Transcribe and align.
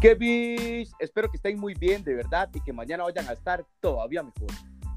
Kevin, 0.00 0.88
espero 0.98 1.30
que 1.30 1.36
estén 1.36 1.60
muy 1.60 1.74
bien, 1.74 2.02
de 2.02 2.14
verdad, 2.14 2.48
y 2.54 2.60
que 2.62 2.72
mañana 2.72 3.04
vayan 3.04 3.28
a 3.28 3.32
estar 3.32 3.66
todavía 3.80 4.22
mejor. 4.22 4.48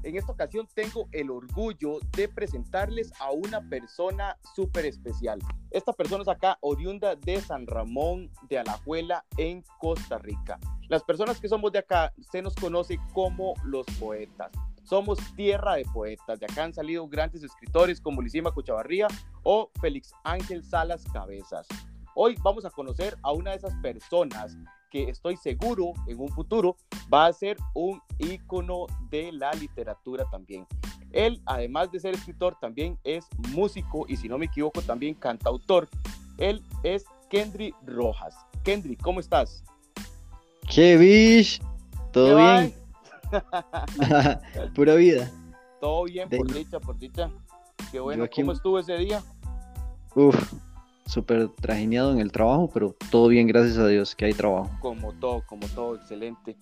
En 0.02 0.16
esta 0.16 0.32
ocasión 0.32 0.66
tengo 0.74 1.08
el 1.12 1.30
orgullo 1.30 1.98
de 2.16 2.26
presentarles 2.26 3.12
a 3.20 3.30
una 3.30 3.60
persona 3.68 4.38
súper 4.54 4.86
especial. 4.86 5.40
Esta 5.70 5.92
persona 5.92 6.22
es 6.22 6.28
acá 6.28 6.56
oriunda 6.62 7.16
de 7.16 7.38
San 7.42 7.66
Ramón 7.66 8.30
de 8.48 8.58
Alajuela 8.58 9.26
en 9.36 9.62
Costa 9.78 10.16
Rica. 10.16 10.58
Las 10.88 11.04
personas 11.04 11.38
que 11.38 11.50
somos 11.50 11.70
de 11.72 11.80
acá 11.80 12.14
se 12.32 12.40
nos 12.40 12.54
conoce 12.54 12.98
como 13.12 13.52
los 13.62 13.84
poetas. 14.00 14.52
Somos 14.84 15.18
tierra 15.36 15.74
de 15.74 15.84
poetas. 15.84 16.40
De 16.40 16.46
acá 16.46 16.64
han 16.64 16.72
salido 16.72 17.06
grandes 17.08 17.42
escritores 17.42 18.00
como 18.00 18.22
Lisima 18.22 18.52
Cuchavarría 18.52 19.08
o 19.42 19.70
Félix 19.82 20.12
Ángel 20.24 20.64
Salas 20.64 21.04
Cabezas. 21.12 21.66
Hoy 22.16 22.36
vamos 22.44 22.64
a 22.64 22.70
conocer 22.70 23.16
a 23.22 23.32
una 23.32 23.50
de 23.50 23.56
esas 23.56 23.74
personas 23.82 24.56
que 24.88 25.10
estoy 25.10 25.36
seguro 25.36 25.94
en 26.06 26.20
un 26.20 26.28
futuro 26.28 26.76
va 27.12 27.26
a 27.26 27.32
ser 27.32 27.56
un 27.74 28.00
ícono 28.18 28.86
de 29.10 29.32
la 29.32 29.52
literatura 29.52 30.24
también. 30.30 30.64
Él, 31.10 31.42
además 31.44 31.90
de 31.90 31.98
ser 31.98 32.14
escritor, 32.14 32.56
también 32.60 32.96
es 33.02 33.26
músico 33.50 34.06
y 34.08 34.16
si 34.16 34.28
no 34.28 34.38
me 34.38 34.46
equivoco, 34.46 34.80
también 34.82 35.14
cantautor. 35.14 35.88
Él 36.38 36.62
es 36.84 37.04
Kendry 37.30 37.74
Rojas. 37.84 38.36
Kendry, 38.62 38.94
¿cómo 38.94 39.18
estás? 39.18 39.64
¿Qué 40.72 40.96
bish? 40.96 41.60
¿Todo 42.12 42.36
bien? 42.36 42.74
Pura 44.76 44.94
vida. 44.94 45.32
Todo 45.80 46.04
bien, 46.04 46.28
por 46.28 46.52
dicha, 46.52 46.78
por 46.78 46.96
dicha. 46.96 47.28
Qué 47.90 47.98
bueno, 47.98 48.26
¿cómo 48.32 48.52
estuvo 48.52 48.78
ese 48.78 48.96
día? 48.98 49.20
Uf, 50.14 50.54
súper 51.06 51.48
trajineado 51.48 52.12
en 52.12 52.20
el 52.20 52.32
trabajo, 52.32 52.70
pero 52.72 52.94
todo 53.10 53.28
bien, 53.28 53.46
gracias 53.46 53.78
a 53.78 53.86
Dios 53.86 54.14
que 54.14 54.26
hay 54.26 54.32
trabajo. 54.32 54.70
Como 54.80 55.12
todo, 55.14 55.44
como 55.46 55.66
todo, 55.68 55.96
excelente. 55.96 56.56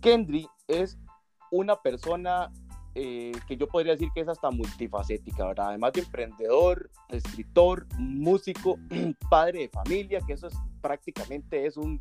Kendry 0.00 0.46
es 0.68 0.98
una 1.50 1.76
persona 1.76 2.50
eh, 2.96 3.32
que 3.48 3.56
yo 3.56 3.66
podría 3.66 3.92
decir 3.92 4.08
que 4.14 4.20
es 4.20 4.28
hasta 4.28 4.50
multifacética, 4.50 5.46
¿verdad? 5.46 5.68
Además 5.68 5.92
de 5.94 6.00
emprendedor, 6.00 6.90
escritor, 7.08 7.86
músico, 7.98 8.78
padre 9.30 9.60
de 9.60 9.68
familia, 9.68 10.20
que 10.26 10.34
eso 10.34 10.46
es 10.46 10.54
prácticamente 10.80 11.66
es 11.66 11.76
un, 11.76 12.00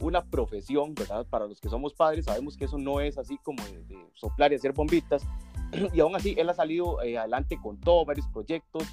una 0.00 0.24
profesión, 0.24 0.94
¿verdad? 0.94 1.26
Para 1.28 1.46
los 1.46 1.60
que 1.60 1.68
somos 1.68 1.94
padres 1.94 2.26
sabemos 2.26 2.56
que 2.56 2.66
eso 2.66 2.78
no 2.78 3.00
es 3.00 3.18
así 3.18 3.38
como 3.42 3.64
de, 3.64 3.98
soplar 4.14 4.52
y 4.52 4.56
hacer 4.56 4.72
bombitas. 4.72 5.26
Y 5.92 5.98
aún 5.98 6.14
así, 6.14 6.36
él 6.38 6.48
ha 6.48 6.54
salido 6.54 7.02
eh, 7.02 7.18
adelante 7.18 7.58
con 7.60 7.80
todos 7.80 8.06
varios 8.06 8.28
proyectos, 8.28 8.84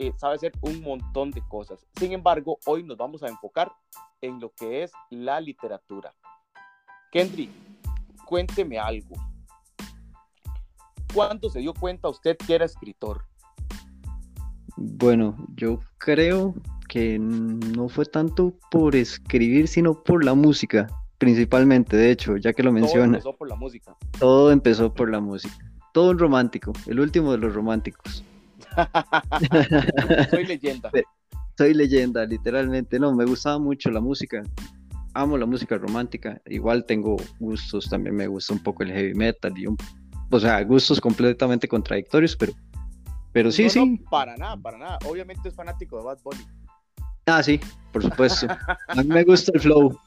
eh, 0.00 0.14
sabe 0.16 0.36
hacer 0.36 0.52
un 0.62 0.80
montón 0.80 1.30
de 1.30 1.42
cosas. 1.42 1.86
Sin 1.96 2.12
embargo, 2.12 2.58
hoy 2.64 2.82
nos 2.82 2.96
vamos 2.96 3.22
a 3.22 3.28
enfocar 3.28 3.70
en 4.22 4.40
lo 4.40 4.50
que 4.54 4.82
es 4.82 4.92
la 5.10 5.38
literatura. 5.42 6.14
Kendry, 7.12 7.50
cuénteme 8.24 8.78
algo. 8.78 9.14
¿Cuándo 11.12 11.50
se 11.50 11.58
dio 11.58 11.74
cuenta 11.74 12.08
usted 12.08 12.38
que 12.38 12.54
era 12.54 12.64
escritor? 12.64 13.26
Bueno, 14.76 15.36
yo 15.54 15.80
creo 15.98 16.54
que 16.88 17.18
no 17.18 17.90
fue 17.90 18.06
tanto 18.06 18.54
por 18.70 18.96
escribir, 18.96 19.68
sino 19.68 20.02
por 20.02 20.24
la 20.24 20.32
música, 20.32 20.86
principalmente, 21.18 21.98
de 21.98 22.10
hecho, 22.10 22.38
ya 22.38 22.54
que 22.54 22.62
lo 22.62 22.72
menciona. 22.72 23.18
Todo 23.18 23.28
empezó 23.28 23.36
por 23.36 23.48
la 23.48 23.56
música. 23.56 23.96
Todo 24.18 24.50
empezó 24.50 24.94
por 24.94 25.10
la 25.10 25.20
música. 25.20 25.54
Todo 25.92 26.12
un 26.12 26.18
romántico, 26.18 26.72
el 26.86 27.00
último 27.00 27.32
de 27.32 27.38
los 27.38 27.52
románticos. 27.52 28.24
Soy 30.30 30.46
leyenda. 30.46 30.90
Soy 31.56 31.74
leyenda, 31.74 32.24
literalmente. 32.24 32.98
No, 32.98 33.14
me 33.14 33.24
gustaba 33.24 33.58
mucho 33.58 33.90
la 33.90 34.00
música. 34.00 34.42
Amo 35.14 35.36
la 35.36 35.46
música 35.46 35.76
romántica. 35.76 36.40
Igual 36.46 36.84
tengo 36.86 37.16
gustos, 37.38 37.88
también 37.88 38.16
me 38.16 38.26
gusta 38.26 38.52
un 38.52 38.62
poco 38.62 38.82
el 38.82 38.92
heavy 38.92 39.14
metal 39.14 39.56
y 39.56 39.66
un, 39.66 39.76
o 40.30 40.40
sea, 40.40 40.62
gustos 40.62 41.00
completamente 41.00 41.66
contradictorios, 41.66 42.36
pero, 42.36 42.52
pero 43.32 43.50
sí, 43.50 43.68
sí. 43.68 44.00
para 44.10 44.36
nada, 44.36 44.56
para 44.56 44.78
nada. 44.78 44.98
Obviamente 45.06 45.48
es 45.48 45.54
fanático 45.54 45.98
de 45.98 46.04
Bad 46.04 46.18
Bunny. 46.22 46.44
Ah, 47.26 47.42
sí, 47.42 47.60
por 47.92 48.02
supuesto. 48.02 48.46
A 48.88 49.02
mí 49.02 49.08
me 49.08 49.24
gusta 49.24 49.52
el 49.54 49.60
flow. 49.60 49.98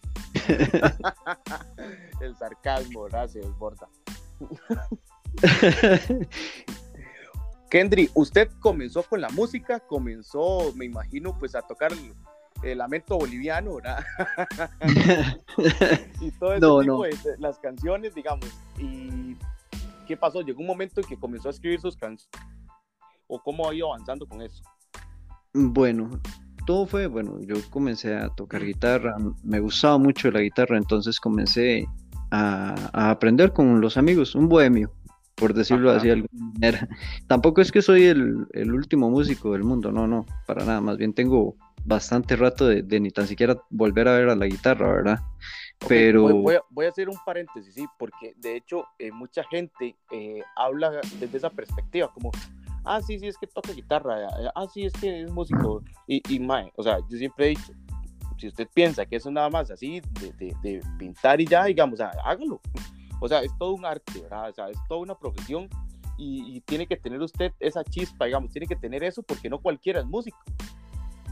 el 2.22 2.36
sarcasmo, 2.38 3.04
gracias, 3.04 3.46
Borda. 3.58 3.88
Kendry, 7.74 8.08
usted 8.14 8.52
comenzó 8.60 9.02
con 9.02 9.20
la 9.20 9.30
música, 9.30 9.80
comenzó, 9.80 10.72
me 10.76 10.86
imagino, 10.86 11.36
pues 11.40 11.56
a 11.56 11.64
tocar 11.64 11.92
el, 12.62 12.78
lamento 12.78 13.18
boliviano, 13.18 13.78
¿verdad? 13.78 14.06
y 16.22 16.30
todo 16.34 16.54
ese 16.54 16.86
tipo 16.86 17.04
de 17.04 17.38
las 17.40 17.58
canciones, 17.58 18.14
digamos. 18.14 18.46
¿Y 18.78 19.36
qué 20.06 20.16
pasó? 20.16 20.42
Llegó 20.42 20.62
un 20.62 20.68
momento 20.68 21.02
en 21.02 21.08
que 21.08 21.18
comenzó 21.18 21.48
a 21.48 21.52
escribir 21.52 21.82
sus 21.82 21.98
canciones. 21.98 22.30
¿O 23.26 23.42
cómo 23.42 23.68
ha 23.68 23.74
ido 23.74 23.92
avanzando 23.92 24.28
con 24.28 24.44
eso? 24.44 24.62
Bueno, 25.56 26.22
todo 26.68 26.86
fue, 26.86 27.08
bueno, 27.08 27.40
yo 27.42 27.56
comencé 27.72 28.16
a 28.16 28.30
tocar 28.30 28.64
guitarra, 28.64 29.16
me 29.42 29.60
gustaba 29.60 29.98
mucho 29.98 30.30
la 30.30 30.42
guitarra, 30.42 30.78
entonces 30.78 31.20
comencé 31.20 31.88
a, 32.30 32.76
a 32.94 33.10
aprender 33.10 33.52
con 33.52 33.82
los 33.82 33.98
amigos, 33.98 34.36
un 34.36 34.48
bohemio 34.48 34.94
por 35.36 35.54
decirlo 35.54 35.92
así 35.92 36.08
de 36.08 36.14
alguna 36.14 36.52
manera. 36.54 36.88
Tampoco 37.28 37.62
es 37.62 37.72
que 37.72 37.82
soy 37.82 38.06
el, 38.06 38.48
último 38.72 39.10
músico 39.10 39.54
del 39.54 39.64
mundo, 39.64 39.92
no, 39.92 40.08
no, 40.08 40.26
para 40.46 40.66
nada, 40.66 40.82
más 40.82 40.98
bien 40.98 41.14
tengo 41.14 41.56
bastante 41.86 42.36
rato 42.36 42.68
de, 42.68 43.00
ni 43.00 43.12
tan 43.12 43.28
siquiera 43.28 43.58
volver 43.70 44.08
a 44.08 44.14
ver 44.14 44.30
a 44.30 44.36
la 44.36 44.46
guitarra, 44.46 44.88
¿verdad? 44.88 45.20
Pero... 45.88 46.30
Voy, 46.30 46.56
a, 46.56 46.90
hacer 46.90 47.10
un 47.10 47.18
paréntesis, 47.26 47.74
sí, 47.74 47.86
porque 48.00 48.34
de 48.38 48.56
hecho 48.56 48.86
eh, 49.00 49.12
mucha 49.12 49.44
gente 49.46 49.96
eh, 50.12 50.42
habla 50.56 50.92
desde 51.20 51.38
esa 51.38 51.50
perspectiva, 51.50 52.10
como, 52.14 52.32
ah, 52.86 53.02
sí, 53.02 53.20
sí, 53.20 53.28
es 53.28 53.38
que 53.38 53.48
toca 53.48 53.74
guitarra, 53.74 54.22
eh, 54.22 54.50
ah, 54.56 54.66
sí, 54.74 54.86
es 54.86 54.94
que 54.94 55.24
es 55.24 55.32
músico, 55.32 55.84
y, 56.08 56.22
y 56.34 56.40
mae, 56.40 56.72
o 56.78 56.84
sea, 56.84 57.00
yo 57.10 57.18
siempre 57.18 57.48
he 57.48 57.50
dicho, 57.50 57.74
si 58.38 58.48
usted 58.48 58.68
piensa 58.74 59.06
que 59.06 59.18
eso 59.18 59.30
nada 59.32 59.50
más 59.50 59.72
así 59.72 60.02
de, 60.22 60.54
de 60.62 60.82
pintar 60.98 61.40
y 61.42 61.46
ya, 61.46 61.66
digamos, 61.66 62.00
hágalo. 62.00 62.62
O 63.20 63.28
sea, 63.28 63.42
es 63.42 63.52
todo 63.58 63.74
un 63.74 63.86
arte, 63.86 64.22
¿verdad? 64.22 64.50
O 64.50 64.54
sea, 64.54 64.70
es 64.70 64.78
toda 64.88 65.02
una 65.02 65.16
profesión 65.16 65.70
y, 66.18 66.62
tiene 66.62 66.88
que 66.88 66.96
tener 66.96 67.22
usted 67.22 67.52
esa 67.60 67.84
chispa, 67.84 68.26
digamos, 68.26 68.52
tiene 68.52 68.68
que 68.68 68.76
tener 68.76 69.04
eso 69.04 69.24
porque 69.24 69.50
no 69.50 69.60
cualquiera 69.60 70.00
es 70.00 70.06
músico. 70.06 70.38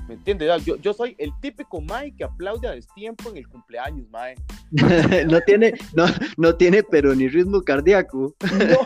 ¿Me 0.07 0.15
entiendes? 0.15 0.65
Yo, 0.65 0.75
yo 0.77 0.93
soy 0.93 1.15
el 1.19 1.31
típico 1.39 1.79
Mae 1.79 2.13
que 2.15 2.23
aplaude 2.23 2.67
a 2.67 2.71
destiempo 2.71 3.29
en 3.29 3.37
el 3.37 3.47
cumpleaños, 3.47 4.09
Mae. 4.09 4.35
no 5.27 5.39
tiene, 5.41 5.73
no, 5.93 6.05
no 6.37 6.55
tiene, 6.55 6.83
pero 6.83 7.13
ni 7.15 7.27
ritmo 7.27 7.61
cardíaco. 7.61 8.35
No. 8.41 8.77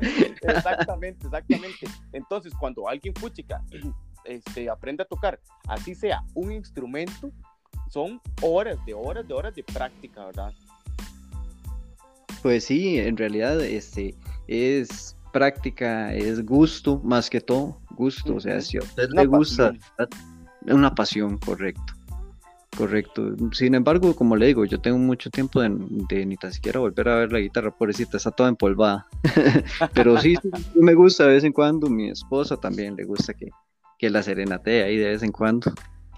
exactamente, 0.42 1.26
exactamente. 1.26 1.86
Entonces, 2.12 2.52
cuando 2.58 2.88
alguien 2.88 3.14
fuchica 3.14 3.62
este, 4.24 4.68
aprende 4.70 5.02
a 5.02 5.06
tocar, 5.06 5.40
así 5.68 5.94
sea 5.94 6.22
un 6.34 6.50
instrumento, 6.50 7.30
son 7.94 8.20
horas 8.42 8.76
de 8.84 8.92
horas 8.92 9.26
de 9.28 9.34
horas 9.34 9.54
de 9.54 9.62
práctica, 9.62 10.26
¿verdad? 10.26 10.52
Pues 12.42 12.64
sí, 12.64 12.98
en 12.98 13.16
realidad 13.16 13.60
este, 13.60 14.16
es 14.48 15.16
práctica, 15.32 16.12
es 16.12 16.44
gusto, 16.44 17.00
más 17.04 17.30
que 17.30 17.40
todo, 17.40 17.78
gusto. 17.90 18.34
O 18.34 18.40
sea, 18.40 18.60
si 18.60 18.78
a 18.78 18.80
usted 18.80 19.08
le 19.12 19.26
gusta, 19.26 19.72
es 20.66 20.74
una 20.74 20.92
pasión, 20.92 21.38
correcto. 21.38 21.94
Correcto. 22.76 23.36
Sin 23.52 23.76
embargo, 23.76 24.16
como 24.16 24.34
le 24.34 24.46
digo, 24.46 24.64
yo 24.64 24.80
tengo 24.80 24.98
mucho 24.98 25.30
tiempo 25.30 25.60
de, 25.60 25.68
ni 26.26 26.36
tan 26.36 26.52
siquiera 26.52 26.80
volver 26.80 27.08
a 27.08 27.16
ver 27.18 27.32
la 27.32 27.38
guitarra, 27.38 27.70
pobrecita, 27.70 28.16
está 28.16 28.32
toda 28.32 28.48
empolvada. 28.48 29.06
Pero 29.94 30.20
sí, 30.20 30.34
me 30.74 30.94
gusta 30.94 31.28
de 31.28 31.34
vez 31.34 31.44
en 31.44 31.52
cuando. 31.52 31.88
Mi 31.88 32.10
esposa 32.10 32.56
también 32.56 32.96
le 32.96 33.04
gusta 33.04 33.34
que, 33.34 33.50
que 34.00 34.10
la 34.10 34.24
serenate 34.24 34.82
ahí 34.82 34.96
de 34.96 35.10
vez 35.10 35.22
en 35.22 35.30
cuando. 35.30 35.72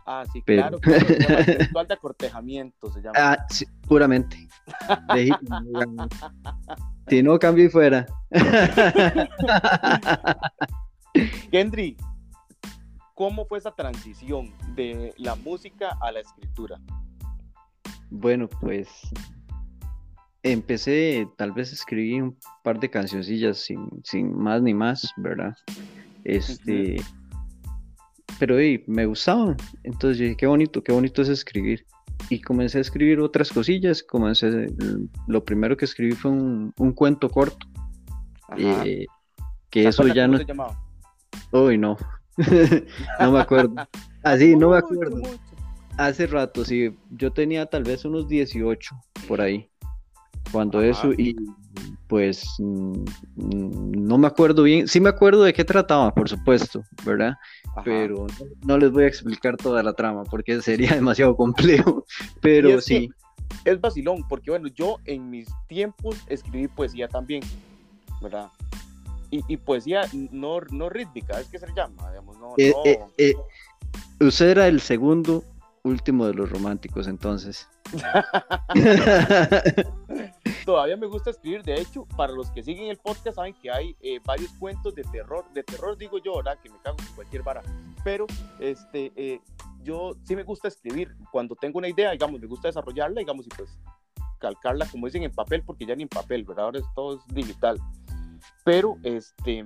Ah, 0.07 0.25
sí, 0.33 0.41
claro, 0.43 0.79
claro. 0.79 1.05
ritual 1.59 1.89
de 1.89 1.95
acortejamiento 1.95 2.93
se 2.93 3.01
llama. 3.01 3.15
Ah, 3.17 3.45
sí, 3.51 3.67
puramente. 3.89 4.37
si 7.09 7.23
no, 7.25 7.37
cambio 7.41 7.65
y 7.65 7.69
fuera. 7.69 8.07
Kendry, 11.51 11.97
¿cómo 13.15 13.47
fue 13.47 13.59
esa 13.59 13.73
transición 13.73 14.55
de 14.77 15.13
la 15.17 15.35
música 15.35 15.99
a 16.01 16.13
la 16.13 16.21
escritura? 16.21 16.79
Bueno, 18.11 18.49
pues 18.49 18.89
empecé, 20.45 21.29
tal 21.37 21.51
vez 21.51 21.73
escribí 21.73 22.21
un 22.21 22.39
par 22.63 22.79
de 22.79 22.89
cancioncillas 22.89 23.59
sin, 23.59 23.89
sin 24.05 24.39
más 24.39 24.63
ni 24.63 24.73
más, 24.73 25.13
¿verdad? 25.17 25.57
Este, 26.23 27.03
pero 28.39 28.57
me 28.87 29.07
gustaban. 29.07 29.57
Entonces 29.83 30.19
dije, 30.19 30.37
qué 30.37 30.47
bonito, 30.47 30.83
qué 30.83 30.93
bonito 30.93 31.23
es 31.23 31.29
escribir. 31.29 31.87
Y 32.31 32.41
comencé 32.41 32.79
a 32.79 32.81
escribir 32.81 33.21
otras 33.21 33.53
cosillas. 33.53 34.03
Comencé, 34.03 34.67
lo 35.27 35.45
primero 35.45 35.77
que 35.77 35.85
escribí 35.85 36.13
fue 36.13 36.31
un, 36.31 36.73
cuento 36.95 37.29
corto. 37.29 37.67
Eh, 38.57 39.07
que 39.71 39.89
eso 39.89 40.07
ya 40.09 40.27
no. 40.27 40.39
Uy, 41.53 41.79
no. 41.79 41.97
no 43.21 43.33
me 43.33 43.41
acuerdo. 43.41 43.75
Así, 44.23 44.57
no 44.57 44.71
me 44.71 44.79
acuerdo. 44.79 45.23
hace 45.97 46.27
rato, 46.27 46.65
sí, 46.65 46.91
yo 47.11 47.33
tenía 47.33 47.67
tal 47.67 47.85
vez 47.85 48.05
unos 48.05 48.29
18 48.29 48.95
por 49.29 49.41
ahí, 49.41 49.71
cuando 50.51 50.83
eso, 50.83 51.13
y 51.13 51.37
pues 52.09 52.47
mm, 52.59 53.05
no 53.37 54.19
me 54.19 54.27
acuerdo 54.27 54.63
bien, 54.63 54.87
sí 54.87 55.01
me 55.01 55.09
acuerdo 55.09 55.43
de 55.43 55.53
qué 55.53 55.65
trataba, 55.65 56.15
por 56.15 56.29
supuesto, 56.29 56.85
¿verdad? 57.05 57.35
Pero 57.85 58.27
no, 58.65 58.79
les 58.79 58.91
voy 58.91 59.05
a 59.05 59.09
explicar 59.09 59.57
toda 59.57 59.83
la 59.83 59.93
trama 59.93 60.25
porque 60.25 60.63
sería 60.63 60.91
demasiado 60.95 61.37
complejo, 61.37 62.05
pero 62.41 62.81
sí. 62.81 63.11
Es 63.65 63.81
vacilón, 63.81 64.27
porque 64.29 64.51
bueno, 64.51 64.69
yo 64.69 64.99
en 65.05 65.31
mis 65.31 65.49
tiempos 65.69 66.17
escribí 66.29 66.69
poesía 66.69 67.09
también, 67.09 67.43
¿verdad? 68.21 68.49
Y, 69.31 69.57
poesía 69.57 70.03
no, 70.31 70.61
no 70.71 70.89
rítmica, 70.89 71.39
es 71.41 71.49
que 71.49 71.59
se 71.59 71.67
llama, 71.75 72.11
digamos, 72.11 72.39
no... 72.39 72.55
Eh, 72.57 72.73
eh, 72.85 72.99
eh, 73.19 73.35
usted 74.21 74.51
era 74.51 74.69
el 74.69 74.81
segundo 74.81 75.45
último 75.83 76.27
de 76.27 76.35
los 76.35 76.49
románticos, 76.49 77.07
entonces. 77.07 77.69
Todavía 80.67 80.97
me 80.97 81.07
gusta 81.07 81.31
escribir, 81.31 81.63
de 81.63 81.81
hecho, 81.81 82.07
para 82.17 82.33
los 82.33 82.51
que 82.51 82.61
siguen 82.61 82.91
el 82.91 82.97
podcast 82.97 83.37
saben 83.37 83.55
que 83.55 83.71
hay 83.71 83.97
eh, 84.01 84.19
varios 84.25 84.51
cuentos 84.59 84.97
de 84.97 85.05
terror, 85.05 85.45
de 85.55 85.63
terror 85.63 85.97
digo 85.97 86.19
yo, 86.19 86.39
¿verdad? 86.39 86.59
Que 86.61 86.69
me 86.69 86.77
cago 86.81 86.97
en 86.99 87.15
cualquier 87.15 87.45
vara, 87.45 87.63
pero 88.03 88.27
este, 88.59 89.13
eh, 89.15 89.41
yo 89.85 90.17
sí 90.25 90.35
me 90.35 90.43
gusta 90.43 90.67
escribir, 90.67 91.15
cuando 91.31 91.55
tengo 91.55 91.79
una 91.79 91.89
idea, 91.89 92.11
digamos, 92.11 92.41
me 92.41 92.49
gusta 92.49 92.67
desarrollarla, 92.67 93.21
digamos, 93.21 93.47
y 93.47 93.51
pues 93.51 93.79
calcarla, 94.41 94.87
como 94.91 95.07
dicen, 95.07 95.23
en 95.23 95.31
papel, 95.31 95.63
porque 95.63 95.87
ya 95.87 95.95
ni 95.95 96.03
en 96.03 96.09
papel, 96.09 96.43
¿verdad? 96.43 96.65
Ahora 96.65 96.81
es, 96.81 96.85
todo 96.97 97.17
es 97.17 97.21
digital. 97.33 97.79
Pero, 98.65 98.97
este, 99.05 99.65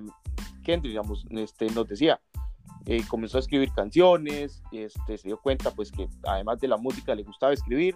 Kendrick, 0.63 0.91
digamos, 0.91 1.25
este, 1.31 1.65
nos 1.71 1.87
decía, 1.87 2.21
eh, 2.85 3.01
comenzó 3.07 3.37
a 3.37 3.39
escribir 3.39 3.71
canciones, 3.73 4.61
este, 4.71 5.17
se 5.17 5.27
dio 5.27 5.39
cuenta 5.39 5.71
pues 5.71 5.91
que 5.91 6.07
además 6.27 6.59
de 6.59 6.67
la 6.67 6.77
música 6.77 7.15
le 7.15 7.23
gustaba 7.23 7.53
escribir 7.53 7.95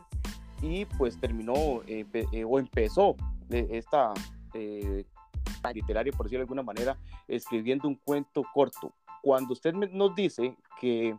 y 0.62 0.86
pues 0.86 1.20
terminó 1.20 1.82
eh, 1.88 2.06
o 2.46 2.60
empezó 2.60 3.16
eh, 3.50 3.68
esta 3.72 4.14
literaria, 5.74 6.12
por 6.14 6.26
decirlo 6.26 6.40
de 6.40 6.44
alguna 6.44 6.64
manera, 6.64 6.98
escribiendo 7.28 7.88
un 7.88 7.96
cuento 7.96 8.44
corto. 8.54 8.94
Cuando 9.22 9.54
usted 9.54 9.74
nos 9.74 10.16
dice 10.16 10.56
que 10.80 11.16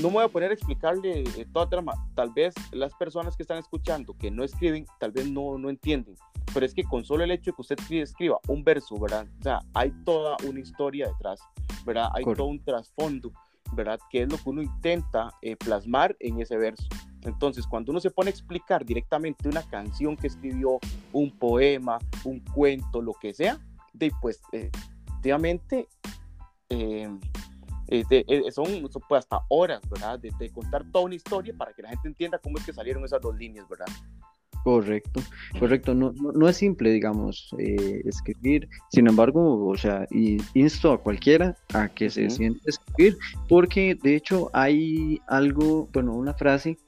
no 0.00 0.08
me 0.08 0.14
voy 0.14 0.24
a 0.24 0.28
poner 0.28 0.50
a 0.50 0.54
explicarle 0.54 1.24
toda 1.52 1.68
trama, 1.68 1.92
tal 2.14 2.30
vez 2.32 2.54
las 2.72 2.94
personas 2.94 3.36
que 3.36 3.42
están 3.42 3.58
escuchando 3.58 4.16
que 4.16 4.30
no 4.30 4.42
escriben, 4.42 4.86
tal 4.98 5.12
vez 5.12 5.30
no, 5.30 5.58
no 5.58 5.70
entienden, 5.70 6.16
pero 6.52 6.66
es 6.66 6.74
que 6.74 6.82
con 6.82 7.04
solo 7.04 7.24
el 7.24 7.30
hecho 7.30 7.50
de 7.50 7.54
que 7.54 7.62
usted 7.62 7.76
escriba 7.90 8.38
un 8.48 8.64
verso, 8.64 8.98
¿verdad? 8.98 9.26
O 9.38 9.42
sea, 9.42 9.60
hay 9.74 9.92
toda 10.04 10.36
una 10.46 10.60
historia 10.60 11.08
detrás. 11.08 11.40
¿verdad? 11.84 12.08
Hay 12.14 12.24
todo 12.24 12.46
un 12.46 12.62
trasfondo, 12.62 13.32
¿verdad? 13.72 13.98
Que 14.10 14.22
es 14.22 14.30
lo 14.30 14.38
que 14.38 14.50
uno 14.50 14.62
intenta 14.62 15.32
eh, 15.42 15.56
plasmar 15.56 16.16
en 16.20 16.40
ese 16.40 16.56
verso. 16.56 16.86
Entonces, 17.24 17.66
cuando 17.66 17.92
uno 17.92 18.00
se 18.00 18.10
pone 18.10 18.28
a 18.28 18.32
explicar 18.32 18.84
directamente 18.84 19.48
una 19.48 19.62
canción 19.62 20.16
que 20.16 20.26
escribió, 20.26 20.78
un 21.12 21.30
poema, 21.30 21.98
un 22.24 22.40
cuento, 22.40 23.00
lo 23.00 23.14
que 23.14 23.32
sea, 23.32 23.58
de, 23.92 24.10
pues, 24.20 24.40
eh, 24.52 24.70
efectivamente, 25.06 25.88
eh, 26.68 27.08
son, 28.50 28.90
son 28.90 29.02
hasta 29.10 29.40
horas, 29.48 29.80
¿verdad? 29.90 30.18
De, 30.18 30.30
de, 30.38 30.50
contar 30.50 30.84
toda 30.90 31.04
una 31.04 31.14
historia 31.14 31.54
para 31.56 31.72
que 31.72 31.82
la 31.82 31.90
gente 31.90 32.08
entienda 32.08 32.38
cómo 32.38 32.58
es 32.58 32.64
que 32.64 32.72
salieron 32.72 33.04
esas 33.04 33.20
dos 33.20 33.36
líneas, 33.36 33.68
¿verdad? 33.68 33.86
Correcto, 34.62 35.20
correcto. 35.58 35.92
No, 35.92 36.12
no, 36.12 36.48
es 36.48 36.56
simple, 36.56 36.90
digamos, 36.90 37.48
eh, 37.58 38.00
escribir. 38.04 38.68
Sin 38.92 39.08
embargo, 39.08 39.66
o 39.66 39.76
sea, 39.76 40.06
insto 40.54 40.92
a 40.92 41.02
cualquiera 41.02 41.56
a 41.74 41.88
que 41.88 42.08
se 42.10 42.30
siente 42.30 42.60
escribir, 42.66 43.18
porque 43.48 43.98
de 44.00 44.14
hecho 44.14 44.50
hay 44.52 45.20
algo, 45.26 45.88
bueno, 45.92 46.14
una 46.14 46.32
frase 46.34 46.78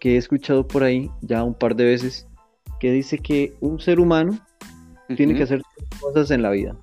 que 0.00 0.14
he 0.14 0.16
escuchado 0.16 0.66
por 0.66 0.82
ahí 0.82 1.10
ya 1.20 1.44
un 1.44 1.54
par 1.54 1.76
de 1.76 1.84
veces, 1.84 2.26
que 2.80 2.90
dice 2.90 3.18
que 3.18 3.54
un 3.60 3.78
ser 3.78 4.00
humano 4.00 4.40
tiene 5.16 5.34
que 5.34 5.42
hacer 5.42 5.62
cosas 6.00 6.30
en 6.30 6.42
la 6.42 6.50
vida. 6.50 6.76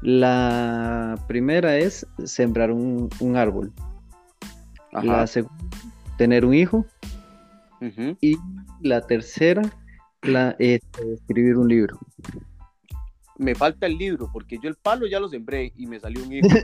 La 0.00 1.18
primera 1.26 1.76
es 1.76 2.06
sembrar 2.24 2.70
un, 2.70 3.10
árbol. 3.36 3.72
La 4.92 5.26
segunda, 5.26 5.56
tener 6.16 6.44
un 6.44 6.54
hijo. 6.54 6.86
Y 8.20 8.36
la 8.80 9.06
tercera, 9.06 9.62
la, 10.22 10.54
este, 10.58 11.14
escribir 11.14 11.56
un 11.56 11.68
libro. 11.68 11.98
Me 13.38 13.54
falta 13.54 13.86
el 13.86 13.96
libro, 13.96 14.28
porque 14.32 14.58
yo 14.60 14.68
el 14.68 14.74
palo 14.74 15.06
ya 15.06 15.20
lo 15.20 15.28
sembré 15.28 15.72
y 15.76 15.86
me 15.86 16.00
salió 16.00 16.24
un 16.24 16.32
hijo. 16.32 16.48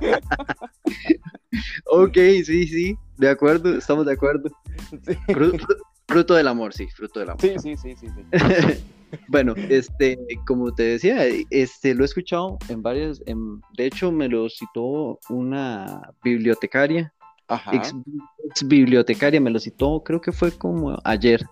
ok, 1.86 2.16
sí, 2.44 2.66
sí, 2.66 2.96
de 3.16 3.30
acuerdo, 3.30 3.76
estamos 3.76 4.06
de 4.06 4.12
acuerdo. 4.12 4.50
Fruto, 6.06 6.34
del 6.34 6.48
amor, 6.48 6.72
sí, 6.72 6.88
fruto 6.88 7.20
del 7.20 7.30
amor. 7.30 7.40
Sí, 7.42 7.54
sí, 7.58 7.76
sí, 7.76 7.94
sí. 7.96 8.08
bueno, 9.28 9.54
este, 9.68 10.18
como 10.46 10.74
te 10.74 10.84
decía, 10.84 11.26
este, 11.50 11.94
lo 11.94 12.02
he 12.02 12.06
escuchado 12.06 12.58
en 12.68 12.82
varias, 12.82 13.20
de 13.20 13.86
hecho 13.86 14.10
me 14.10 14.28
lo 14.28 14.48
citó 14.48 15.18
una 15.28 16.10
bibliotecaria 16.22 17.12
Ex, 17.72 17.94
bibliotecaria, 18.66 19.40
me 19.40 19.50
lo 19.50 19.58
citó, 19.58 20.02
creo 20.04 20.20
que 20.20 20.32
fue 20.32 20.52
como 20.52 20.98
ayer, 21.04 21.44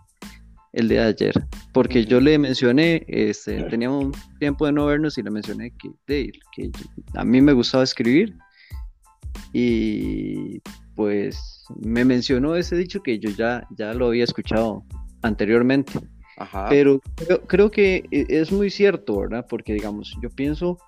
el 0.72 0.88
de 0.88 1.00
ayer, 1.00 1.32
porque 1.72 2.04
yo 2.04 2.20
le 2.20 2.38
mencioné, 2.38 3.04
este, 3.08 3.62
teníamos 3.64 4.04
un 4.04 4.12
tiempo 4.38 4.66
de 4.66 4.72
no 4.72 4.84
vernos 4.84 5.16
y 5.16 5.22
le 5.22 5.30
mencioné 5.30 5.72
que, 6.06 6.32
que 6.52 6.70
a 7.14 7.24
mí 7.24 7.40
me 7.40 7.54
gustaba 7.54 7.82
escribir 7.82 8.36
y 9.52 10.60
pues 10.94 11.64
me 11.80 12.04
mencionó 12.04 12.56
ese 12.56 12.76
dicho 12.76 13.02
que 13.02 13.18
yo 13.18 13.30
ya, 13.30 13.66
ya 13.76 13.94
lo 13.94 14.06
había 14.08 14.24
escuchado 14.24 14.84
anteriormente. 15.22 15.92
Pero 16.68 17.00
creo, 17.14 17.40
creo, 17.42 17.70
que 17.70 18.04
e, 18.10 18.26
es 18.28 18.52
muy 18.52 18.70
cierto, 18.70 19.20
¿verdad? 19.20 19.46
Porque 19.48 19.72
digamos, 19.72 20.16
yo 20.22 20.28
pienso 20.30 20.78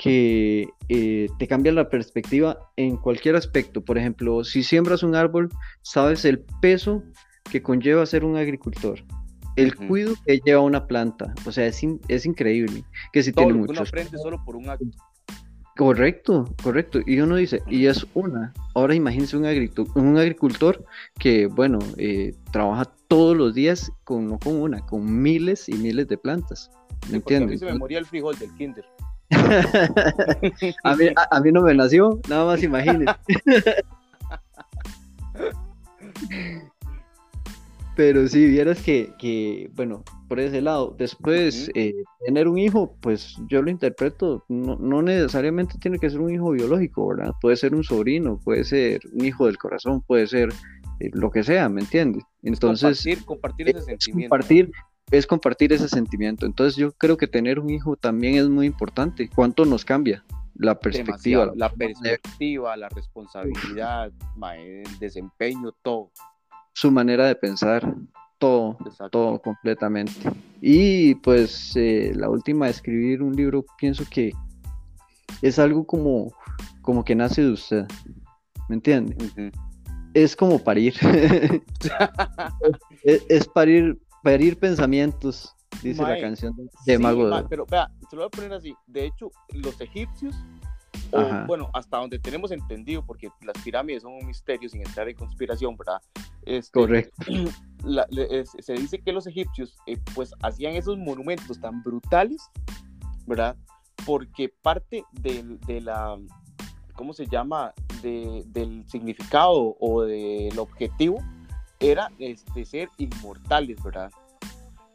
que 0.00 0.66
eh, 0.88 1.28
te 1.38 1.46
cambia 1.46 1.72
la 1.72 1.90
perspectiva 1.90 2.58
en 2.76 2.96
cualquier 2.96 3.36
aspecto. 3.36 3.84
Por 3.84 3.98
ejemplo, 3.98 4.42
si 4.44 4.62
siembras 4.62 5.02
un 5.02 5.14
árbol, 5.14 5.50
sabes 5.82 6.24
el 6.24 6.40
peso 6.62 7.02
que 7.50 7.62
conlleva 7.62 8.06
ser 8.06 8.24
un 8.24 8.36
agricultor, 8.36 9.04
el 9.56 9.76
cuidado 9.76 10.14
que 10.24 10.40
lleva 10.42 10.62
una 10.62 10.86
planta. 10.86 11.34
O 11.44 11.52
sea, 11.52 11.66
es, 11.66 11.82
es 12.08 12.24
increíble. 12.24 12.82
Que 13.12 13.22
si 13.22 13.32
tiene 13.32 13.52
mucho. 13.52 13.82
aprende 13.82 14.16
solo 14.16 14.42
por 14.44 14.56
un 14.56 14.70
acto. 14.70 14.86
Correcto, 15.80 16.44
correcto. 16.62 17.00
Y 17.06 17.20
uno 17.20 17.36
dice, 17.36 17.62
y 17.66 17.86
es 17.86 18.06
una. 18.12 18.52
Ahora 18.74 18.94
imagínense 18.94 19.34
un, 19.38 19.46
un 19.94 20.18
agricultor 20.18 20.84
que, 21.18 21.46
bueno, 21.46 21.78
eh, 21.96 22.34
trabaja 22.52 22.84
todos 23.08 23.34
los 23.34 23.54
días 23.54 23.90
con, 24.04 24.26
no 24.26 24.38
con 24.38 24.56
una, 24.60 24.84
con 24.84 25.22
miles 25.22 25.70
y 25.70 25.72
miles 25.72 26.06
de 26.06 26.18
plantas. 26.18 26.70
¿Me 27.08 27.16
entiendes? 27.16 27.62
A 27.62 27.64
mí 27.64 27.70
se 27.70 27.72
me 27.72 27.78
moría 27.78 27.98
el 27.98 28.04
frijol 28.04 28.38
del 28.38 28.54
kinder. 28.56 28.84
a, 30.84 31.40
mí, 31.40 31.50
no 31.50 31.62
me 31.62 31.72
nació, 31.72 32.20
nada 32.28 32.44
más 32.44 32.62
imagínense. 32.62 33.14
Pero 38.00 38.26
si 38.28 38.46
vieras 38.46 38.80
que, 38.80 39.70
bueno, 39.74 40.02
por 40.26 40.40
ese 40.40 40.62
lado, 40.62 40.96
después 40.98 41.70
eh, 41.74 41.92
tener 42.24 42.48
un 42.48 42.56
hijo, 42.56 42.96
pues 43.02 43.36
yo 43.46 43.60
lo 43.60 43.68
interpreto, 43.68 44.42
no, 44.48 45.02
necesariamente 45.02 45.76
tiene 45.78 45.98
que 45.98 46.08
ser 46.08 46.18
un 46.20 46.32
hijo 46.32 46.52
biológico, 46.52 47.08
¿verdad? 47.08 47.34
Puede 47.42 47.56
ser 47.56 47.74
un 47.74 47.84
sobrino, 47.84 48.40
puede 48.42 48.64
ser 48.64 49.02
un 49.12 49.26
hijo 49.26 49.44
del 49.44 49.58
corazón, 49.58 50.00
puede 50.00 50.26
ser 50.28 50.48
eh, 51.00 51.10
lo 51.12 51.30
que 51.30 51.44
sea, 51.44 51.68
¿me 51.68 51.82
entiendes? 51.82 52.24
Entonces, 52.42 53.04
compartir, 53.04 53.24
compartir 53.26 53.68
ese 53.68 53.82
sentimiento. 53.82 54.30
Compartir, 54.30 54.70
es 55.10 55.26
compartir 55.26 55.72
ese 55.74 55.88
sentimiento. 55.90 56.46
Entonces 56.46 56.76
yo 56.76 56.92
creo 56.92 57.18
que 57.18 57.26
tener 57.26 57.58
un 57.58 57.68
hijo 57.68 57.96
también 57.96 58.36
es 58.36 58.48
muy 58.48 58.64
importante. 58.64 59.28
¿Cuánto 59.28 59.66
nos 59.66 59.84
cambia? 59.84 60.24
La 60.54 60.80
perspectiva. 60.80 61.52
La, 61.54 61.68
perspectiva, 61.70 62.78
la 62.78 62.88
responsabilidad, 62.88 64.10
el 64.56 64.98
desempeño, 64.98 65.72
todo. 65.82 66.12
Su 66.72 66.90
manera 66.90 67.26
de 67.26 67.34
pensar, 67.34 67.94
todo, 68.38 68.78
todo 69.10 69.40
completamente. 69.40 70.30
Y 70.60 71.14
pues 71.16 71.76
eh, 71.76 72.12
la 72.14 72.28
última 72.30 72.68
escribir 72.68 73.22
un 73.22 73.34
libro, 73.34 73.64
pienso 73.78 74.04
que 74.10 74.32
es 75.42 75.58
algo 75.58 75.86
como, 75.86 76.32
como 76.82 77.04
que 77.04 77.14
nace 77.14 77.42
de 77.42 77.52
usted. 77.52 77.86
¿Me 78.68 78.76
entiende? 78.76 79.16
Es 80.14 80.36
como 80.36 80.58
parir. 80.58 80.94
es 83.04 83.48
parir 83.48 83.98
Perir 84.22 84.58
pensamientos, 84.58 85.54
dice 85.82 86.02
la 86.02 86.20
canción 86.20 86.54
de 86.84 86.98
Mago. 86.98 87.30
pero 87.48 87.64
vea, 87.64 87.90
se 88.10 88.16
lo 88.16 88.22
voy 88.22 88.26
a 88.26 88.30
poner 88.30 88.52
así. 88.52 88.74
De 88.86 89.06
hecho, 89.06 89.30
los 89.54 89.80
egipcios, 89.80 90.34
bueno, 91.46 91.70
hasta 91.72 91.98
donde 91.98 92.18
tenemos 92.18 92.50
entendido, 92.50 93.04
porque 93.04 93.30
las 93.42 93.56
pirámides 93.62 94.02
son 94.02 94.12
un 94.12 94.26
misterio 94.26 94.68
sin 94.68 94.80
entrar 94.80 95.08
en 95.08 95.16
conspiración, 95.16 95.76
¿verdad? 95.76 96.00
Este, 96.42 96.72
Correcto. 96.72 97.14
se 98.60 98.72
dice 98.74 99.00
que 99.00 99.12
los 99.12 99.26
egipcios, 99.26 99.76
eh, 99.86 99.98
pues, 100.14 100.34
hacían 100.42 100.74
esos 100.74 100.98
monumentos 100.98 101.60
tan 101.60 101.82
brutales, 101.82 102.50
¿verdad? 103.26 103.56
Porque 104.06 104.48
parte 104.62 105.04
de, 105.12 105.58
de 105.66 105.80
la, 105.80 106.18
¿cómo 106.94 107.12
se 107.12 107.26
llama? 107.26 107.72
del 108.02 108.84
significado 108.88 109.76
o 109.78 110.02
del 110.02 110.58
objetivo 110.58 111.22
era 111.78 112.10
este, 112.18 112.64
ser 112.64 112.88
inmortales, 112.98 113.82
¿verdad? 113.82 114.10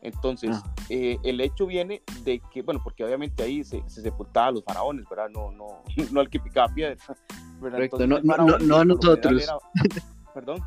Entonces, 0.05 0.51
ah. 0.53 0.75
eh, 0.89 1.17
el 1.24 1.41
hecho 1.41 1.65
viene 1.65 2.03
de 2.24 2.39
que, 2.51 2.62
bueno, 2.62 2.79
porque 2.83 3.03
obviamente 3.03 3.41
ahí 3.41 3.63
se, 3.63 3.83
se 3.88 4.03
sepultaba 4.03 4.47
a 4.47 4.51
los 4.51 4.63
faraones, 4.63 5.03
¿verdad? 5.09 5.29
No, 5.29 5.51
no, 5.51 5.81
no 6.12 6.19
al 6.19 6.29
que 6.29 6.39
picaba 6.39 6.71
piedra. 6.71 6.97
¿verdad? 7.59 7.89
no, 8.07 8.19
no, 8.19 8.59
no, 8.59 8.77
a 8.77 8.85
nosotros. 8.85 9.51
Perdón. 10.33 10.62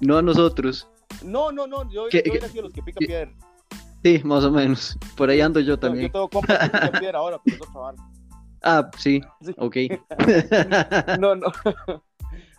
No 0.00 0.16
a 0.16 0.22
nosotros. 0.22 0.88
No, 1.22 1.52
no, 1.52 1.66
no, 1.66 1.82
yo, 1.90 2.08
yo 2.08 2.20
hubiera 2.30 2.48
sido 2.48 2.62
los 2.64 2.72
que 2.72 2.82
pican 2.82 3.06
piedra. 3.06 3.32
Sí, 4.02 4.20
más 4.24 4.44
o 4.44 4.50
menos. 4.50 4.98
Por 5.14 5.28
ahí 5.28 5.42
ando 5.42 5.60
yo 5.60 5.78
también. 5.78 6.06
yo 6.06 6.12
tengo 6.12 6.28
compas 6.30 6.58
que 6.58 6.70
pican 6.70 6.92
piedra 6.92 7.18
ahora, 7.18 7.40
pero 7.44 7.56
es 7.56 7.68
otra 7.68 8.02
Ah, 8.62 8.90
sí, 8.96 9.20
sí. 9.42 9.54
ok. 9.58 9.76
no, 11.18 11.34
no. 11.34 11.48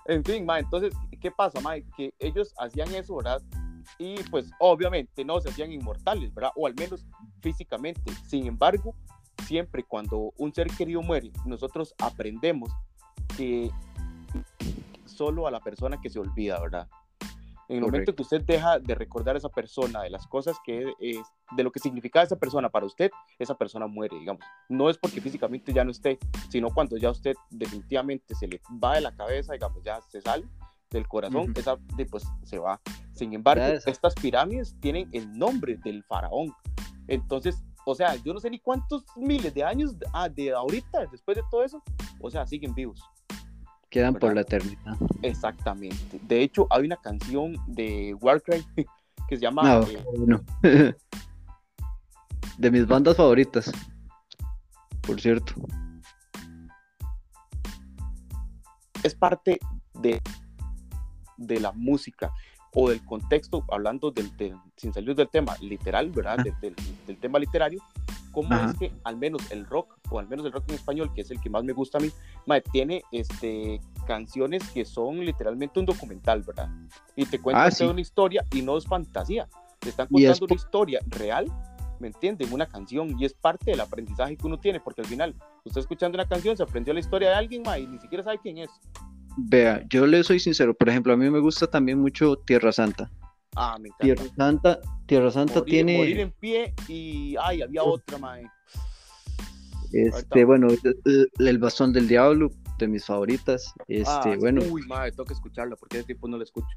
en 0.06 0.24
fin, 0.24 0.46
ma, 0.46 0.60
entonces, 0.60 0.94
¿qué 1.20 1.32
pasa, 1.32 1.60
ma? 1.62 1.74
Que 1.98 2.14
ellos 2.20 2.54
hacían 2.60 2.94
eso, 2.94 3.16
¿verdad? 3.16 3.42
Y 3.98 4.22
pues 4.24 4.52
obviamente 4.60 5.24
no 5.24 5.40
se 5.40 5.50
hacían 5.50 5.72
inmortales, 5.72 6.34
¿verdad? 6.34 6.52
O 6.56 6.68
al 6.68 6.76
menos 6.76 7.06
físicamente. 7.42 8.12
Sin 8.28 8.46
embargo, 8.48 8.94
siempre 9.46 9.84
cuando 9.84 10.34
un 10.38 10.54
ser 10.54 10.68
querido 10.68 11.02
muere, 11.02 11.32
nosotros 11.46 11.94
aprendemos 12.00 12.72
que 13.38 13.72
solo 15.06 15.48
a 15.48 15.52
la 15.52 15.60
persona 15.60 16.00
que 16.02 16.10
se 16.10 16.20
olvida, 16.20 16.60
¿verdad? 16.60 16.90
En 17.68 17.78
el 17.78 17.82
momento 17.82 18.16
que 18.16 18.22
usted 18.22 18.42
deja 18.44 18.78
de 18.78 18.94
recordar 18.94 19.36
a 19.36 19.40
esa 19.40 19.50
persona, 19.50 20.04
de 20.04 20.12
las 20.12 20.28
cosas 20.28 20.58
que 20.64 20.94
es, 21.00 21.26
de 21.56 21.64
lo 21.64 21.72
que 21.72 21.80
significaba 21.80 22.24
esa 22.24 22.36
persona 22.36 22.70
para 22.70 22.86
usted, 22.86 23.10
esa 23.40 23.58
persona 23.58 23.88
muere, 23.88 24.20
digamos. 24.20 24.44
No 24.70 24.88
es 24.88 24.98
porque 25.00 25.20
físicamente 25.20 25.74
ya 25.74 25.84
no 25.84 25.90
esté, 25.90 26.20
sino 26.50 26.70
cuando 26.70 26.96
ya 26.98 27.10
usted 27.10 27.34
definitivamente 27.50 28.36
se 28.36 28.48
le 28.48 28.62
va 28.84 28.96
de 28.96 29.02
la 29.02 29.16
cabeza, 29.16 29.54
digamos, 29.54 29.84
ya 29.84 30.00
se 30.02 30.22
sale 30.22 30.46
del 30.92 31.08
corazón, 31.08 31.54
esa 31.56 31.78
pues 32.10 32.24
se 32.44 32.60
va. 32.60 32.80
Sin 33.14 33.34
embargo, 33.34 33.64
estas 33.86 34.14
pirámides 34.16 34.76
tienen 34.80 35.10
el 35.12 35.32
nombre 35.38 35.78
del 35.84 36.04
faraón. 36.04 36.54
Entonces, 37.08 37.64
o 37.86 37.94
sea, 37.94 38.16
yo 38.16 38.34
no 38.34 38.40
sé 38.40 38.50
ni 38.50 38.60
cuántos 38.60 39.06
miles 39.16 39.54
de 39.54 39.64
años 39.64 39.96
ah, 40.14 40.28
de 40.28 40.52
ahorita, 40.52 41.06
después 41.12 41.38
de 41.38 41.44
todo 41.52 41.64
eso, 41.64 41.82
o 42.20 42.30
sea, 42.32 42.46
siguen 42.48 42.74
vivos. 42.74 43.02
Quedan 43.90 44.16
por 44.16 44.34
la 44.34 44.42
eternidad. 44.42 44.98
Exactamente. 45.22 46.20
De 46.24 46.42
hecho, 46.42 46.68
hay 46.70 46.84
una 46.84 46.98
canción 46.98 47.56
de 47.68 48.16
Warcry 48.20 48.66
que 49.30 49.36
se 49.36 49.42
llama... 49.42 49.62
Ah, 49.66 49.86
eh, 50.64 50.94
de 52.58 52.72
mis 52.72 52.88
bandas 52.88 53.18
favoritas, 53.18 53.72
por 55.02 55.22
cierto. 55.22 55.54
Es 59.04 59.14
parte 59.14 59.60
de, 59.94 60.22
de 61.38 61.60
la 61.60 61.72
música 61.72 62.32
o 62.76 62.90
del 62.90 63.04
contexto, 63.06 63.64
hablando 63.70 64.12
del, 64.12 64.30
sin 64.76 64.94
salir 64.94 65.16
del 65.16 65.30
tema 65.30 65.56
literal, 65.62 66.12
¿verdad? 66.12 66.38
Del, 66.62 66.76
del, 67.08 67.18
tema 67.18 67.40
literario, 67.40 67.82
cómo 68.34 68.54
es 68.54 68.78
que 68.78 68.92
al 69.06 69.16
menos 69.16 69.50
el 69.50 69.66
rock, 69.66 69.98
o 70.12 70.20
al 70.20 70.28
menos 70.28 70.46
el 70.46 70.52
rock 70.52 70.66
en 70.68 70.76
español, 70.76 71.12
que 71.14 71.22
es 71.22 71.32
el 71.32 71.40
que 71.40 71.50
más 71.50 71.64
me 71.64 71.72
gusta 71.72 71.98
a 71.98 72.02
mí, 72.02 72.12
tiene 72.74 73.02
este, 73.14 73.80
canciones 74.06 74.70
que 74.72 74.84
son 74.84 75.20
literalmente 75.22 75.80
un 75.80 75.86
documental, 75.86 76.42
¿verdad? 76.42 76.70
Y 77.16 77.26
te 77.26 77.40
cuentan 77.40 77.72
ah, 77.72 77.92
una 77.92 78.02
historia 78.02 78.46
y 78.52 78.62
no 78.62 78.78
es 78.78 78.86
fantasía. 78.86 79.48
Te 79.80 79.90
están 79.90 80.08
contando 80.08 80.46
una 80.46 80.56
historia 80.56 81.00
real, 81.08 81.48
¿me 82.00 82.08
entienden? 82.08 82.52
Una 82.52 82.66
canción 82.66 83.18
y 83.18 83.24
es 83.24 83.34
parte 83.34 83.72
del 83.72 83.80
aprendizaje 83.80 84.36
que 84.36 84.46
uno 84.46 84.60
tiene, 84.60 84.82
porque 84.82 85.00
al 85.00 85.08
final, 85.08 85.34
usted 85.64 85.80
escuchando 85.80 86.18
una 86.18 86.28
canción, 86.28 86.58
se 86.58 86.64
aprendió 86.64 86.94
la 86.94 87.00
historia 87.00 87.30
de 87.30 87.36
alguien, 87.36 87.64
ma, 87.64 87.80
y 87.80 87.88
ni 87.88 88.00
siquiera 88.00 88.22
sabe 88.22 88.40
quién 88.44 88.58
es. 88.58 88.70
Vea, 89.38 89.84
yo 89.90 90.08
le 90.08 90.24
soy 90.24 90.40
sincero, 90.40 90.74
por 90.74 90.90
ejemplo, 90.90 91.14
a 91.14 91.18
mí 91.18 91.30
me 91.30 91.40
gusta 91.40 91.68
también 91.68 92.00
mucho 92.00 92.38
Tierra 92.38 92.72
Santa. 92.72 93.10
Ah, 93.56 93.78
me 93.80 93.90
encanta. 93.90 94.04
Tierra 94.04 94.36
Santa, 94.36 94.80
Tierra 95.06 95.32
Santa 95.32 95.66
tiene. 95.66 95.98
Morir 95.98 96.20
en 96.20 96.32
pie 96.32 96.74
y. 96.88 97.36
Ay, 97.42 97.62
había 97.62 97.84
otra, 97.84 98.18
mae. 98.18 98.44
Este, 99.92 100.44
bueno, 100.44 100.68
el 101.40 101.58
bastón 101.58 101.94
del 101.94 102.08
diablo, 102.08 102.52
de 102.80 102.88
mis 102.88 103.06
favoritas. 103.06 103.74
Este, 103.88 104.10
ah, 104.10 104.36
bueno. 104.40 104.62
Uy, 104.70 104.82
madre, 104.88 105.12
tengo 105.12 105.26
que 105.26 105.34
escucharla 105.34 105.76
porque 105.76 105.98
ese 105.98 106.08
tiempo 106.08 106.28
no 106.28 106.38
la 106.38 106.44
escucho. 106.44 106.68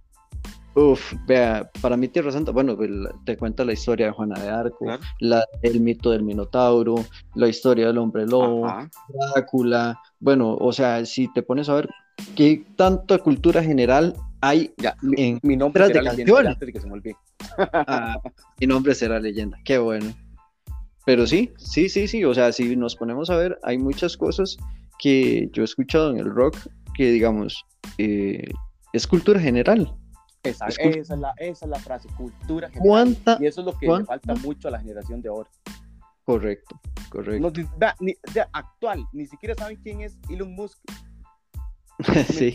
Uf, 0.74 1.14
vea, 1.26 1.68
para 1.80 1.96
mí 1.96 2.06
Tierra 2.06 2.30
Santa, 2.30 2.52
bueno, 2.52 2.76
te 3.24 3.36
cuenta 3.36 3.64
la 3.64 3.72
historia 3.72 4.06
de 4.06 4.12
Juana 4.12 4.38
de 4.40 4.48
Arco, 4.48 4.86
la, 5.18 5.44
el 5.62 5.80
mito 5.80 6.12
del 6.12 6.22
Minotauro, 6.22 7.04
la 7.34 7.48
historia 7.48 7.88
del 7.88 7.98
hombre 7.98 8.26
lobo, 8.26 8.72
Drácula, 9.34 10.00
bueno, 10.20 10.54
o 10.54 10.72
sea, 10.72 11.04
si 11.04 11.32
te 11.32 11.42
pones 11.42 11.68
a 11.68 11.74
ver 11.74 11.88
qué 12.34 12.64
tanta 12.76 13.18
cultura 13.18 13.62
general 13.62 14.14
hay 14.40 14.72
ya, 14.76 14.96
en 15.16 15.40
mi 15.42 15.56
nombre 15.56 15.86
será 15.86 16.12
de 16.12 16.24
leyenda, 16.24 16.56
que 16.58 16.80
se 16.80 16.86
me 16.86 17.16
ah, 17.72 18.20
mi 18.60 18.66
nombre 18.66 18.94
será 18.94 19.18
leyenda, 19.18 19.58
qué 19.64 19.78
bueno. 19.78 20.14
Pero 21.04 21.26
sí, 21.26 21.52
sí, 21.56 21.88
sí, 21.88 22.06
sí, 22.06 22.24
o 22.24 22.34
sea, 22.34 22.52
si 22.52 22.76
nos 22.76 22.94
ponemos 22.94 23.30
a 23.30 23.36
ver, 23.36 23.58
hay 23.62 23.78
muchas 23.78 24.16
cosas 24.16 24.58
que 24.98 25.48
yo 25.52 25.62
he 25.62 25.64
escuchado 25.64 26.10
en 26.10 26.18
el 26.18 26.26
rock 26.26 26.56
que, 26.94 27.10
digamos, 27.10 27.64
eh, 27.96 28.50
es 28.92 29.06
cultura 29.06 29.40
general. 29.40 29.90
Esa 30.42 30.66
es, 30.66 30.78
la, 30.78 31.32
esa, 31.38 31.64
es 31.64 31.70
la, 31.70 31.78
frase, 31.78 32.08
cultura 32.16 32.70
general. 32.70 33.16
y 33.40 33.46
eso 33.46 33.60
es 33.62 33.66
lo 33.66 33.78
que 33.78 33.86
le 33.86 34.04
falta 34.04 34.34
mucho 34.36 34.68
a 34.68 34.70
la 34.70 34.80
generación 34.80 35.20
de 35.22 35.28
ahora. 35.28 35.50
Correcto, 36.24 36.78
correcto. 37.08 37.52
ni, 38.00 38.14
actual, 38.52 39.04
ni 39.12 39.26
siquiera 39.26 39.54
saben 39.54 39.78
quién 39.82 40.02
es 40.02 40.18
Elon 40.28 40.54
Musk. 40.54 40.78
¿Me 42.08 42.24
sí. 42.24 42.52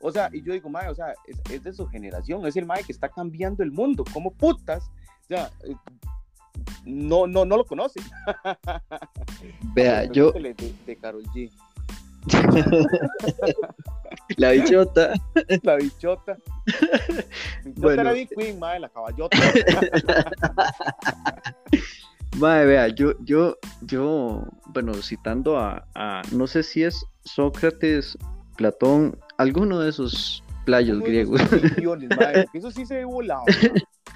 O 0.00 0.10
sea, 0.10 0.30
y 0.32 0.42
yo 0.42 0.52
digo, 0.52 0.70
mae, 0.70 0.88
o 0.88 0.94
sea, 0.94 1.14
es, 1.50 1.62
de 1.62 1.72
su 1.72 1.86
generación, 1.86 2.46
es 2.46 2.56
el 2.56 2.66
mae 2.66 2.84
que 2.84 2.92
está 2.92 3.08
cambiando 3.08 3.62
el 3.62 3.72
mundo. 3.72 4.04
¿Cómo 4.12 4.32
putas? 4.32 4.90
O 5.24 5.26
sea, 5.28 5.50
eh, 5.64 5.74
no, 6.84 7.26
no, 7.26 7.44
no 7.44 7.56
lo 7.56 7.64
conoce. 7.64 8.00
Vea, 9.74 10.04
yo. 10.04 10.32
De, 10.32 10.54
de 10.86 10.96
Carol 10.96 11.24
G. 11.34 11.50
la 14.36 14.52
bichota. 14.52 15.12
La 15.62 15.76
bichota. 15.76 16.38
Bichota 17.64 17.92
era 17.92 18.12
Big 18.12 18.30
Queen, 18.30 18.58
madre, 18.58 18.80
la 18.80 18.88
caballota. 18.88 19.36
Madre, 22.38 22.66
vea, 22.66 22.88
yo, 22.88 23.12
yo, 23.20 23.56
yo, 23.82 24.42
bueno, 24.66 24.94
citando 24.94 25.56
a, 25.56 25.86
a, 25.94 26.22
no 26.32 26.48
sé 26.48 26.64
si 26.64 26.82
es 26.82 27.06
Sócrates, 27.24 28.18
Platón, 28.56 29.18
alguno 29.38 29.80
de 29.80 29.90
esos 29.90 30.42
playos 30.64 31.00
griegos. 31.00 31.40
eso 32.54 32.70
sí 32.70 32.86
se 32.86 32.96
ve 32.96 33.04
volado. 33.04 33.44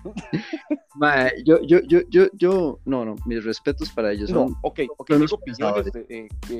yo, 1.45 1.61
yo, 1.62 1.80
yo, 1.80 2.00
yo, 2.09 2.26
yo, 2.35 2.80
no, 2.85 3.04
no, 3.04 3.16
mis 3.26 3.45
respetos 3.45 3.90
para 3.90 4.12
ellos. 4.12 4.30
No, 4.30 4.47
ok, 4.62 4.80
ok, 4.97 5.11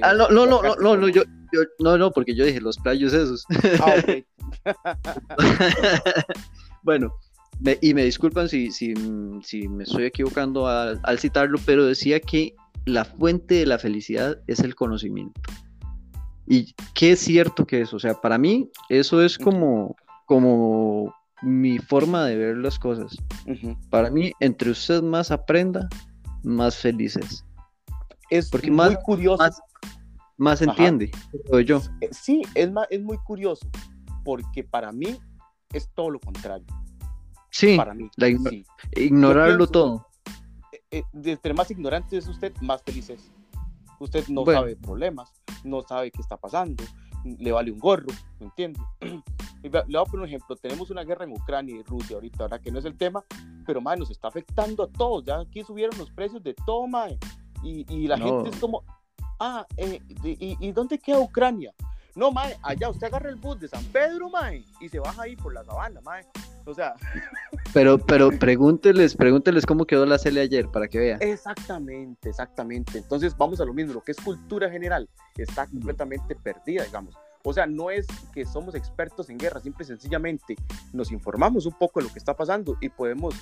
ah, 0.03 0.13
no, 0.15 0.29
no, 0.29 0.47
no, 0.47 0.63
no, 0.63 0.97
no, 0.97 1.09
yo, 1.09 1.23
yo, 1.53 1.63
no, 1.79 1.99
no, 1.99 2.11
porque 2.11 2.35
yo 2.35 2.45
dije 2.45 2.61
los 2.61 2.79
playos 2.79 3.13
esos. 3.13 3.45
Ah, 3.81 3.95
ok. 3.99 4.25
bueno, 6.83 7.13
y 7.81 7.95
me 7.95 8.05
disculpan 8.05 8.49
si, 8.49 8.71
si, 8.71 8.95
si 9.43 9.69
me 9.69 9.85
estoy 9.85 10.05
equivocando 10.05 10.67
al, 10.67 11.01
al 11.03 11.19
citarlo, 11.19 11.59
pero 11.65 11.87
decía 11.87 12.21
que 12.21 12.55
la 12.87 13.05
fuente 13.05 13.57
de 13.57 13.67
la 13.67 13.79
felicidad 13.79 14.39
es 14.47 14.61
el 14.61 14.75
conocimiento. 14.75 15.41
Y 16.51 16.75
qué 16.95 17.13
es 17.13 17.21
cierto 17.21 17.67
que 17.67 17.83
es, 17.83 17.93
o 17.93 17.99
sea, 17.99 18.15
para 18.15 18.39
mí 18.39 18.71
eso 18.89 19.23
es 19.23 19.37
como, 19.37 19.95
como 20.25 21.15
mi 21.43 21.79
forma 21.79 22.25
de 22.25 22.37
ver 22.37 22.57
las 22.57 22.79
cosas. 22.79 23.15
Para 23.91 24.11
mí, 24.11 24.33
entre 24.41 24.71
usted 24.71 25.03
más 25.03 25.31
aprenda, 25.31 25.89
más 26.43 26.77
feliz 26.77 27.17
es. 27.17 27.45
Porque 28.51 28.69
muy 28.69 28.77
más, 28.77 28.97
curioso. 29.05 29.45
Más, 30.39 30.63
entiende, 30.63 31.11
yo. 31.67 31.83
Eh, 32.01 32.09
sí, 32.13 32.43
es, 32.55 32.71
es 32.91 33.03
muy 33.03 33.19
curioso, 33.19 33.69
porque 34.25 34.65
para 34.65 34.91
mí 34.91 35.19
es 35.73 35.91
todo 35.95 36.11
lo 36.11 36.21
contrario. 36.21 36.67
Sí, 37.51 37.77
para 37.77 37.93
mí. 37.93 38.11
ignorarlo 38.97 39.67
todo. 39.67 40.07
Eh, 40.73 41.03
eh, 41.03 41.03
entre 41.25 41.53
más 41.53 41.71
ignorante 41.71 42.17
es 42.17 42.27
usted, 42.27 42.55
más 42.63 42.83
feliz 42.83 43.11
es. 43.11 43.31
Usted 43.99 44.29
no 44.29 44.45
sabe 44.45 44.77
problemas, 44.77 45.33
no 45.65 45.83
sabe 45.83 46.11
qué 46.11 46.21
está 46.21 46.37
pasando, 46.37 46.85
le 47.25 47.53
vale 47.53 47.71
un 47.71 47.79
gorro, 47.79 48.07
¿me 48.39 48.47
entiende? 48.47 48.81
le 49.63 49.69
voy 49.69 49.97
a 49.97 50.05
poner 50.05 50.21
un 50.21 50.27
ejemplo, 50.27 50.57
tenemos 50.57 50.91
una 50.91 51.05
guerra 51.05 51.25
en 51.25 51.33
Ucrania 51.33 51.77
y 51.77 51.83
Rusia 51.83 52.17
ahorita, 52.17 52.45
ahora 52.45 52.59
que 52.59 52.71
no 52.71 52.79
es 52.79 52.85
el 52.85 52.97
tema, 52.97 53.25
pero 53.67 53.81
madre, 53.81 54.01
nos 54.01 54.11
está 54.11 54.29
afectando 54.29 54.85
a 54.85 54.89
todos, 54.89 55.25
ya 55.25 55.41
aquí 55.41 55.63
subieron 55.63 55.97
los 55.99 56.11
precios 56.11 56.43
de 56.43 56.55
todo, 56.55 56.87
madre, 56.87 57.19
y, 57.63 57.85
y 57.93 58.07
la 58.07 58.19
gente 58.19 58.51
es 58.51 58.57
como, 58.57 58.85
ah, 59.41 59.67
eh, 59.77 60.01
y, 60.25 60.57
y, 60.61 60.73
dónde 60.73 60.99
queda 60.99 61.19
Ucrania? 61.19 61.75
No, 62.15 62.33
mae, 62.33 62.57
allá 62.63 62.89
usted 62.89 63.07
agarra 63.07 63.31
el 63.31 63.37
bus 63.37 63.61
de 63.61 63.69
San 63.69 63.85
Pedro, 63.87 64.29
mae, 64.31 64.65
y 64.81 64.89
se 64.89 64.99
baja 64.99 65.23
ahí 65.23 65.37
por 65.37 65.55
la 65.55 65.65
sabana, 65.65 66.01
mae. 66.01 66.25
O 66.69 66.75
sea. 66.75 66.95
Pero, 67.73 67.99
pero 67.99 68.31
pregúnteles, 68.31 69.17
pregúnteles 69.17 69.65
cómo 69.65 69.87
quedó 69.87 70.05
la 70.05 70.19
cele 70.19 70.41
ayer 70.41 70.69
para 70.69 70.89
que 70.89 70.99
vean. 70.99 71.23
Exactamente, 71.23 72.29
exactamente. 72.29 72.99
Entonces 72.99 73.37
vamos 73.37 73.61
a 73.61 73.65
lo 73.65 73.73
mismo, 73.73 73.95
lo 73.95 74.03
que 74.03 74.13
es 74.13 74.19
cultura 74.19 74.71
general 74.71 75.09
está 75.37 75.67
completamente 75.67 76.35
perdida, 76.35 76.85
digamos. 76.85 77.15
O 77.45 77.53
sea, 77.53 77.67
no 77.67 77.91
es 77.91 78.07
que 78.35 78.45
somos 78.45 78.75
expertos 78.75 79.31
en 79.31 79.39
guerra, 79.39 79.61
simple 79.61 79.85
y 79.85 79.87
sencillamente 79.87 80.57
nos 80.93 81.11
informamos 81.11 81.67
un 81.67 81.73
poco 81.73 82.01
de 82.01 82.07
lo 82.07 82.13
que 82.13 82.19
está 82.19 82.35
pasando 82.35 82.77
y 82.81 82.89
podemos, 82.91 83.35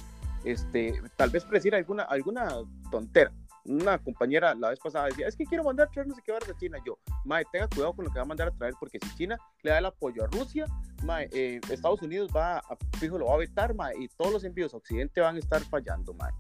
este, 0.45 1.01
tal 1.17 1.31
vez 1.31 1.45
predecir 1.45 1.75
alguna, 1.75 2.05
alguna 2.05 2.49
tontera. 2.91 3.33
Una 3.69 3.99
compañera 3.99 4.55
la 4.55 4.71
vez 4.71 4.79
pasada 4.79 5.07
decía, 5.07 5.27
es 5.27 5.37
que 5.37 5.45
quiero 5.45 5.65
mandar 5.65 5.89
a 5.89 5.91
traer 5.91 6.07
no 6.07 6.15
sé 6.15 6.23
qué 6.25 6.33
barra 6.33 6.47
de 6.47 6.57
China. 6.57 6.79
Yo, 6.87 6.99
mae, 7.25 7.45
tenga 7.53 7.69
cuidado 7.69 7.95
con 7.95 8.05
lo 8.05 8.11
que 8.11 8.19
va 8.19 8.23
a 8.23 8.29
mandar 8.29 8.49
a 8.49 8.51
traer, 8.53 8.75
porque 8.79 8.99
si 9.03 9.15
China 9.17 9.37
le 9.63 9.71
da 9.71 9.79
el 9.79 9.87
apoyo 9.87 10.25
a 10.25 10.27
Rusia, 10.29 10.67
mae, 11.03 11.29
eh, 11.33 11.61
Estados 11.71 12.03
Unidos 12.03 12.31
va 12.35 12.59
a, 12.59 12.77
fijo, 12.99 13.19
lo 13.19 13.27
va 13.27 13.35
a 13.35 13.39
vetar, 13.39 13.75
mae, 13.75 13.95
y 13.99 14.09
todos 14.09 14.33
los 14.33 14.45
envíos 14.45 14.73
a 14.75 14.77
Occidente 14.77 15.21
van 15.21 15.37
a 15.37 15.39
estar 15.39 15.63
fallando, 15.63 16.15
mae. 16.15 16.33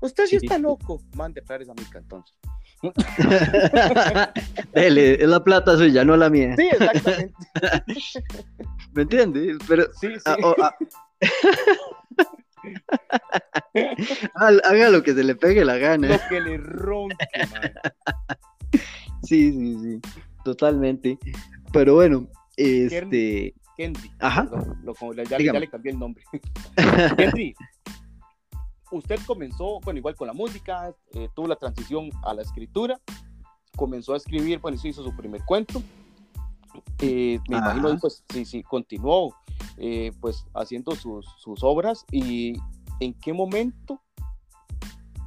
Usted 0.00 0.26
sí, 0.26 0.36
está 0.36 0.58
loco. 0.58 1.00
Mande 1.14 1.40
a 1.40 1.44
traer 1.44 1.62
esa 1.62 1.74
mica 1.74 1.98
entonces. 1.98 2.36
Dele, 4.72 5.14
es 5.14 5.28
la 5.28 5.42
plata 5.42 5.76
suya, 5.76 6.04
no 6.04 6.16
la 6.16 6.30
mía. 6.30 6.54
Sí, 6.56 6.68
exactamente. 6.70 7.34
¿Me 8.92 9.02
entiendes? 9.02 9.58
Pero, 9.66 9.92
sí, 9.94 10.14
sí. 10.14 10.22
Ah, 10.24 10.36
oh, 10.42 10.54
ah. 10.62 10.74
Haga 14.34 14.90
lo 14.90 15.02
que 15.02 15.14
se 15.14 15.24
le 15.24 15.34
pegue 15.34 15.64
la 15.64 15.76
gana. 15.76 16.08
Lo 16.08 16.18
que 16.28 16.40
le 16.40 16.58
ronque, 16.58 17.16
man. 17.52 17.72
Sí, 19.22 19.52
sí, 19.52 19.78
sí. 19.82 20.00
Totalmente. 20.44 21.18
Pero 21.72 21.94
bueno, 21.94 22.28
este. 22.56 23.54
Henry. 23.76 24.10
Ajá. 24.18 24.48
Lo, 24.82 24.94
lo, 25.00 25.22
ya, 25.24 25.38
ya, 25.38 25.52
le 25.52 25.68
cambié 25.68 25.92
el 25.92 25.98
nombre. 25.98 26.24
Henry, 27.16 27.54
usted 28.90 29.18
comenzó, 29.26 29.80
bueno, 29.80 29.98
igual 29.98 30.16
con 30.16 30.26
la 30.26 30.32
música, 30.32 30.92
eh, 31.14 31.28
tuvo 31.34 31.46
la 31.46 31.56
transición 31.56 32.10
a 32.24 32.34
la 32.34 32.42
escritura, 32.42 33.00
comenzó 33.76 34.14
a 34.14 34.16
escribir, 34.16 34.58
bueno, 34.58 34.76
se 34.78 34.88
hizo 34.88 35.04
su 35.04 35.16
primer 35.16 35.42
cuento. 35.44 35.82
Eh, 37.00 37.38
me 37.48 37.58
imagino, 37.58 37.96
pues, 37.98 38.24
sí, 38.32 38.44
sí, 38.44 38.62
continuó, 38.62 39.34
eh, 39.76 40.12
pues, 40.20 40.44
haciendo 40.54 40.94
sus, 40.94 41.26
sus, 41.38 41.62
obras 41.62 42.04
y 42.10 42.54
en 43.00 43.14
qué 43.14 43.32
momento, 43.32 44.00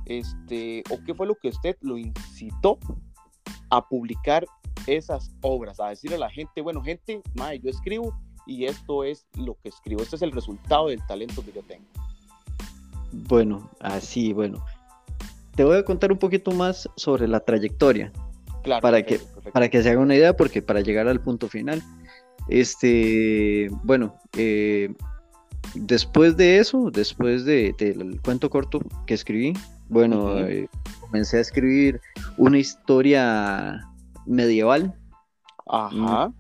este, 0.06 0.84
o 0.90 1.04
qué 1.06 1.14
fue 1.14 1.28
lo 1.28 1.36
que 1.36 1.50
usted 1.50 1.78
lo 1.82 1.98
incitó 1.98 2.78
a 3.70 3.88
publicar 3.88 4.46
esas 4.88 5.32
obras, 5.42 5.80
a 5.80 5.90
decirle 5.90 6.18
a 6.18 6.20
la 6.20 6.30
gente, 6.30 6.62
bueno, 6.62 6.82
gente, 6.82 7.22
madre, 7.36 7.60
yo 7.60 7.70
escribo 7.70 8.14
y 8.46 8.66
esto 8.66 9.04
es 9.04 9.26
lo 9.36 9.56
que 9.62 9.70
escribo, 9.70 10.02
este 10.02 10.16
es 10.16 10.22
el 10.22 10.32
resultado 10.32 10.88
del 10.88 11.06
talento 11.06 11.44
que 11.44 11.54
yo 11.54 11.62
tengo. 11.64 11.86
Bueno, 13.12 13.70
así, 13.80 14.34
bueno. 14.34 14.64
Te 15.56 15.64
voy 15.64 15.78
a 15.78 15.86
contar 15.86 16.12
un 16.12 16.18
poquito 16.18 16.52
más 16.52 16.90
sobre 16.96 17.28
la 17.28 17.42
trayectoria. 17.42 18.12
Claro, 18.64 18.82
para, 18.82 19.04
que, 19.04 19.20
para 19.54 19.70
que 19.70 19.82
se 19.82 19.90
haga 19.90 20.00
una 20.00 20.16
idea, 20.16 20.36
porque 20.36 20.62
para 20.62 20.82
llegar 20.82 21.08
al 21.08 21.22
punto 21.22 21.48
final. 21.48 21.82
Este, 22.48 23.70
bueno, 23.84 24.16
eh, 24.38 24.94
después 25.76 26.38
de 26.38 26.60
eso, 26.60 26.92
después 26.92 27.46
del 27.46 27.76
de, 27.78 28.20
cuento 28.24 28.50
corto 28.50 28.82
que 29.06 29.14
escribí, 29.14 29.54
bueno, 29.90 30.40
eh, 30.40 30.68
comencé 31.00 31.38
a 31.38 31.42
escribir 31.42 32.00
una 32.38 32.58
historia 32.58 33.88
medieval. 34.26 34.96
Ajá. 35.68 36.30
Mm, 36.30 36.34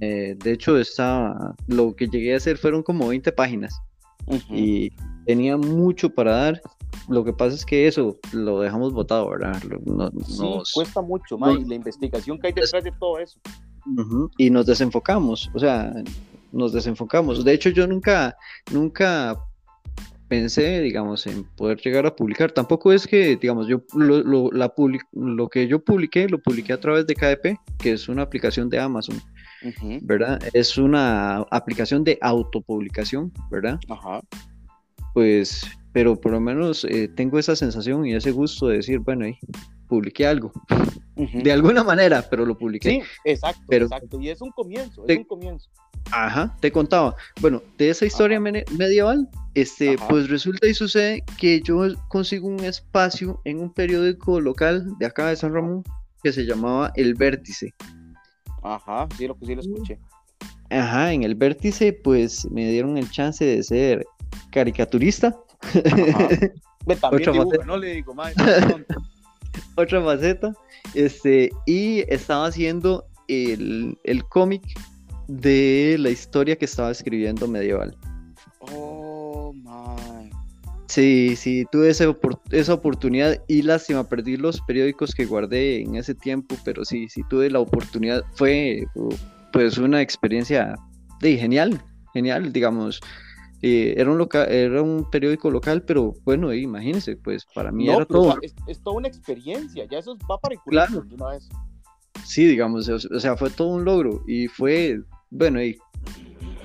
eh, 0.00 0.36
de 0.38 0.52
hecho, 0.52 0.78
está, 0.78 1.54
lo 1.66 1.94
que 1.94 2.08
llegué 2.08 2.34
a 2.34 2.36
hacer 2.36 2.58
fueron 2.58 2.82
como 2.82 3.08
20 3.08 3.32
páginas. 3.32 3.80
Y 4.50 4.90
tenía 5.26 5.56
mucho 5.56 6.10
para 6.10 6.32
dar. 6.32 6.62
Lo 7.08 7.24
que 7.24 7.32
pasa 7.32 7.54
es 7.54 7.66
que 7.66 7.86
eso 7.86 8.18
lo 8.32 8.60
dejamos 8.60 8.92
botado, 8.92 9.28
¿verdad? 9.30 9.60
sí, 10.26 10.44
cuesta 10.72 11.02
mucho, 11.02 11.36
más 11.36 11.60
la 11.66 11.74
investigación 11.74 12.38
que 12.38 12.48
hay 12.48 12.52
detrás 12.52 12.84
de 12.84 12.92
todo 12.92 13.18
eso. 13.18 13.38
Y 14.38 14.50
nos 14.50 14.66
desenfocamos, 14.66 15.50
o 15.54 15.58
sea, 15.58 15.92
nos 16.52 16.72
desenfocamos. 16.72 17.44
De 17.44 17.52
hecho, 17.52 17.68
yo 17.70 17.86
nunca, 17.86 18.36
nunca 18.72 19.38
pensé, 20.28 20.80
digamos, 20.80 21.26
en 21.26 21.44
poder 21.56 21.78
llegar 21.80 22.06
a 22.06 22.16
publicar. 22.16 22.52
Tampoco 22.52 22.92
es 22.92 23.06
que, 23.06 23.36
digamos, 23.36 23.68
yo 23.68 23.82
lo, 23.94 24.22
lo, 24.22 24.50
la 24.52 24.72
lo 25.12 25.48
que 25.48 25.68
yo 25.68 25.84
publiqué, 25.84 26.28
lo 26.28 26.38
publiqué 26.38 26.72
a 26.72 26.80
través 26.80 27.06
de 27.06 27.14
KDP, 27.14 27.58
que 27.78 27.92
es 27.92 28.08
una 28.08 28.22
aplicación 28.22 28.70
de 28.70 28.78
Amazon. 28.78 29.20
¿Verdad? 30.02 30.38
Es 30.52 30.76
una 30.76 31.38
aplicación 31.50 32.04
de 32.04 32.18
autopublicación, 32.20 33.32
¿verdad? 33.50 33.78
Ajá 33.88 34.20
pues, 35.14 35.64
pero 35.92 36.20
por 36.20 36.32
lo 36.32 36.40
menos 36.40 36.84
eh, 36.84 37.08
tengo 37.08 37.38
esa 37.38 37.56
sensación 37.56 38.04
y 38.04 38.14
ese 38.14 38.32
gusto 38.32 38.68
de 38.68 38.76
decir, 38.76 38.98
bueno, 38.98 39.24
ahí 39.24 39.38
publiqué 39.88 40.26
algo. 40.26 40.52
De 41.16 41.52
alguna 41.52 41.84
manera, 41.84 42.26
pero 42.28 42.44
lo 42.44 42.58
publiqué. 42.58 42.90
Sí, 42.90 43.02
exacto, 43.24 43.62
exacto. 43.70 44.20
Y 44.20 44.28
es 44.28 44.42
un 44.42 44.50
comienzo, 44.50 45.04
es 45.06 45.18
un 45.18 45.24
comienzo. 45.24 45.70
Ajá, 46.10 46.54
te 46.60 46.70
contaba. 46.70 47.14
Bueno, 47.40 47.62
de 47.78 47.90
esa 47.90 48.04
historia 48.04 48.40
medieval, 48.40 49.28
este, 49.54 49.96
pues 50.08 50.28
resulta 50.28 50.66
y 50.66 50.74
sucede 50.74 51.22
que 51.38 51.62
yo 51.62 51.82
consigo 52.08 52.48
un 52.48 52.60
espacio 52.60 53.40
en 53.44 53.60
un 53.60 53.72
periódico 53.72 54.40
local 54.40 54.98
de 54.98 55.06
acá 55.06 55.28
de 55.28 55.36
San 55.36 55.54
Ramón 55.54 55.84
que 56.22 56.32
se 56.32 56.44
llamaba 56.44 56.92
El 56.96 57.14
Vértice. 57.14 57.72
Ajá, 58.62 59.06
sí, 59.16 59.28
lo 59.28 59.38
que 59.38 59.46
sí 59.46 59.54
lo 59.54 59.60
escuché. 59.60 59.98
Ajá, 60.70 61.12
en 61.12 61.22
el 61.22 61.34
vértice 61.34 61.92
pues 61.92 62.50
me 62.50 62.68
dieron 62.70 62.96
el 62.96 63.08
chance 63.10 63.44
de 63.44 63.62
ser 63.62 64.04
caricaturista. 64.50 65.36
Otra 66.86 67.32
faceta. 67.32 67.64
no 67.64 67.76
le 67.76 67.94
digo 67.94 68.14
más. 68.14 68.34
Otra 69.76 70.02
faceta. 70.02 70.54
Este, 70.94 71.50
y 71.66 72.00
estaba 72.12 72.46
haciendo 72.46 73.06
el, 73.28 73.98
el 74.04 74.24
cómic 74.24 74.62
de 75.28 75.96
la 75.98 76.10
historia 76.10 76.56
que 76.56 76.66
estaba 76.66 76.90
escribiendo 76.90 77.48
medieval. 77.48 77.96
Oh, 78.60 79.52
my. 79.54 80.30
Sí, 80.86 81.34
sí, 81.36 81.64
tuve 81.72 81.90
esa, 81.90 82.04
esa 82.50 82.74
oportunidad 82.74 83.42
y 83.48 83.62
lástima, 83.62 84.08
perdí 84.08 84.36
los 84.36 84.60
periódicos 84.60 85.14
que 85.14 85.24
guardé 85.24 85.82
en 85.82 85.96
ese 85.96 86.14
tiempo, 86.14 86.56
pero 86.64 86.84
sí, 86.84 87.08
sí 87.08 87.22
tuve 87.28 87.50
la 87.50 87.58
oportunidad. 87.58 88.22
Fue 88.34 88.84
pues 89.52 89.78
una 89.78 90.02
experiencia 90.02 90.76
de, 91.20 91.36
genial, 91.36 91.82
genial, 92.12 92.52
digamos. 92.52 93.00
Eh, 93.66 93.94
era, 93.96 94.10
un 94.10 94.18
local, 94.18 94.46
era 94.52 94.82
un 94.82 95.08
periódico 95.10 95.50
local, 95.50 95.82
pero 95.84 96.12
bueno, 96.22 96.52
imagínense, 96.52 97.16
pues 97.16 97.46
para 97.54 97.72
mí 97.72 97.88
era 97.88 98.04
todo. 98.04 98.36
es, 98.42 98.82
toda 98.82 98.96
una 98.98 99.08
experiencia, 99.08 99.86
ya 99.90 100.00
eso 100.00 100.18
va 100.30 100.36
para 100.36 100.54
el 100.54 100.60
claro. 100.66 101.02
una 101.10 101.30
vez. 101.30 101.48
Sí, 102.26 102.44
digamos, 102.44 102.86
o, 102.90 102.98
sea, 103.18 103.38
fue 103.38 103.48
todo 103.48 103.68
un 103.68 103.86
logro 103.86 104.22
y 104.26 104.48
fue, 104.48 105.00
bueno, 105.30 105.62
y 105.62 105.78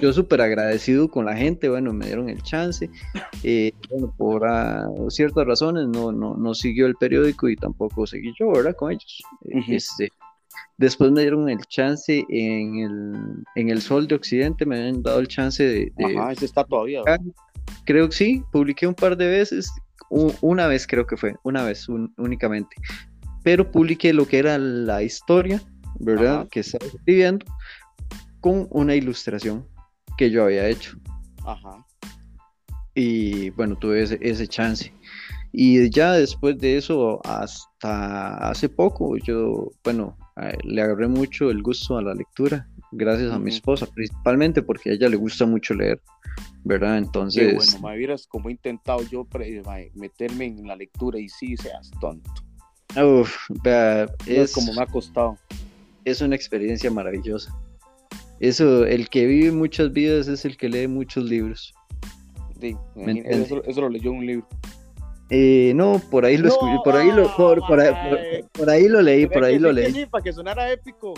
yo 0.01 0.11
súper 0.11 0.41
agradecido 0.41 1.07
con 1.07 1.23
la 1.23 1.37
gente, 1.37 1.69
bueno, 1.69 1.93
me 1.93 2.07
dieron 2.07 2.27
el 2.27 2.43
chance, 2.43 2.89
eh, 3.43 3.71
bueno, 3.89 4.13
por 4.17 4.43
uh, 4.43 5.09
ciertas 5.09 5.47
razones 5.47 5.87
no, 5.87 6.11
no, 6.11 6.35
no 6.35 6.53
siguió 6.53 6.85
el 6.85 6.95
periódico 6.95 7.47
y 7.47 7.55
tampoco 7.55 8.07
seguí 8.07 8.33
yo, 8.37 8.51
¿verdad? 8.51 8.75
Con 8.75 8.91
ellos. 8.91 9.23
este, 9.69 10.09
Después 10.79 11.11
me 11.11 11.19
dieron 11.19 11.49
el 11.49 11.59
chance 11.65 12.25
en 12.29 12.77
el, 12.77 13.43
en 13.55 13.69
el 13.69 13.81
Sol 13.81 14.07
de 14.07 14.15
Occidente, 14.15 14.65
me 14.65 14.79
habían 14.79 15.03
dado 15.03 15.19
el 15.19 15.27
chance 15.27 15.61
de... 15.61 15.91
Ajá, 16.01 16.31
ese 16.31 16.45
está 16.45 16.63
todavía. 16.63 17.01
Creo 17.83 18.07
que 18.07 18.15
sí, 18.15 18.43
publiqué 18.53 18.87
un 18.87 18.93
par 18.93 19.17
de 19.17 19.27
veces, 19.27 19.69
una 20.09 20.67
vez 20.67 20.87
creo 20.87 21.05
que 21.05 21.17
fue, 21.17 21.35
una 21.43 21.65
vez 21.65 21.85
únicamente. 21.89 22.77
Pero 23.43 23.69
publiqué 23.69 24.13
lo 24.13 24.25
que 24.25 24.39
era 24.39 24.57
la 24.57 25.03
historia, 25.03 25.61
¿verdad? 25.99 26.47
Que 26.49 26.61
estaba 26.61 26.85
escribiendo 26.85 27.45
con 28.39 28.65
una 28.69 28.95
ilustración 28.95 29.67
que 30.17 30.31
yo 30.31 30.45
había 30.45 30.65
hecho. 30.65 30.97
Ajá. 31.45 31.85
Y 32.95 33.49
bueno, 33.49 33.75
tuve 33.75 34.03
ese, 34.03 34.17
ese 34.21 34.47
chance. 34.47 34.93
Y 35.51 35.89
ya 35.89 36.13
después 36.13 36.57
de 36.57 36.77
eso, 36.77 37.19
hasta 37.25 38.37
hace 38.49 38.69
poco, 38.69 39.17
yo, 39.17 39.71
bueno, 39.83 40.17
le 40.63 40.81
agarré 40.81 41.07
mucho 41.07 41.49
el 41.49 41.61
gusto 41.61 41.97
a 41.97 42.01
la 42.01 42.13
lectura, 42.13 42.67
gracias 42.91 43.31
a 43.31 43.39
mi 43.39 43.49
esposa, 43.49 43.85
principalmente 43.87 44.61
porque 44.61 44.91
a 44.91 44.93
ella 44.93 45.09
le 45.09 45.17
gusta 45.17 45.45
mucho 45.45 45.73
leer, 45.73 46.01
¿verdad? 46.63 46.97
Entonces... 46.97 47.47
Qué 47.47 47.55
bueno, 47.55 47.87
me 47.87 47.97
vieras 47.97 48.27
como 48.27 48.49
he 48.49 48.53
intentado 48.53 49.01
yo 49.09 49.27
meterme 49.95 50.45
en 50.45 50.67
la 50.67 50.75
lectura 50.75 51.19
y 51.19 51.29
sí 51.29 51.55
seas 51.57 51.91
tonto. 51.99 52.31
Uf, 52.95 53.49
vea, 53.63 54.07
es 54.25 54.53
como 54.53 54.73
me 54.73 54.81
ha 54.81 54.87
costado. 54.87 55.37
Es 56.05 56.21
una 56.21 56.35
experiencia 56.35 56.89
maravillosa. 56.89 57.53
Eso, 58.39 58.85
el 58.85 59.09
que 59.09 59.25
vive 59.25 59.51
muchas 59.51 59.91
vidas 59.91 60.27
es 60.27 60.45
el 60.45 60.57
que 60.57 60.69
lee 60.69 60.87
muchos 60.87 61.25
libros. 61.25 61.73
Sí, 62.59 62.75
eso, 63.25 63.63
eso, 63.63 63.81
lo 63.81 63.89
leyó 63.89 64.11
en 64.11 64.17
un 64.17 64.25
libro. 64.25 64.47
Eh, 65.29 65.73
no, 65.75 66.01
por 66.09 66.25
ahí 66.25 66.37
lo 66.37 66.47
escuché, 66.47 66.77
por 66.83 66.95
ahí 66.95 67.11
lo, 67.11 67.35
por, 67.35 67.59
por, 67.67 67.79
ahí, 67.79 68.87
lo 68.87 69.01
leí, 69.01 69.27
por 69.27 69.43
ahí 69.43 69.59
lo 69.59 69.71
leí. 69.71 70.05
para 70.07 70.23
que 70.23 70.33
sonara 70.33 70.71
épico. 70.71 71.13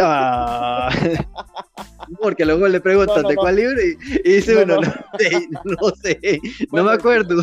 Ah, 0.00 0.90
porque 2.20 2.44
luego 2.44 2.66
le 2.66 2.80
preguntan 2.80 3.22
de 3.24 3.36
cuál 3.36 3.56
libro 3.56 3.80
y, 3.80 3.96
dice 4.28 4.64
uno, 4.64 4.80
no, 4.80 4.92
sé, 5.18 5.48
no 5.64 5.90
sé, 6.02 6.40
no 6.72 6.84
me 6.84 6.92
acuerdo. 6.92 7.42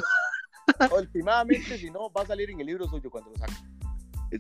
Últimamente, 0.97 1.77
si 1.77 1.89
no, 1.89 2.11
va 2.11 2.23
a 2.23 2.25
salir 2.25 2.49
en 2.49 2.59
el 2.59 2.67
libro 2.67 2.87
suyo 2.87 3.09
cuando 3.09 3.31
lo 3.31 3.37
saque. 3.37 3.53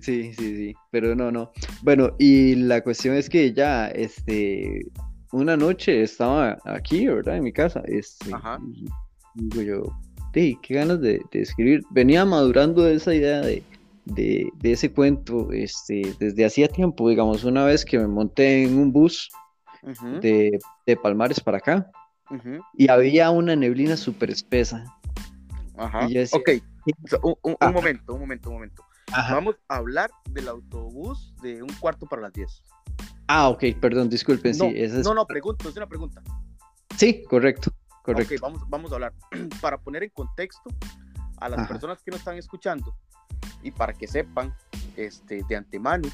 Sí, 0.01 0.33
sí, 0.33 0.55
sí, 0.55 0.75
pero 0.91 1.15
no, 1.15 1.31
no. 1.31 1.51
Bueno, 1.81 2.11
y 2.19 2.55
la 2.55 2.83
cuestión 2.83 3.15
es 3.15 3.29
que 3.29 3.53
ya, 3.53 3.87
este, 3.87 4.85
una 5.31 5.55
noche 5.55 6.01
estaba 6.01 6.57
aquí, 6.65 7.07
¿verdad? 7.07 7.37
En 7.37 7.43
mi 7.43 7.53
casa, 7.53 7.81
este, 7.85 8.33
Ajá. 8.33 8.59
digo 9.35 9.61
yo, 9.61 9.83
sí, 10.37 10.59
qué 10.61 10.75
ganas 10.75 11.01
de, 11.01 11.25
de 11.31 11.41
escribir. 11.41 11.83
Venía 11.89 12.23
madurando 12.23 12.87
esa 12.87 13.13
idea 13.13 13.41
de, 13.41 13.63
de, 14.05 14.51
de 14.55 14.71
ese 14.71 14.91
cuento, 14.91 15.51
este, 15.51 16.13
desde 16.19 16.45
hacía 16.45 16.67
tiempo, 16.67 17.09
digamos, 17.09 17.43
una 17.43 17.65
vez 17.65 17.83
que 17.83 17.97
me 17.97 18.07
monté 18.07 18.63
en 18.63 18.77
un 18.77 18.91
bus 18.91 19.31
de, 20.21 20.59
de 20.85 20.97
Palmares 20.97 21.39
para 21.39 21.57
acá, 21.57 21.89
y 22.75 22.89
había 22.89 23.31
una 23.31 23.55
neblina 23.55 23.97
súper 23.97 24.29
espesa. 24.29 24.83
Ajá. 25.75 26.07
Decía, 26.07 26.39
Ok, 26.39 26.49
un, 27.23 27.73
momento, 27.73 28.13
un 28.13 28.19
momento, 28.19 28.49
un 28.49 28.55
momento. 28.55 28.83
Ajá. 29.11 29.35
Vamos 29.35 29.55
a 29.69 29.77
hablar 29.77 30.11
del 30.29 30.49
autobús 30.49 31.33
de 31.41 31.63
un 31.63 31.69
cuarto 31.79 32.05
para 32.05 32.23
las 32.23 32.33
10. 32.33 32.63
Ah, 33.27 33.49
ok, 33.49 33.63
perdón, 33.81 34.09
disculpen, 34.09 34.55
no, 34.57 34.65
sí, 34.65 34.73
esa 34.75 34.99
es... 34.99 35.05
no, 35.05 35.13
no, 35.13 35.25
pregunto, 35.25 35.67
es 35.67 35.75
una 35.75 35.87
pregunta. 35.87 36.21
Sí, 36.95 37.23
correcto, 37.23 37.71
correcto. 38.13 38.35
Ok, 38.35 38.41
vamos, 38.41 38.69
vamos 38.69 38.91
a 38.91 38.95
hablar. 38.95 39.13
para 39.61 39.77
poner 39.77 40.03
en 40.03 40.09
contexto 40.09 40.69
a 41.37 41.49
las 41.49 41.59
Ajá. 41.59 41.67
personas 41.67 42.01
que 42.01 42.11
nos 42.11 42.19
están 42.21 42.37
escuchando 42.37 42.95
y 43.61 43.71
para 43.71 43.93
que 43.93 44.07
sepan 44.07 44.53
este, 44.95 45.43
de 45.47 45.55
antemano, 45.55 46.07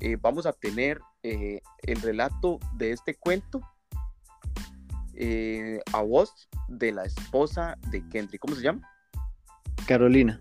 eh, 0.00 0.16
vamos 0.20 0.46
a 0.46 0.52
tener 0.52 1.00
eh, 1.22 1.60
el 1.82 2.00
relato 2.00 2.58
de 2.74 2.92
este 2.92 3.14
cuento 3.14 3.60
eh, 5.14 5.80
a 5.92 6.02
voz 6.02 6.48
de 6.68 6.92
la 6.92 7.04
esposa 7.04 7.76
de 7.90 8.06
Kendrick. 8.08 8.40
¿Cómo 8.40 8.54
se 8.54 8.62
llama? 8.62 8.88
Carolina. 9.86 10.40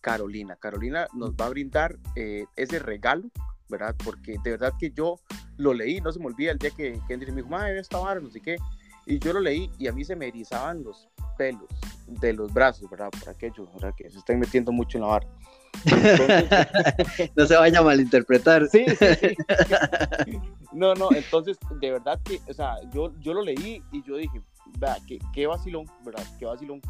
Carolina. 0.00 0.56
Carolina 0.56 1.06
nos 1.14 1.34
va 1.34 1.46
a 1.46 1.50
brindar 1.50 1.96
eh, 2.16 2.46
ese 2.56 2.78
regalo, 2.78 3.30
¿verdad? 3.68 3.94
Porque 4.02 4.36
de 4.42 4.50
verdad 4.50 4.72
que 4.78 4.90
yo 4.90 5.20
lo 5.56 5.72
leí, 5.72 6.00
no 6.00 6.10
se 6.10 6.18
me 6.18 6.26
olvida 6.26 6.50
el 6.50 6.58
día 6.58 6.70
que 6.70 7.00
Kendrick 7.06 7.30
me 7.30 7.42
dijo, 7.42 7.48
madre, 7.48 7.78
esta 7.78 7.98
vara, 7.98 8.20
no 8.20 8.30
sé 8.30 8.40
qué. 8.40 8.56
Y 9.08 9.18
yo 9.18 9.32
lo 9.32 9.40
leí 9.40 9.70
y 9.78 9.88
a 9.88 9.92
mí 9.92 10.04
se 10.04 10.14
me 10.14 10.28
erizaban 10.28 10.84
los 10.84 11.08
pelos 11.38 11.64
de 12.06 12.34
los 12.34 12.52
brazos, 12.52 12.90
¿verdad? 12.90 13.08
Por 13.10 13.30
aquello, 13.30 13.66
¿verdad? 13.72 13.94
Que 13.96 14.10
se 14.10 14.18
están 14.18 14.38
metiendo 14.38 14.70
mucho 14.70 14.98
en 14.98 15.04
la. 15.04 15.20
Entonces, 15.86 17.32
no 17.36 17.46
se 17.46 17.56
vaya 17.56 17.78
a 17.78 17.82
malinterpretar. 17.82 18.68
sí, 18.68 18.84
sí, 18.98 19.06
sí. 19.18 20.38
No, 20.72 20.94
no, 20.94 21.08
entonces, 21.14 21.56
de 21.80 21.92
verdad 21.92 22.20
que, 22.22 22.38
o 22.46 22.52
sea, 22.52 22.76
yo, 22.92 23.12
yo 23.20 23.32
lo 23.32 23.42
leí 23.42 23.82
y 23.92 24.02
yo 24.02 24.16
dije, 24.16 24.42
vea, 24.78 24.98
qué, 25.06 25.18
qué 25.32 25.46
vacilón, 25.46 25.86
¿verdad? 26.04 26.22
Qué 26.38 26.44
vacilón, 26.44 26.82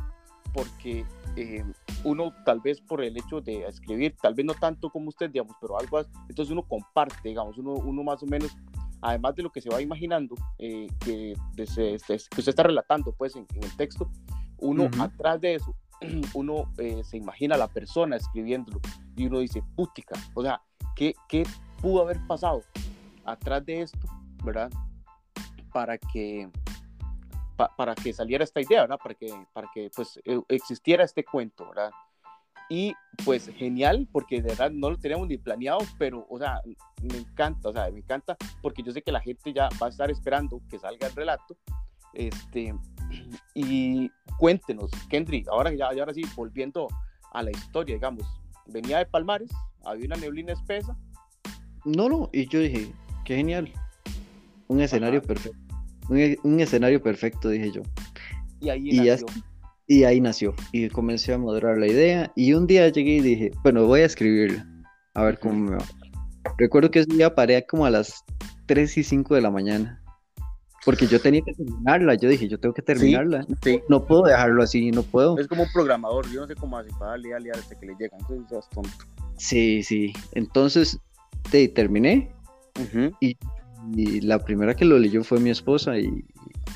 porque 0.52 1.04
eh, 1.36 1.64
uno 2.02 2.34
tal 2.44 2.58
vez 2.60 2.80
por 2.80 3.00
el 3.02 3.16
hecho 3.16 3.40
de 3.40 3.64
escribir, 3.66 4.16
tal 4.20 4.34
vez 4.34 4.44
no 4.44 4.54
tanto 4.54 4.90
como 4.90 5.08
usted, 5.10 5.30
digamos, 5.30 5.54
pero 5.60 5.78
algo 5.78 5.98
así, 5.98 6.10
entonces 6.28 6.50
uno 6.50 6.62
comparte, 6.62 7.28
digamos, 7.28 7.56
uno, 7.58 7.74
uno 7.74 8.02
más 8.02 8.20
o 8.24 8.26
menos, 8.26 8.56
además 9.00 9.34
de 9.36 9.42
lo 9.42 9.50
que 9.50 9.60
se 9.60 9.70
va 9.70 9.80
imaginando, 9.80 10.34
eh, 10.58 10.86
que, 11.00 11.34
que 11.56 11.62
usted 11.62 12.48
está 12.48 12.62
relatando, 12.62 13.12
pues, 13.12 13.36
en, 13.36 13.46
en 13.54 13.64
el 13.64 13.76
texto, 13.76 14.10
uno 14.58 14.84
Ujú. 14.84 15.02
atrás 15.02 15.40
de 15.40 15.54
eso, 15.56 15.74
uno 16.34 16.72
eh, 16.78 17.02
se 17.04 17.16
imagina 17.16 17.54
a 17.54 17.58
la 17.58 17.68
persona 17.68 18.16
escribiéndolo 18.16 18.80
y 19.16 19.26
uno 19.26 19.40
dice, 19.40 19.62
putica, 19.76 20.18
o 20.34 20.42
sea, 20.42 20.60
¿qué, 20.96 21.14
qué 21.28 21.44
pudo 21.80 22.02
haber 22.02 22.18
pasado 22.26 22.62
atrás 23.24 23.64
de 23.66 23.82
esto, 23.82 23.98
verdad? 24.44 24.70
Para 25.72 25.98
que, 25.98 26.48
pa- 27.56 27.74
para 27.76 27.94
que 27.94 28.12
saliera 28.12 28.44
esta 28.44 28.60
idea, 28.60 28.82
¿verdad? 28.82 28.98
Para 29.02 29.14
que, 29.14 29.46
para 29.52 29.68
que 29.72 29.90
pues, 29.94 30.20
eh, 30.24 30.40
existiera 30.48 31.04
este 31.04 31.24
cuento, 31.24 31.68
¿verdad? 31.68 31.90
Y 32.70 32.92
pues 33.24 33.48
genial, 33.56 34.06
porque 34.12 34.42
de 34.42 34.48
verdad 34.48 34.70
no 34.70 34.90
lo 34.90 34.98
teníamos 34.98 35.26
ni 35.28 35.38
planeado, 35.38 35.78
pero, 35.98 36.26
o 36.28 36.38
sea, 36.38 36.60
me 37.02 37.16
encanta, 37.18 37.68
o 37.70 37.72
sea, 37.72 37.90
me 37.90 37.98
encanta, 38.00 38.36
porque 38.62 38.82
yo 38.82 38.92
sé 38.92 39.02
que 39.02 39.10
la 39.12 39.20
gente 39.20 39.52
ya 39.52 39.68
va 39.82 39.86
a 39.86 39.90
estar 39.90 40.10
esperando 40.10 40.60
que 40.68 40.78
salga 40.78 41.06
el 41.06 41.14
relato. 41.14 41.56
Este, 42.12 42.74
y 43.54 44.10
cuéntenos, 44.38 44.90
Kendry, 45.08 45.44
ahora, 45.50 45.72
ya, 45.74 45.86
ahora 45.88 46.12
sí, 46.12 46.22
volviendo 46.36 46.88
a 47.32 47.42
la 47.42 47.50
historia, 47.50 47.94
digamos, 47.94 48.26
venía 48.66 48.98
de 48.98 49.06
Palmares, 49.06 49.50
había 49.84 50.06
una 50.06 50.16
neblina 50.16 50.52
espesa, 50.52 50.96
No, 51.84 52.08
no, 52.08 52.28
y 52.32 52.46
yo 52.48 52.60
dije, 52.60 52.92
qué 53.24 53.36
genial. 53.36 53.72
Un 54.68 54.80
escenario 54.82 55.20
Ajá. 55.20 55.28
perfecto. 55.28 55.58
Un, 56.10 56.18
e- 56.18 56.38
un 56.42 56.60
escenario 56.60 57.02
perfecto, 57.02 57.48
dije 57.48 57.70
yo. 57.72 57.82
y 58.60 58.68
ahí 58.68 58.90
Y 58.90 59.04
ya 59.04 59.12
nació. 59.12 59.26
Y 59.90 60.04
ahí 60.04 60.20
nació. 60.20 60.54
Y 60.70 60.88
comencé 60.90 61.32
a 61.32 61.38
madurar 61.38 61.78
la 61.78 61.86
idea. 61.86 62.30
Y 62.36 62.52
un 62.52 62.66
día 62.66 62.88
llegué 62.90 63.16
y 63.16 63.20
dije, 63.20 63.50
bueno, 63.64 63.86
voy 63.86 64.02
a 64.02 64.04
escribirla. 64.04 64.66
A 65.14 65.24
ver 65.24 65.38
cómo 65.38 65.54
me 65.54 65.76
va. 65.76 65.84
Recuerdo 66.58 66.90
que 66.90 67.00
ese 67.00 67.12
día 67.12 67.34
paré 67.34 67.66
como 67.66 67.86
a 67.86 67.90
las 67.90 68.22
3 68.66 68.98
y 68.98 69.02
5 69.02 69.34
de 69.34 69.40
la 69.40 69.50
mañana. 69.50 70.02
Porque 70.84 71.06
yo 71.06 71.18
tenía 71.20 71.40
que 71.40 71.54
terminarla. 71.54 72.14
Yo 72.16 72.28
dije, 72.28 72.48
yo 72.48 72.60
tengo 72.60 72.74
que 72.74 72.82
terminarla. 72.82 73.46
Sí, 73.62 73.80
No 73.88 74.04
puedo 74.04 74.24
dejarlo 74.24 74.62
así, 74.62 74.90
no 74.90 75.02
puedo. 75.02 75.38
es 75.38 75.48
como 75.48 75.62
un 75.62 75.72
programador, 75.72 76.30
yo 76.30 76.42
no 76.42 76.46
sé 76.46 76.54
cómo 76.54 76.76
hace 76.76 76.90
para 76.98 77.12
darle, 77.12 77.30
darle, 77.30 77.50
hasta 77.52 77.74
que 77.74 77.86
le 77.86 77.94
llega, 77.98 78.16
entonces 78.20 78.46
seas 78.50 78.68
tonto. 78.68 78.90
Sí, 79.38 79.82
sí. 79.82 80.12
Entonces, 80.32 80.98
te, 81.50 81.66
terminé. 81.68 82.30
Ujú. 82.78 83.10
Y 83.20 84.20
la 84.20 84.38
primera 84.38 84.74
que 84.74 84.84
lo 84.84 84.98
leyó 84.98 85.24
fue 85.24 85.40
mi 85.40 85.50
esposa 85.50 85.98
y, 85.98 86.24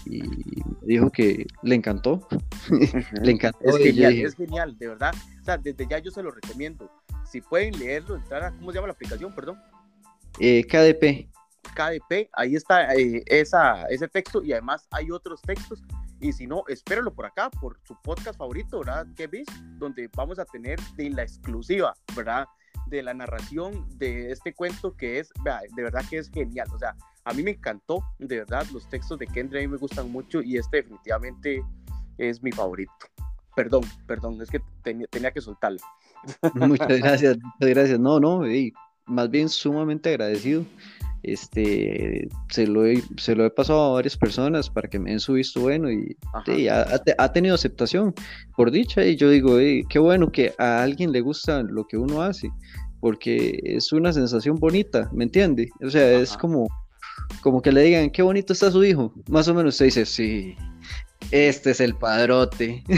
y 0.04 0.22
me 0.22 0.86
dijo 0.86 1.10
que 1.10 1.46
le 1.62 1.74
encantó. 1.74 2.26
le 3.22 3.30
encantó. 3.30 3.58
Es 3.62 3.76
genial, 3.78 4.12
dije, 4.12 4.26
es 4.26 4.34
genial, 4.34 4.76
de 4.78 4.88
verdad. 4.88 5.14
O 5.40 5.44
sea, 5.44 5.58
desde 5.58 5.86
ya 5.86 5.98
yo 5.98 6.10
se 6.10 6.22
lo 6.22 6.30
recomiendo. 6.30 6.90
Si 7.24 7.40
pueden 7.40 7.78
leerlo, 7.78 8.16
entrar 8.16 8.42
a, 8.44 8.50
¿cómo 8.52 8.70
se 8.70 8.76
llama 8.76 8.88
la 8.88 8.94
aplicación? 8.94 9.34
Perdón. 9.34 9.58
eh, 10.38 10.64
KDP. 10.66 11.30
KDP, 11.74 12.28
ahí 12.34 12.56
está 12.56 12.94
eh, 12.94 13.22
esa, 13.26 13.84
ese 13.86 14.08
texto 14.08 14.42
y 14.42 14.52
además 14.52 14.86
hay 14.90 15.10
otros 15.10 15.40
textos. 15.42 15.82
Y 16.20 16.32
si 16.32 16.46
no, 16.46 16.64
espéralo 16.68 17.12
por 17.12 17.26
acá, 17.26 17.50
por 17.50 17.78
su 17.84 17.96
podcast 18.02 18.38
favorito, 18.38 18.80
¿verdad? 18.80 19.06
¿Qué 19.16 19.26
vis? 19.26 19.46
Donde 19.78 20.08
vamos 20.14 20.38
a 20.38 20.44
tener 20.44 20.78
de 20.96 21.10
la 21.10 21.22
exclusiva, 21.22 21.94
¿verdad? 22.14 22.46
De 22.86 23.02
la 23.02 23.14
narración 23.14 23.88
de 23.98 24.30
este 24.30 24.54
cuento 24.54 24.96
que 24.96 25.18
es, 25.18 25.32
de 25.74 25.82
verdad 25.82 26.04
que 26.08 26.18
es 26.18 26.30
genial. 26.30 26.68
O 26.72 26.78
sea, 26.78 26.94
a 27.24 27.32
mí 27.32 27.42
me 27.42 27.52
encantó, 27.52 28.02
de 28.18 28.38
verdad, 28.38 28.66
los 28.72 28.88
textos 28.88 29.18
de 29.18 29.26
Kendra 29.26 29.58
a 29.60 29.62
mí 29.62 29.68
me 29.68 29.76
gustan 29.76 30.10
mucho 30.10 30.42
y 30.42 30.56
este 30.56 30.78
definitivamente 30.78 31.62
es 32.18 32.42
mi 32.42 32.50
favorito. 32.52 32.92
Perdón, 33.54 33.82
perdón, 34.06 34.40
es 34.40 34.50
que 34.50 34.60
tenía, 34.82 35.06
tenía 35.08 35.30
que 35.30 35.40
soltarlo. 35.40 35.78
Muchas 36.54 36.98
gracias, 37.00 37.36
muchas 37.38 37.68
gracias. 37.74 38.00
No, 38.00 38.18
no, 38.20 38.44
ey, 38.46 38.72
más 39.06 39.30
bien 39.30 39.48
sumamente 39.48 40.08
agradecido. 40.10 40.64
Este, 41.24 42.28
se 42.50 42.66
lo 42.66 42.84
he, 42.84 43.00
se 43.16 43.36
lo 43.36 43.44
he 43.44 43.50
pasado 43.50 43.80
a 43.80 43.92
varias 43.94 44.16
personas 44.16 44.68
para 44.68 44.88
que 44.88 44.98
me 44.98 45.10
den 45.10 45.20
su 45.20 45.34
visto 45.34 45.60
bueno 45.60 45.88
y 45.90 46.16
ha, 46.68 46.80
ha 46.80 46.98
te- 46.98 47.14
ha 47.16 47.32
tenido 47.32 47.54
aceptación 47.54 48.12
por 48.56 48.72
dicha 48.72 49.04
y 49.04 49.14
yo 49.16 49.30
digo, 49.30 49.58
ey, 49.58 49.84
qué 49.88 50.00
bueno 50.00 50.32
que 50.32 50.52
a 50.58 50.82
alguien 50.82 51.12
le 51.12 51.20
gusta 51.20 51.62
lo 51.62 51.86
que 51.86 51.96
uno 51.96 52.22
hace, 52.22 52.50
porque 53.00 53.60
es 53.62 53.92
una 53.92 54.12
sensación 54.12 54.58
bonita, 54.58 55.08
¿me 55.12 55.22
entiende? 55.24 55.70
O 55.84 55.90
sea, 55.90 56.10
es 56.12 56.30
Ajá. 56.32 56.40
como, 56.40 56.68
como 57.42 57.62
que 57.62 57.72
le 57.72 57.82
digan, 57.82 58.10
qué 58.10 58.22
bonito 58.22 58.52
está 58.52 58.70
su 58.70 58.84
hijo. 58.84 59.12
Más 59.28 59.48
o 59.48 59.54
menos 59.54 59.74
usted 59.74 59.86
dice, 59.86 60.06
sí, 60.06 60.56
este 61.30 61.70
es 61.72 61.80
el 61.80 61.94
padrote. 61.96 62.84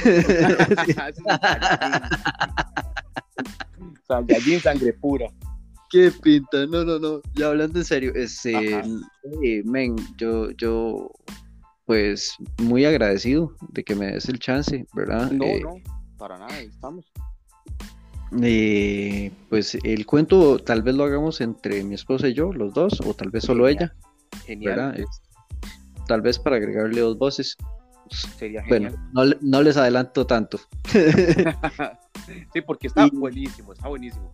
Saiyajin, 4.06 4.60
sangre 4.60 4.92
pura. 4.92 5.26
¿Qué 5.90 6.10
pinta? 6.22 6.66
No, 6.66 6.84
no, 6.84 6.98
no. 6.98 7.20
Ya 7.34 7.46
hablando 7.46 7.78
en 7.78 7.84
serio, 7.84 8.12
este, 8.14 8.80
eh, 9.42 9.62
men, 9.64 9.96
yo, 10.16 10.50
yo, 10.52 11.10
pues, 11.86 12.36
muy 12.58 12.84
agradecido 12.84 13.54
de 13.68 13.84
que 13.84 13.94
me 13.94 14.06
des 14.06 14.28
el 14.28 14.38
chance, 14.38 14.86
¿verdad? 14.94 15.30
No, 15.30 15.44
Eh, 15.44 15.60
no, 15.62 15.74
para 16.18 16.38
nada, 16.38 16.58
estamos. 16.60 17.06
Eh, 18.42 19.30
pues 19.48 19.76
el 19.84 20.06
cuento 20.06 20.58
tal 20.58 20.82
vez 20.82 20.94
lo 20.94 21.04
hagamos 21.04 21.40
entre 21.40 21.82
mi 21.84 21.94
esposa 21.94 22.28
y 22.28 22.34
yo, 22.34 22.52
los 22.52 22.72
dos, 22.74 23.00
o 23.06 23.14
tal 23.14 23.30
vez 23.30 23.44
solo 23.44 23.66
Genial. 23.66 23.92
ella, 24.36 24.44
Genial. 24.46 25.04
tal 26.06 26.20
vez 26.22 26.38
para 26.38 26.56
agregarle 26.56 27.00
dos 27.00 27.16
voces. 27.18 27.56
Sería 28.38 28.62
Bueno, 28.68 28.90
genial. 28.90 29.10
no, 29.12 29.24
le- 29.24 29.38
no 29.40 29.62
les 29.62 29.76
adelanto 29.76 30.26
tanto. 30.26 30.60
sí, 32.52 32.60
porque 32.66 32.88
está 32.88 33.06
Y- 33.06 33.10
buenísimo, 33.10 33.72
está 33.72 33.88
buenísimo. 33.88 34.32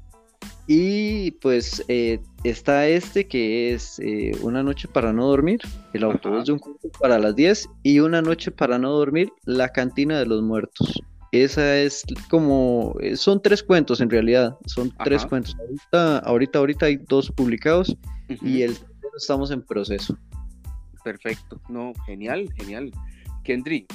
Y 0.66 1.32
pues 1.32 1.82
eh, 1.88 2.20
está 2.44 2.86
este 2.86 3.26
que 3.26 3.72
es 3.72 3.98
eh, 3.98 4.30
Una 4.42 4.62
noche 4.62 4.86
para 4.86 5.12
no 5.12 5.26
dormir, 5.26 5.58
el 5.94 6.04
autobús 6.04 6.38
Ajá. 6.38 6.44
de 6.44 6.52
un 6.52 6.58
cuarto 6.60 6.88
para 7.00 7.18
las 7.18 7.34
10 7.34 7.68
y 7.82 7.98
Una 7.98 8.22
noche 8.22 8.52
para 8.52 8.78
no 8.78 8.90
dormir, 8.90 9.32
La 9.44 9.70
cantina 9.70 10.18
de 10.18 10.26
los 10.26 10.42
muertos. 10.42 11.02
Esa 11.32 11.78
es 11.78 12.04
como, 12.28 12.96
eh, 13.00 13.16
son 13.16 13.40
tres 13.40 13.62
cuentos 13.62 14.00
en 14.00 14.10
realidad, 14.10 14.56
son 14.66 14.92
tres 15.04 15.24
cuentos. 15.26 15.56
Ahorita, 15.60 16.18
ahorita, 16.18 16.58
ahorita 16.58 16.86
hay 16.86 16.96
dos 16.96 17.30
publicados 17.30 17.96
y 18.42 18.62
el 18.62 18.76
estamos 19.16 19.50
en 19.50 19.62
proceso. 19.62 20.18
Perfecto. 21.04 21.60
No, 21.68 21.92
genial, 22.06 22.52
genial. 22.56 22.90
Kendry, 23.44 23.86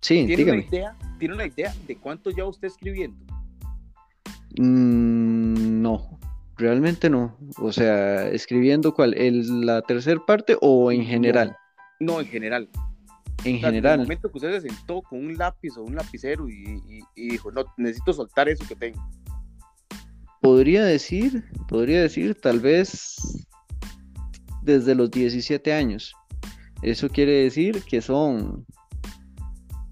Sí, 0.00 0.26
¿tiene 0.26 0.42
una, 0.42 0.52
dígame. 0.52 0.68
idea, 0.70 0.96
¿tiene 1.18 1.34
una 1.34 1.46
idea 1.46 1.74
de 1.86 1.96
cuánto 1.96 2.30
ya 2.30 2.44
usted 2.44 2.68
escribiendo? 2.68 3.16
Mm, 4.58 5.80
no, 5.80 6.18
realmente 6.58 7.08
no. 7.08 7.38
O 7.56 7.72
sea, 7.72 8.28
escribiendo 8.28 8.92
cuál, 8.92 9.14
el, 9.14 9.64
la 9.64 9.80
tercera 9.80 10.20
parte 10.26 10.58
o 10.60 10.92
en 10.92 11.04
general. 11.04 11.56
No, 12.00 12.20
en 12.20 12.26
general. 12.26 12.68
En 13.44 13.58
general. 13.58 13.94
En 13.94 14.00
el 14.00 14.06
momento 14.06 14.30
que 14.30 14.38
usted 14.38 14.60
se 14.60 14.68
sentó 14.68 15.02
con 15.02 15.18
un 15.18 15.36
lápiz 15.36 15.76
o 15.76 15.82
un 15.82 15.94
lapicero 15.94 16.48
y, 16.48 17.02
dijo, 17.14 17.52
no, 17.52 17.64
necesito 17.76 18.12
soltar 18.12 18.48
eso 18.48 18.64
que 18.66 18.74
tengo. 18.74 19.02
Podría 20.40 20.84
decir, 20.84 21.44
podría 21.68 22.02
decir, 22.02 22.34
tal 22.34 22.60
vez 22.60 23.46
desde 24.62 24.94
los 24.94 25.10
17 25.10 25.72
años. 25.72 26.14
Eso 26.82 27.08
quiere 27.08 27.32
decir 27.44 27.82
que 27.82 28.02
son 28.02 28.66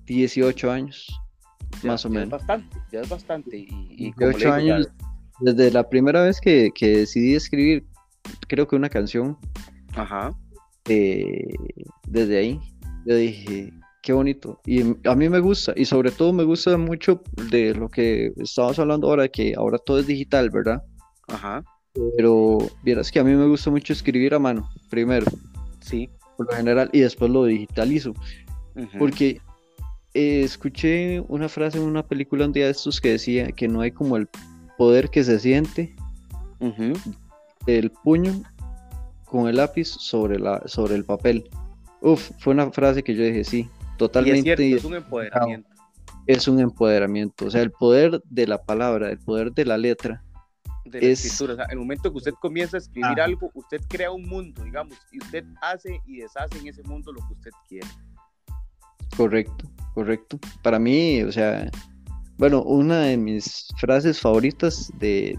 18 0.07 0.71
años, 0.71 1.07
más 1.83 2.05
o 2.05 2.11
menos. 2.11 2.31
Ya 2.31 2.37
es 2.37 2.47
bastante, 2.47 2.77
ya 2.93 3.01
es 3.01 3.09
bastante. 3.09 3.57
Y, 3.59 4.13
18 4.13 4.53
años, 4.53 4.89
desde 5.41 5.71
la 5.71 5.89
primera 5.89 6.23
vez 6.23 6.41
que, 6.41 6.73
decidí 6.79 7.35
escribir, 7.35 7.87
creo 8.49 8.67
que 8.67 8.77
una 8.77 8.89
canción. 8.89 9.39
Ajá. 9.95 10.33
Eh, 10.89 11.55
desde 12.09 12.39
ahí, 12.39 12.61
yo 13.07 13.17
dije, 13.17 13.73
qué 14.03 14.13
bonito. 14.13 14.61
Y 14.67 14.83
a 15.07 15.15
mí 15.15 15.29
me 15.29 15.41
gusta, 15.41 15.73
y 15.77 15.85
sobre 15.85 16.11
todo 16.11 16.33
me 16.33 16.45
gusta 16.45 16.77
mucho 16.77 17.23
de 17.51 17.75
lo 17.75 17.89
que 17.89 18.33
estabas 18.37 18.79
hablando 18.79 19.09
ahora, 19.09 19.29
que 19.29 19.55
ahora 19.57 19.79
todo 19.79 19.99
es 19.99 20.07
digital, 20.07 20.51
¿verdad? 20.51 20.83
Ajá. 21.29 21.65
Pero 22.17 22.59
vieras 22.83 23.11
que 23.11 23.21
a 23.21 23.25
mí 23.25 23.35
me 23.35 23.47
gusta 23.47 23.71
mucho 23.71 23.93
escribir 23.93 24.35
a 24.35 24.39
mano, 24.39 24.69
primero. 24.91 25.27
Sí. 25.81 26.09
Por 26.37 26.51
lo 26.51 26.57
general, 26.57 26.91
y 26.93 27.01
después 27.01 27.31
lo 27.31 27.45
digitalizo. 27.45 28.15
Porque 28.99 29.41
eh, 30.15 30.43
escuché 30.43 31.21
una 31.21 31.49
frase 31.49 31.79
en 31.79 31.85
una 31.85 32.07
película 32.07 32.47
un 32.47 32.53
día 32.53 32.67
de 32.67 32.73
estos 32.73 33.01
que 33.01 33.11
decía 33.11 33.53
que 33.53 33.69
no 33.69 33.83
hay 33.83 33.93
como 33.93 34.17
el 34.17 34.29
poder 34.79 35.11
que 35.11 35.25
se 35.25 35.39
siente 35.39 35.95
el 37.67 37.91
puño 37.91 38.43
con 39.25 39.49
el 39.49 39.57
lápiz 39.57 39.89
sobre, 39.89 40.39
la, 40.39 40.63
sobre 40.67 40.95
el 40.95 41.05
papel. 41.05 41.49
Uf, 42.03 42.33
fue 42.39 42.53
una 42.53 42.71
frase 42.73 43.03
que 43.03 43.15
yo 43.15 43.23
dije, 43.23 43.45
sí, 43.45 43.69
totalmente. 43.97 44.75
es, 44.75 44.85
un 44.85 44.95
empoderamiento. 44.95 45.69
Es 46.27 46.49
un 46.49 46.59
empoderamiento, 46.59 47.47
o 47.47 47.51
sea, 47.51 47.63
el 47.63 47.71
poder 47.71 48.21
de 48.25 48.47
la 48.49 48.61
palabra, 48.63 49.11
el 49.11 49.19
poder 49.19 49.53
de 49.53 49.65
la 49.65 49.79
letra. 49.79 50.23
De 50.85 51.01
la 51.01 51.07
escritura, 51.07 51.53
o 51.53 51.57
sea, 51.57 51.67
el 51.67 51.79
momento 51.79 52.11
que 52.11 52.19
usted 52.19 52.35
comienza 52.41 52.77
a 52.77 52.81
escribir 52.81 53.21
algo, 53.21 53.51
usted 53.55 53.81
crea 53.89 54.11
un 54.11 54.29
mundo, 54.29 54.65
digamos, 54.65 54.99
y 55.13 55.19
usted 55.19 55.45
hace 55.63 56.01
y 56.05 56.19
deshace 56.19 56.59
en 56.59 56.67
ese 56.67 56.83
mundo 56.83 57.13
lo 57.13 57.21
que 57.29 57.35
usted 57.35 57.51
quiere. 57.69 57.87
Correcto, 59.17 59.71
correcto. 59.95 60.39
Para 60.63 60.81
mí, 60.81 61.23
o 61.23 61.31
sea, 61.31 61.71
bueno, 62.37 62.63
una 62.63 63.03
de 63.03 63.17
mis 63.17 63.69
frases 63.79 64.21
favoritas 64.21 64.91
de, 64.99 65.39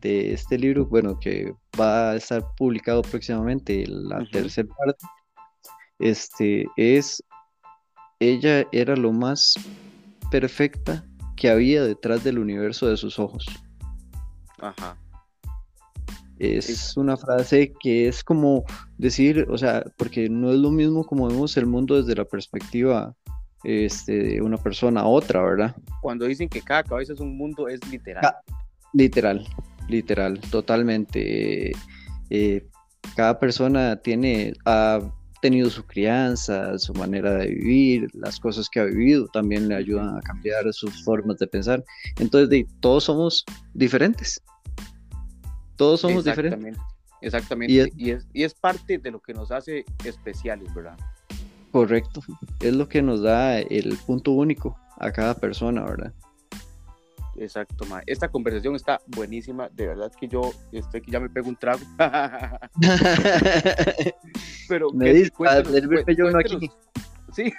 de, 0.00 0.32
este 0.32 0.56
libro, 0.56 0.86
bueno, 0.86 1.18
que 1.18 1.52
va 1.78 2.12
a 2.12 2.16
estar 2.16 2.44
publicado 2.56 3.02
próximamente, 3.02 3.84
la 3.88 4.24
tercera 4.30 4.68
parte, 4.68 5.04
este, 6.00 6.66
es, 6.76 7.22
ella 8.18 8.66
era 8.72 8.96
lo 8.96 9.12
más 9.12 9.54
perfecta 10.30 11.04
que 11.36 11.50
había 11.50 11.84
detrás 11.84 12.24
del 12.24 12.38
universo 12.38 12.86
de 12.88 12.96
sus 12.96 13.18
ojos. 13.18 13.46
Ajá. 14.58 14.96
Es 16.38 16.96
una 16.96 17.18
frase 17.18 17.74
que 17.80 18.08
es 18.08 18.24
como 18.24 18.64
decir, 18.96 19.46
o 19.50 19.58
sea, 19.58 19.84
porque 19.98 20.30
no 20.30 20.50
es 20.50 20.58
lo 20.58 20.70
mismo 20.70 21.04
como 21.04 21.28
vemos 21.28 21.54
el 21.58 21.66
mundo 21.66 22.00
desde 22.00 22.14
la 22.14 22.24
perspectiva 22.24 23.14
este, 23.62 24.22
de 24.22 24.40
una 24.40 24.56
persona 24.56 25.02
a 25.02 25.06
otra, 25.06 25.42
¿verdad? 25.42 25.76
Cuando 26.00 26.24
dicen 26.24 26.48
que 26.48 26.62
cada 26.62 26.82
cabeza 26.82 27.12
es 27.12 27.20
un 27.20 27.36
mundo, 27.36 27.68
es 27.68 27.86
literal. 27.90 28.36
literal, 28.94 29.46
literal, 29.88 30.40
totalmente. 30.50 31.72
Eh, 32.30 32.66
cada 33.16 33.38
persona 33.38 33.96
tiene, 33.96 34.54
tenido 35.40 35.70
su 35.70 35.84
crianza, 35.84 36.78
su 36.78 36.94
manera 36.94 37.34
de 37.34 37.48
vivir, 37.48 38.08
las 38.14 38.38
cosas 38.38 38.68
que 38.68 38.80
ha 38.80 38.84
vivido 38.84 39.26
también 39.28 39.68
le 39.68 39.74
ayudan 39.74 40.16
a 40.16 40.20
cambiar 40.20 40.72
sus 40.72 41.02
formas 41.04 41.38
de 41.38 41.46
pensar. 41.46 41.84
Entonces, 42.18 42.66
todos 42.80 43.04
somos 43.04 43.44
diferentes. 43.74 44.42
Todos 45.76 46.00
somos 46.00 46.24
diferentes. 46.24 46.76
Exactamente. 47.22 47.72
Y 47.72 47.78
es, 47.78 47.88
y, 47.96 48.10
es, 48.10 48.26
y 48.32 48.42
es 48.44 48.54
parte 48.54 48.98
de 48.98 49.10
lo 49.10 49.20
que 49.20 49.34
nos 49.34 49.50
hace 49.50 49.84
especiales, 50.04 50.72
¿verdad? 50.74 50.96
Correcto. 51.72 52.20
Es 52.60 52.74
lo 52.74 52.88
que 52.88 53.02
nos 53.02 53.22
da 53.22 53.58
el 53.58 53.96
punto 54.06 54.32
único 54.32 54.78
a 54.98 55.12
cada 55.12 55.34
persona, 55.34 55.84
¿verdad? 55.84 56.12
Exacto, 57.40 57.84
ma. 57.86 58.02
Esta 58.06 58.28
conversación 58.28 58.76
está 58.76 59.00
buenísima. 59.06 59.70
De 59.70 59.86
verdad 59.86 60.12
que 60.12 60.28
yo 60.28 60.52
estoy 60.72 61.00
que 61.00 61.10
ya 61.10 61.18
me 61.18 61.30
pego 61.30 61.48
un 61.48 61.56
trago. 61.56 61.80
Pero 64.68 64.92
me 64.92 65.14
dice, 65.14 65.30
cuéntenos, 65.30 66.04
yo 66.16 66.38
aquí. 66.38 66.70
Sí. 67.32 67.50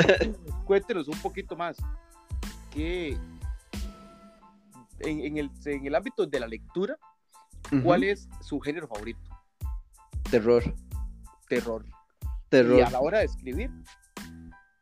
cuéntenos 0.64 1.08
un 1.08 1.18
poquito 1.18 1.54
más. 1.54 1.76
¿Qué 2.70 3.18
en, 5.00 5.20
en, 5.20 5.36
el, 5.36 5.50
en 5.66 5.86
el 5.86 5.94
ámbito 5.94 6.26
de 6.26 6.40
la 6.40 6.46
lectura, 6.46 6.96
¿cuál 7.82 8.04
es 8.04 8.30
su 8.40 8.58
género 8.60 8.88
favorito? 8.88 9.20
Terror. 10.30 10.74
Terror. 11.48 11.84
¿Y 12.50 12.80
a 12.80 12.88
la 12.88 13.00
hora 13.00 13.18
de 13.18 13.26
escribir? 13.26 13.70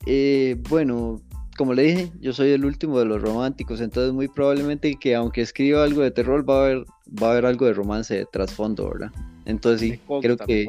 Eh, 0.07 0.57
bueno, 0.69 1.21
como 1.57 1.75
le 1.75 1.83
dije, 1.83 2.13
yo 2.21 2.33
soy 2.33 2.51
el 2.51 2.65
último 2.65 2.99
de 2.99 3.05
los 3.05 3.23
románticos, 3.23 3.81
entonces 3.81 4.13
muy 4.13 4.29
probablemente 4.29 4.95
que 4.97 5.15
aunque 5.15 5.41
escriba 5.41 5.85
algo 5.85 6.03
de 6.03 6.11
terror 6.11 6.49
va 6.49 6.57
a 6.57 6.65
haber, 6.65 6.85
va 7.23 7.29
a 7.29 7.31
haber 7.33 7.47
algo 7.47 7.67
de 7.67 7.75
romance 7.75 8.15
de 8.15 8.27
trasfondo, 8.27 8.91
¿verdad? 8.91 9.13
Entonces 9.45 9.81
sí, 9.93 10.01
creo 10.21 10.37
que 10.37 10.67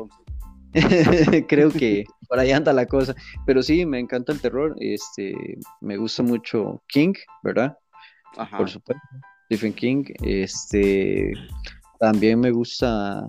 creo 1.48 1.72
que 1.72 2.06
por 2.28 2.40
ahí 2.40 2.52
anda 2.52 2.74
la 2.74 2.86
cosa, 2.86 3.16
pero 3.46 3.64
sí, 3.64 3.86
me 3.86 4.00
encanta 4.00 4.34
el 4.34 4.42
terror, 4.42 4.76
este, 4.80 5.58
me 5.82 5.98
gusta 5.98 6.22
mucho 6.22 6.84
King, 6.88 7.14
¿verdad? 7.44 7.78
Ajá. 8.38 8.58
Por 8.58 8.70
supuesto, 8.70 9.02
Stephen 9.46 9.74
King, 9.74 10.04
este, 10.22 11.32
también 12.00 12.40
me 12.40 12.52
gusta 12.52 13.28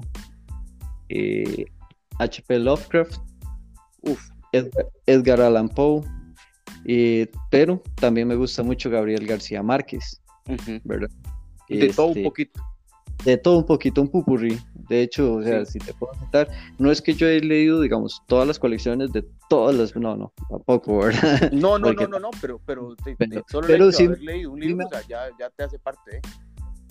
H.P. 2.18 2.54
Eh, 2.54 2.58
Lovecraft, 2.58 3.18
Uf. 4.02 4.30
Edgar, 5.06 5.40
Allan 5.40 5.68
Poe, 5.68 6.02
pero 7.50 7.82
también 7.96 8.28
me 8.28 8.36
gusta 8.36 8.62
mucho 8.62 8.90
Gabriel 8.90 9.26
García 9.26 9.62
Márquez, 9.62 10.20
¿verdad? 10.84 11.10
De 11.68 11.92
todo 11.92 12.06
un 12.06 12.12
este, 12.12 12.24
poquito. 12.24 12.60
De 13.24 13.36
todo 13.38 13.58
un 13.58 13.66
poquito, 13.66 14.02
un 14.02 14.08
pupurrí. 14.08 14.58
De 14.88 15.02
hecho, 15.02 15.34
o 15.34 15.42
sea, 15.42 15.64
si 15.64 15.78
te 15.78 15.92
puedo 15.94 16.12
contar, 16.12 16.48
no 16.78 16.92
es 16.92 17.02
que 17.02 17.14
yo 17.14 17.26
he 17.26 17.40
leído, 17.40 17.80
digamos, 17.80 18.22
todas 18.28 18.46
las 18.46 18.58
colecciones 18.58 19.10
de 19.12 19.24
todas 19.48 19.74
las, 19.74 19.96
no, 19.96 20.16
no, 20.16 20.32
tampoco, 20.48 20.98
¿verdad? 20.98 21.50
No, 21.52 21.78
no, 21.78 21.92
no, 21.92 22.06
no, 22.06 22.20
no, 22.20 22.30
pero, 22.40 22.60
pero, 22.64 22.94
solo 23.48 23.66
pero, 23.66 23.86
haber 23.86 24.20
leído 24.20 24.52
un 24.52 24.60
libro, 24.60 24.86
o 24.86 24.88
sea, 24.88 25.00
ya, 25.08 25.28
ya 25.40 25.50
te 25.50 25.64
hace 25.64 25.78
parte, 25.78 26.18
¿eh? 26.18 26.20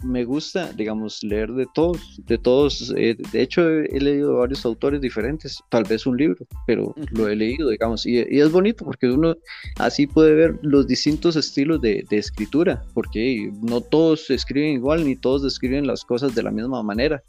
Me 0.05 0.23
gusta, 0.23 0.71
digamos, 0.73 1.23
leer 1.23 1.51
de 1.51 1.65
todos, 1.73 2.21
de 2.25 2.37
todos. 2.37 2.93
Eh, 2.95 3.17
de 3.31 3.41
hecho, 3.41 3.67
he, 3.67 3.99
leído 3.99 4.37
varios 4.37 4.65
autores 4.65 5.01
diferentes, 5.01 5.59
tal 5.69 5.83
vez 5.83 6.05
un 6.05 6.17
libro, 6.17 6.45
pero 6.67 6.93
lo 7.11 7.27
he 7.27 7.35
leído, 7.35 7.69
digamos, 7.69 8.05
y, 8.05 8.19
es 8.19 8.51
bonito 8.51 8.85
porque 8.85 9.07
uno 9.07 9.35
así 9.77 10.07
puede 10.07 10.33
ver 10.35 10.59
los 10.61 10.87
distintos 10.87 11.35
estilos 11.35 11.81
de, 11.81 12.05
escritura, 12.11 12.83
porque 12.93 13.51
no 13.61 13.81
todos 13.81 14.29
escriben 14.29 14.73
igual, 14.73 15.05
ni 15.05 15.15
todos 15.15 15.43
describen 15.43 15.87
las 15.87 16.03
cosas 16.03 16.33
de 16.35 16.43
la 16.43 16.51
misma 16.51 16.81
manera. 16.83 17.23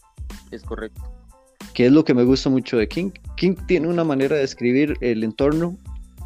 Es 0.51 0.63
correcto. 0.63 1.03
Que 1.75 1.87
es 1.87 1.93
lo 1.93 2.05
que 2.05 2.15
me 2.15 2.25
gusta 2.25 2.49
mucho 2.51 2.77
de 2.77 2.89
King. 2.89 3.11
King 3.37 3.55
tiene 3.67 3.89
una 3.89 4.05
manera 4.05 4.37
de 4.37 4.45
escribir 4.45 4.97
el 5.01 5.25
entorno 5.25 5.77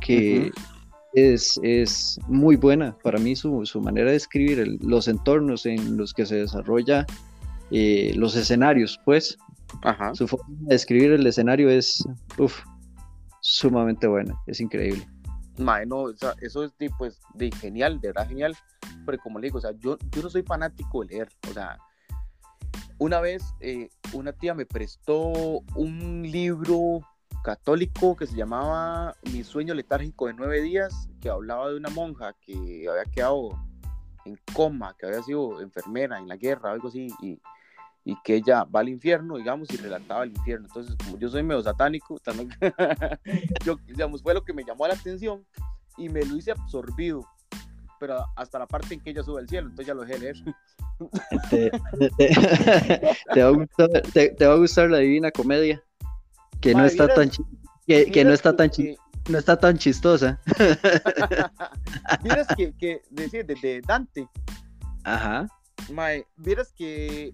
que 0.01 0.51
es, 1.15 2.19
muy 2.29 2.57
buena. 2.57 2.97
Para 3.03 3.19
mí 3.19 3.37
su, 3.37 3.65
manera 3.83 4.11
de 4.11 4.17
escribir 4.17 4.79
los 4.81 5.09
entornos 5.09 5.67
en 5.67 5.97
los 5.97 6.13
que 6.13 6.27
se 6.27 6.37
desarrolla 6.37 7.07
eh, 7.71 8.13
los 8.17 8.37
escenarios, 8.37 8.99
pues. 9.05 9.37
Su 10.15 10.27
forma 10.27 10.47
de 10.49 10.75
escribir 10.75 11.13
el 11.13 11.27
escenario 11.27 11.71
es 11.71 12.05
sumamente 13.41 14.07
buena, 14.09 14.35
es 14.47 14.61
increíble. 14.61 15.07
eso 16.41 16.65
es 16.65 16.77
de, 16.79 16.91
pues, 16.99 17.21
de 17.35 17.51
genial, 17.53 18.01
de 18.01 18.09
verdad 18.09 18.29
genial. 18.29 18.57
Pero 19.07 19.19
como 19.23 19.39
le 19.39 19.47
digo, 19.47 19.59
o 19.59 19.61
sea, 19.61 19.73
yo, 19.79 19.97
yo 20.11 20.23
no 20.23 20.31
soy 20.31 20.43
fanático 20.43 21.05
de 21.05 21.15
leer. 21.15 21.29
O 21.49 21.53
sea, 21.53 21.79
una 22.99 23.21
vez 23.21 23.43
eh, 23.61 23.89
una 24.13 24.33
tía 24.33 24.55
me 24.55 24.67
prestó 24.67 25.63
un 25.75 26.23
libro 26.23 27.01
católico 27.43 28.17
que 28.17 28.27
se 28.27 28.37
llamaba 28.37 29.17
Mi 29.33 29.45
sueño 29.45 29.75
letárgico 29.75 30.27
de 30.27 30.35
nueve 30.35 30.61
días, 30.61 31.09
que 31.21 31.29
hablaba 31.29 31.71
de 31.71 31.77
una 31.77 31.91
monja 31.91 32.35
que 32.41 32.87
había 32.89 33.05
quedado 33.11 33.59
en 34.25 34.39
coma, 34.55 34.95
que 34.99 35.07
había 35.07 35.23
sido 35.23 35.61
enfermera 35.61 36.19
en 36.19 36.29
la 36.29 36.37
guerra, 36.37 36.73
algo 36.73 36.89
así, 36.89 37.09
y, 37.21 37.41
y 38.05 38.17
que 38.23 38.37
ella 38.37 38.65
va 38.65 38.81
al 38.81 38.89
infierno, 38.89 39.37
digamos, 39.37 39.71
y 39.73 39.77
relataba 39.77 40.25
el 40.25 40.31
infierno. 40.31 40.67
Entonces, 40.67 40.97
como 40.97 41.19
yo 41.19 41.29
soy 41.29 41.43
medio 41.43 41.63
satánico, 41.63 42.19
también, 42.19 42.51
digamos, 43.87 44.23
fue 44.23 44.35
lo 44.35 44.45
que 44.45 44.53
me 44.53 44.65
llamó 44.65 44.87
la 44.87 44.95
atención 44.95 45.45
y 45.97 46.09
me 46.09 46.25
lo 46.25 46.37
hice 46.37 46.53
absorbido, 46.53 47.27
pero 47.99 48.25
hasta 48.37 48.59
la 48.59 48.67
parte 48.67 48.95
en 48.95 49.01
que 49.01 49.11
ella 49.11 49.23
sube 49.23 49.41
al 49.41 49.49
cielo, 49.49 49.69
entonces 49.69 49.87
ya 49.87 49.95
lo 49.95 50.05
dejé 50.05 50.19
leer. 50.19 50.37
Te, 51.51 51.71
va 54.47 54.53
a 54.53 54.57
gustar, 54.57 54.91
la 54.91 54.99
Divina 54.99 55.31
Comedia, 55.31 55.83
que 56.61 56.75
no 56.75 56.85
está 56.85 57.09
tan 57.09 57.31
que, 57.87 58.25
no 58.25 58.33
está 58.33 58.57
tan 58.57 58.71
no 59.29 59.39
está 59.39 59.59
tan 59.59 59.77
chistosa. 59.79 60.41
Vieras 62.23 62.47
que, 62.57 62.73
que 62.77 63.03
decir, 63.11 63.45
de, 63.47 63.83
Dante. 63.87 64.29
Ajá. 65.05 65.47
Mae, 65.93 66.27
vieras 66.37 66.73
que 66.77 67.33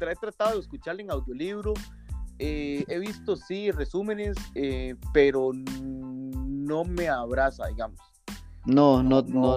he 0.00 0.16
tratado 0.16 0.54
de 0.54 0.60
escucharle 0.60 1.02
en 1.02 1.10
audiolibro. 1.10 1.74
Eh, 2.38 2.84
he 2.88 2.98
visto, 2.98 3.36
sí, 3.36 3.70
resúmenes, 3.70 4.36
eh, 4.54 4.94
pero 5.12 5.52
no 5.52 6.84
me 6.84 7.08
abraza, 7.08 7.66
digamos. 7.68 8.00
no, 8.64 9.02
no, 9.02 9.22
no, 9.22 9.56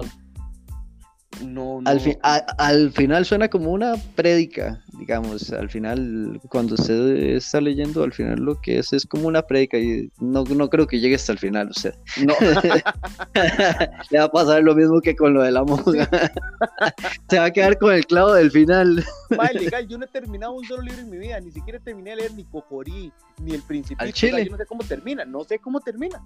Al, 1.84 2.18
al, 2.58 2.92
final 2.92 3.24
suena 3.24 3.48
como 3.48 3.70
una 3.70 3.94
prédica, 4.16 4.82
digamos, 4.98 5.52
al 5.52 5.70
final, 5.70 6.40
cuando 6.48 6.74
usted 6.74 7.16
está 7.36 7.60
leyendo, 7.60 8.02
al 8.02 8.12
final 8.12 8.40
lo 8.40 8.60
que 8.60 8.78
es 8.78 8.92
es 8.92 9.06
como 9.06 9.28
una 9.28 9.42
prédica 9.42 9.78
y 9.78 10.10
no, 10.18 10.44
no 10.44 10.68
creo 10.68 10.86
que 10.86 10.98
llegue 10.98 11.14
hasta 11.14 11.32
el 11.32 11.38
final 11.38 11.68
usted. 11.68 11.94
No. 12.26 12.34
Le 14.10 14.18
va 14.18 14.24
a 14.24 14.30
pasar 14.30 14.62
lo 14.62 14.74
mismo 14.74 15.00
que 15.00 15.14
con 15.14 15.32
lo 15.32 15.42
de 15.42 15.52
la 15.52 15.64
monja. 15.64 16.10
Se 17.30 17.38
va 17.38 17.44
a 17.44 17.50
quedar 17.52 17.78
con 17.78 17.94
el 17.94 18.04
clavo 18.06 18.34
del 18.34 18.50
final. 18.50 19.04
Vale, 19.36 19.60
legal, 19.60 19.86
yo 19.86 19.98
no 19.98 20.06
he 20.06 20.08
terminado 20.08 20.52
un 20.52 20.64
solo 20.64 20.82
libro 20.82 21.00
en 21.00 21.10
mi 21.10 21.18
vida, 21.18 21.40
ni 21.40 21.52
siquiera 21.52 21.78
terminé 21.78 22.10
de 22.10 22.16
leer 22.16 22.34
ni 22.34 22.44
Cocorí, 22.44 23.12
ni 23.40 23.54
El 23.54 23.62
Principito, 23.62 24.04
yo 24.10 24.50
no 24.50 24.56
sé 24.56 24.66
cómo 24.66 24.82
termina, 24.82 25.24
no 25.24 25.44
sé 25.44 25.58
cómo 25.60 25.80
termina. 25.80 26.20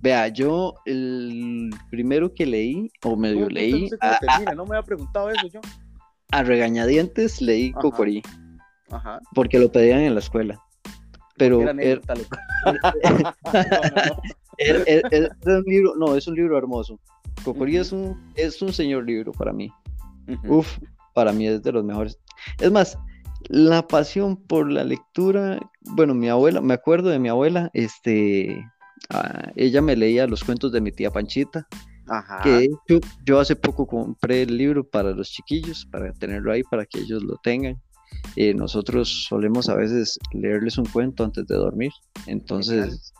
Vea, 0.00 0.28
yo 0.28 0.74
el 0.86 1.70
primero 1.90 2.32
que 2.34 2.46
leí, 2.46 2.90
o 3.02 3.16
medio 3.16 3.48
leí. 3.48 3.90
No, 4.56 4.64
me 4.64 4.76
había 4.76 4.86
preguntado 4.86 5.30
eso 5.30 5.46
yo. 5.48 5.60
A 6.32 6.42
regañadientes 6.42 7.42
leí 7.42 7.72
Cocorí. 7.72 8.22
Ajá. 8.90 9.20
Porque 9.34 9.58
lo 9.58 9.70
pedían 9.70 10.00
en 10.00 10.14
la 10.14 10.20
escuela. 10.20 10.60
Pero. 11.36 11.60
Era, 11.62 11.72
er, 14.58 14.84
er, 14.86 15.02
er, 15.10 15.30
un 15.44 15.64
libro, 15.66 15.94
no, 15.96 16.16
es 16.16 16.26
un 16.26 16.34
libro 16.34 16.56
hermoso. 16.56 16.98
Cocorí 17.44 17.76
es, 17.76 17.92
un, 17.92 18.32
es 18.36 18.62
un 18.62 18.72
señor 18.72 19.06
libro 19.06 19.32
para 19.32 19.52
mí. 19.52 19.70
Uf, 20.46 20.78
para 21.14 21.32
mí 21.32 21.46
es 21.46 21.62
de 21.62 21.72
los 21.72 21.84
mejores. 21.84 22.18
Es 22.58 22.70
más, 22.70 22.98
la 23.48 23.86
pasión 23.86 24.36
por 24.36 24.70
la 24.70 24.84
lectura, 24.84 25.58
bueno, 25.80 26.14
mi 26.14 26.28
abuela, 26.28 26.60
me 26.60 26.74
acuerdo 26.74 27.08
de 27.08 27.18
mi 27.18 27.28
abuela, 27.28 27.70
este, 27.72 28.64
Ah, 29.08 29.50
ella 29.56 29.80
me 29.80 29.96
leía 29.96 30.26
los 30.26 30.44
cuentos 30.44 30.72
de 30.72 30.80
mi 30.80 30.92
tía 30.92 31.10
Panchita. 31.10 31.66
Ajá. 32.08 32.42
Que 32.42 32.68
yo, 33.24 33.38
hace 33.38 33.54
poco 33.56 33.86
compré 33.86 34.42
el 34.42 34.56
libro 34.56 34.84
para 34.84 35.12
los 35.12 35.30
chiquillos, 35.30 35.86
para 35.90 36.12
tenerlo 36.12 36.52
ahí, 36.52 36.62
para 36.64 36.84
que 36.84 37.00
ellos 37.00 37.22
lo 37.22 37.36
tengan. 37.42 37.80
Eh, 38.36 38.52
nosotros 38.52 39.26
solemos 39.28 39.68
a 39.68 39.76
veces 39.76 40.18
leerles 40.32 40.76
un 40.76 40.86
cuento 40.86 41.24
antes 41.24 41.46
de 41.46 41.54
dormir. 41.54 41.92
Entonces, 42.26 43.12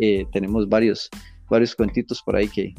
eh, 0.00 0.24
tenemos 0.32 0.68
varios, 0.68 1.10
varios 1.50 1.74
cuentitos 1.74 2.22
por 2.22 2.36
ahí 2.36 2.48
que, 2.48 2.72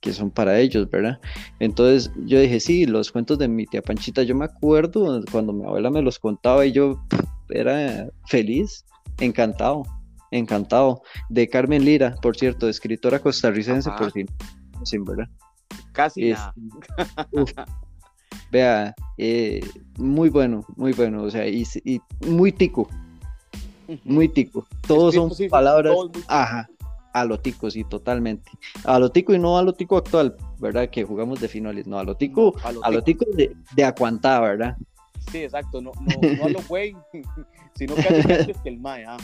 que 0.00 0.12
son 0.12 0.30
para 0.30 0.58
ellos, 0.60 0.88
¿verdad? 0.88 1.18
Entonces 1.58 2.12
yo 2.26 2.40
dije, 2.40 2.60
sí, 2.60 2.86
los 2.86 3.10
cuentos 3.10 3.38
de 3.38 3.48
mi 3.48 3.66
tía 3.66 3.82
Panchita, 3.82 4.22
yo 4.22 4.36
me 4.36 4.44
acuerdo 4.44 5.22
cuando 5.32 5.52
mi 5.52 5.64
abuela 5.64 5.90
me 5.90 6.02
los 6.02 6.20
contaba 6.20 6.64
y 6.64 6.72
yo 6.72 7.00
era 7.48 8.08
feliz, 8.26 8.84
encantado 9.18 9.82
encantado. 10.30 11.02
De 11.28 11.48
Carmen 11.48 11.84
Lira, 11.84 12.14
por 12.22 12.36
cierto, 12.36 12.68
escritora 12.68 13.18
costarricense, 13.18 13.90
por 13.92 14.12
fin, 14.12 14.26
sin 14.84 15.04
verdad. 15.04 15.28
Casi 15.92 16.34
Vea, 18.50 18.94
eh, 19.18 19.60
muy 19.98 20.30
bueno, 20.30 20.64
muy 20.76 20.92
bueno, 20.92 21.22
o 21.22 21.30
sea, 21.30 21.46
y, 21.46 21.66
muy 22.26 22.50
tico, 22.50 22.88
muy 24.04 24.28
tico. 24.28 24.66
Todos 24.86 25.14
son 25.14 25.30
palabras, 25.50 25.94
ajá, 26.28 26.66
a 27.12 27.24
lo 27.24 27.38
tico, 27.38 27.70
sí, 27.70 27.84
totalmente. 27.84 28.50
A 28.84 28.98
lo 28.98 29.10
tico 29.10 29.34
y 29.34 29.38
no 29.38 29.58
a 29.58 29.62
lo 29.62 29.74
tico 29.74 29.98
actual, 29.98 30.34
¿verdad? 30.58 30.88
Que 30.88 31.04
jugamos 31.04 31.40
de 31.40 31.48
finales, 31.48 31.86
no, 31.86 31.98
a 31.98 32.04
lo 32.04 32.16
tico, 32.16 32.54
a 32.62 32.90
lo 32.90 33.02
tico, 33.02 33.26
de, 33.34 33.54
de 33.74 33.84
aguantar, 33.84 34.42
¿verdad? 34.42 34.76
Sí, 35.30 35.38
exacto, 35.38 35.80
no, 35.80 35.92
no, 36.00 36.36
no 36.36 36.44
a 36.44 36.48
lo 36.48 36.62
güey, 36.68 36.96
sino 37.74 37.94
que 37.94 38.02
que 38.62 38.68
el 38.68 38.78
mae, 38.78 39.04
ah. 39.06 39.18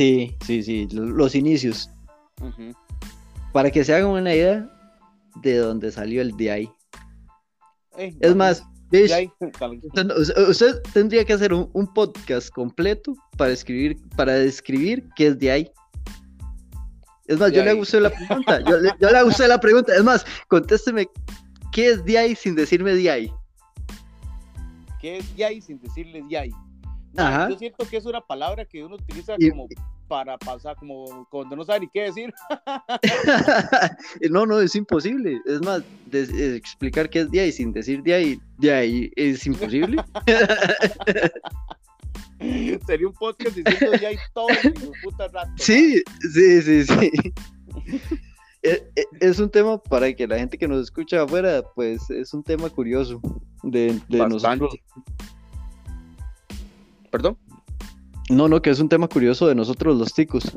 Sí, 0.00 0.34
sí, 0.46 0.62
sí, 0.62 0.88
los 0.90 1.34
inicios. 1.34 1.90
Para 3.52 3.70
que 3.70 3.84
se 3.84 3.94
hagan 3.94 4.08
una 4.08 4.34
idea 4.34 4.66
de 5.42 5.58
dónde 5.58 5.92
salió 5.92 6.22
el 6.22 6.34
ahí. 6.50 6.70
Eh, 7.98 8.16
es 8.18 8.34
más, 8.34 8.64
usted, 10.48 10.80
tendría 10.94 11.22
que 11.26 11.34
hacer 11.34 11.52
un, 11.52 11.92
podcast 11.92 12.48
completo 12.48 13.12
para 13.36 13.52
escribir, 13.52 13.98
para 14.16 14.32
describir 14.32 15.06
qué 15.16 15.26
es 15.26 15.38
ahí. 15.50 15.70
Es 17.26 17.38
más, 17.38 17.52
yo 17.52 17.62
le 17.62 17.72
hago 17.72 17.82
la 18.00 18.08
pregunta. 18.08 18.60
Yo, 18.60 18.78
le, 18.78 18.92
yo 18.98 19.10
le 19.10 19.48
la 19.48 19.60
pregunta. 19.60 19.94
Es 19.94 20.02
más, 20.02 20.24
contésteme 20.48 21.10
qué 21.72 21.90
es 21.90 22.02
ahí 22.16 22.34
sin 22.34 22.54
decirme 22.54 22.94
de 22.94 23.10
ahí. 23.10 23.32
¿Qué 24.98 25.18
es 25.18 25.26
ahí 25.42 25.60
sin 25.60 25.78
decirle 25.78 26.22
de 26.22 26.38
ahí? 27.16 27.52
Yo 27.52 27.58
siento 27.58 27.88
que 27.88 27.96
es 27.96 28.06
una 28.06 28.20
palabra 28.20 28.64
que 28.64 28.84
uno 28.84 28.96
utiliza 28.96 29.36
como 29.36 29.68
para 30.10 30.36
pasar, 30.38 30.74
como 30.74 31.24
cuando 31.30 31.54
no 31.54 31.64
sabe 31.64 31.80
ni 31.80 31.88
qué 31.88 32.02
decir. 32.02 32.34
no, 34.30 34.44
no, 34.44 34.60
es 34.60 34.74
imposible. 34.74 35.40
Es 35.46 35.62
más, 35.62 35.82
explicar 36.12 37.08
qué 37.08 37.20
es 37.20 37.30
día 37.30 37.46
y 37.46 37.52
sin 37.52 37.72
decir 37.72 38.02
día 38.02 38.20
y 38.20 38.40
de 38.58 38.72
ahí 38.72 39.12
es 39.14 39.46
imposible. 39.46 40.02
Sería 42.86 43.06
un 43.06 43.14
podcast 43.14 43.54
diciendo 43.54 43.98
día 43.98 44.12
y 44.12 44.16
todo 44.34 44.48
en 44.64 44.74
puta 45.00 45.28
rato. 45.28 45.52
Sí, 45.58 46.02
sí, 46.32 46.62
sí, 46.62 46.84
sí. 46.84 47.10
E, 48.62 48.82
e, 48.96 49.04
es 49.20 49.38
un 49.38 49.48
tema 49.48 49.80
para 49.80 50.12
que 50.12 50.26
la 50.26 50.38
gente 50.38 50.58
que 50.58 50.66
nos 50.66 50.82
escucha 50.82 51.22
afuera, 51.22 51.62
pues 51.76 52.10
es 52.10 52.34
un 52.34 52.42
tema 52.42 52.68
curioso 52.68 53.20
de, 53.62 54.00
de 54.08 54.18
nosotros 54.26 54.74
¿Perdón? 57.10 57.36
No, 58.28 58.48
no, 58.48 58.62
que 58.62 58.70
es 58.70 58.78
un 58.78 58.88
tema 58.88 59.08
curioso 59.08 59.48
de 59.48 59.54
nosotros 59.54 59.98
los 59.98 60.14
ticos. 60.14 60.56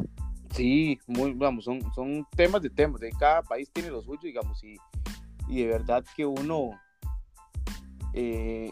Sí, 0.51 0.99
muy, 1.07 1.33
vamos, 1.33 1.65
son, 1.65 1.81
son 1.95 2.27
temas 2.35 2.61
de 2.61 2.69
temas, 2.69 3.01
de 3.01 3.09
cada 3.11 3.41
país 3.41 3.71
tiene 3.73 3.89
lo 3.89 4.03
suyo, 4.03 4.19
digamos, 4.21 4.63
y, 4.63 4.77
de 5.49 5.67
verdad 5.67 6.05
que 6.15 6.25
uno 6.25 6.69
eh, 8.13 8.71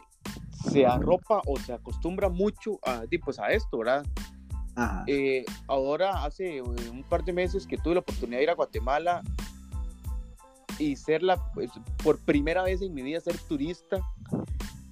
se 0.69 0.85
arropa 0.85 1.41
o 1.47 1.57
se 1.57 1.73
acostumbra 1.73 2.29
mucho 2.29 2.79
a, 2.83 3.01
pues, 3.25 3.39
a 3.39 3.51
esto, 3.51 3.79
¿verdad? 3.79 4.05
Eh, 5.07 5.43
ahora, 5.67 6.23
hace 6.23 6.57
eh, 6.57 6.61
un 6.61 7.03
par 7.09 7.23
de 7.23 7.33
meses 7.33 7.65
que 7.65 7.77
tuve 7.77 7.95
la 7.95 7.99
oportunidad 8.01 8.37
de 8.37 8.43
ir 8.43 8.49
a 8.51 8.55
Guatemala 8.55 9.21
y 10.77 10.95
ser 10.95 11.23
la, 11.23 11.37
pues, 11.53 11.71
por 12.03 12.19
primera 12.19 12.61
vez 12.63 12.83
en 12.83 12.93
mi 12.93 13.01
vida, 13.01 13.19
ser 13.19 13.37
turista 13.49 13.99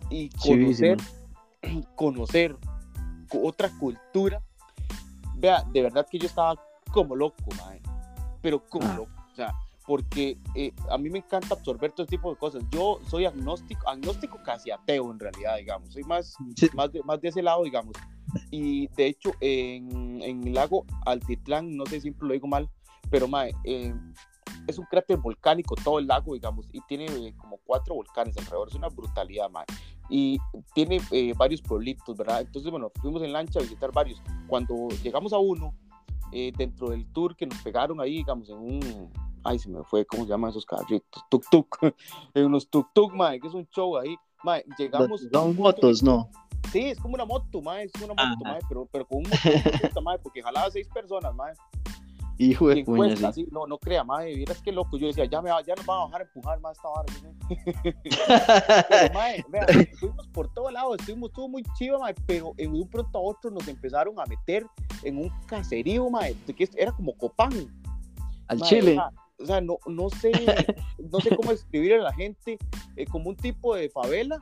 y 0.09 0.29
conocer, 0.29 0.97
conocer 1.95 2.57
otra 3.33 3.69
cultura. 3.77 4.41
Vea, 5.35 5.63
de 5.71 5.81
verdad 5.83 6.07
que 6.09 6.19
yo 6.19 6.27
estaba 6.27 6.55
como 6.91 7.15
loco, 7.15 7.43
madre. 7.57 7.81
Pero 8.41 8.63
como 8.67 8.87
ah. 8.87 8.95
loco. 8.95 9.11
O 9.31 9.35
sea, 9.35 9.53
porque 9.85 10.37
eh, 10.53 10.71
a 10.89 10.97
mí 10.97 11.09
me 11.09 11.19
encanta 11.19 11.55
absorber 11.55 11.91
todo 11.91 12.05
tipo 12.05 12.29
de 12.29 12.37
cosas. 12.37 12.63
Yo 12.69 12.99
soy 13.07 13.25
agnóstico, 13.25 13.89
agnóstico 13.89 14.39
casi 14.43 14.71
ateo 14.71 15.11
en 15.11 15.19
realidad, 15.19 15.57
digamos. 15.57 15.93
Soy 15.93 16.03
más, 16.03 16.35
más, 16.73 16.91
de, 16.91 17.01
más 17.03 17.19
de 17.21 17.29
ese 17.29 17.41
lado, 17.41 17.63
digamos. 17.63 17.95
Y 18.51 18.87
de 18.89 19.07
hecho, 19.07 19.31
en, 19.39 20.21
en 20.21 20.47
el 20.47 20.53
lago 20.53 20.85
Altitlán, 21.05 21.75
no 21.75 21.85
sé 21.85 22.01
si 22.01 22.13
lo 22.19 22.33
digo 22.33 22.47
mal, 22.47 22.69
pero 23.09 23.27
madre, 23.27 23.55
eh, 23.63 23.93
es 24.69 24.77
un 24.77 24.85
cráter 24.85 25.17
volcánico 25.17 25.75
todo 25.75 25.99
el 25.99 26.07
lago, 26.07 26.33
digamos, 26.33 26.67
y 26.71 26.81
tiene 26.81 27.05
eh, 27.05 27.33
como 27.37 27.57
cuatro 27.57 27.95
volcanes 27.95 28.37
alrededor. 28.37 28.69
Es 28.69 28.75
una 28.75 28.89
brutalidad, 28.89 29.49
madre 29.49 29.73
y 30.09 30.39
tiene 30.73 30.99
eh, 31.11 31.33
varios 31.37 31.61
pueblitos, 31.61 32.17
¿verdad? 32.17 32.41
Entonces, 32.41 32.69
bueno, 32.71 32.91
fuimos 32.99 33.21
en 33.21 33.31
lancha 33.31 33.59
a 33.59 33.61
visitar 33.61 33.91
varios. 33.91 34.21
Cuando 34.47 34.87
llegamos 35.03 35.31
a 35.33 35.37
uno, 35.37 35.75
eh, 36.31 36.51
dentro 36.57 36.89
del 36.89 37.05
tour 37.13 37.35
que 37.35 37.45
nos 37.45 37.59
pegaron 37.61 38.01
ahí, 38.01 38.17
digamos, 38.17 38.49
en 38.49 38.57
un, 38.57 39.11
ay, 39.43 39.59
se 39.59 39.69
me 39.69 39.83
fue, 39.83 40.05
¿cómo 40.05 40.23
se 40.23 40.29
llaman 40.29 40.49
esos 40.49 40.65
carritos? 40.65 41.23
Tuk 41.29 41.45
tuk, 41.49 41.77
en 42.33 42.45
unos 42.45 42.69
tuk 42.69 42.91
tuk, 42.93 43.13
mae, 43.13 43.39
que 43.39 43.47
es 43.47 43.53
un 43.53 43.67
show 43.67 43.97
ahí, 43.97 44.15
mae, 44.43 44.65
llegamos. 44.77 45.27
Son 45.31 45.55
motos, 45.55 46.01
¿no? 46.01 46.29
Sí, 46.71 46.81
es 46.81 46.99
como 46.99 47.15
una 47.15 47.25
moto, 47.25 47.61
mae, 47.61 47.85
es 47.85 48.01
una 48.01 48.13
moto, 48.13 48.43
mae, 48.43 48.59
pero, 48.67 48.87
pero 48.91 49.07
con 49.07 49.19
un 49.19 49.23
motor, 49.23 50.03
mae, 50.03 50.19
porque 50.19 50.41
jalaba 50.41 50.69
seis 50.71 50.87
personas, 50.87 51.33
mae. 51.35 51.53
Hijo 52.41 52.69
de 52.69 52.85
puña, 52.85 53.33
sí. 53.33 53.45
No, 53.51 53.67
no 53.67 53.77
crea, 53.77 54.03
madre, 54.05 54.33
vieras 54.33 54.61
qué 54.63 54.71
loco. 54.71 54.97
Yo 54.97 55.07
decía, 55.07 55.25
ya, 55.25 55.41
me 55.41 55.51
va, 55.51 55.61
ya 55.61 55.75
nos 55.75 55.85
van 55.85 55.99
a 55.99 56.03
bajar 56.05 56.21
a 56.21 56.23
empujar 56.23 56.59
más 56.61 56.77
esta 56.77 56.87
vara. 56.87 57.13
pero, 58.89 59.13
madre, 59.13 59.45
vea, 59.49 59.65
fuimos 59.99 60.27
por 60.29 60.51
todo 60.53 60.71
lado, 60.71 60.95
estuvimos 60.95 61.31
todo 61.33 61.49
muy 61.49 61.63
chido, 61.77 61.99
madre, 61.99 62.15
pero 62.25 62.53
en 62.57 62.73
un 62.73 62.89
pronto 62.89 63.17
a 63.17 63.21
otro 63.21 63.51
nos 63.51 63.67
empezaron 63.67 64.17
a 64.19 64.25
meter 64.25 64.65
en 65.03 65.17
un 65.17 65.29
caserío, 65.47 66.09
madre, 66.09 66.35
que 66.55 66.69
era 66.77 66.93
como 66.93 67.13
Copán. 67.17 67.51
Al 68.47 68.61
Chile. 68.61 68.97
O 69.41 69.45
sea, 69.45 69.61
no, 69.61 69.77
no 69.85 70.09
sé, 70.09 70.31
no 71.11 71.19
sé 71.19 71.35
cómo 71.35 71.51
escribir 71.51 71.93
a 71.95 71.97
la 72.03 72.13
gente, 72.13 72.57
eh, 72.95 73.05
como 73.05 73.29
un 73.29 73.35
tipo 73.35 73.75
de 73.75 73.89
favela, 73.89 74.37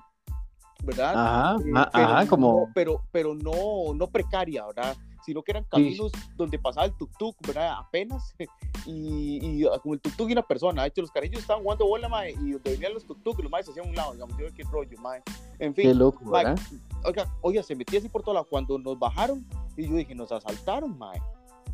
¿verdad? 0.84 1.14
Ajá, 1.16 1.56
Eh, 1.64 1.72
ajá, 1.76 1.90
pero 1.94 2.08
no- 2.22 2.28
como... 2.30 2.70
pero, 2.74 3.02
pero 3.12 3.36
no, 3.36 3.94
no 3.96 4.08
precaria, 4.08 4.66
¿verdad? 4.68 4.96
Sino 5.28 5.44
que 5.44 5.52
eran 5.52 5.66
caminos 5.66 6.14
donde 6.38 6.58
pasaba 6.58 6.86
el 6.86 6.94
tuk-tuk, 6.94 7.36
¿verdad? 7.46 7.74
Apenas. 7.78 8.34
Y, 8.90 9.40
y 9.46 9.66
ah, 9.66 9.78
como 9.84 9.96
el 9.96 10.02
tuk-tuk 10.02 10.30
y 10.30 10.32
una 10.32 10.48
persona. 10.48 10.84
De 10.84 10.88
hecho, 10.88 11.02
los 11.02 11.12
carrillos 11.12 11.42
estaban 11.42 11.62
jugando 11.62 11.86
bola, 11.86 12.08
mae, 12.08 12.32
y 12.32 12.52
donde 12.52 12.72
venían 12.72 12.94
los 12.94 13.06
tuk-tuk, 13.06 13.38
los 13.44 13.52
maes 13.52 13.66
se 13.66 13.72
hacían 13.74 13.88
a 13.88 13.90
un 13.90 13.96
lado, 13.96 14.14
digamos, 14.14 14.38
yo, 14.38 14.46
qué 14.56 14.64
rollo, 14.64 14.98
mae. 15.02 15.22
En 15.60 15.76
fin, 15.76 15.90
Qué 15.90 15.94
loco, 15.94 16.24
mae, 16.24 16.46
¿verdad? 16.46 16.64
oiga, 17.04 17.36
oiga, 17.42 17.64
se 17.64 17.76
metía 17.76 18.00
así 18.00 18.08
por 18.08 18.24
todo 18.24 18.36
lado. 18.36 18.48
Cuando 18.50 18.80
nos 18.80 18.98
bajaron, 18.98 19.46
y 19.76 19.90
yo 19.90 19.96
dije, 19.96 20.16
nos 20.16 20.32
asaltaron, 20.32 20.98
mae. 20.98 21.22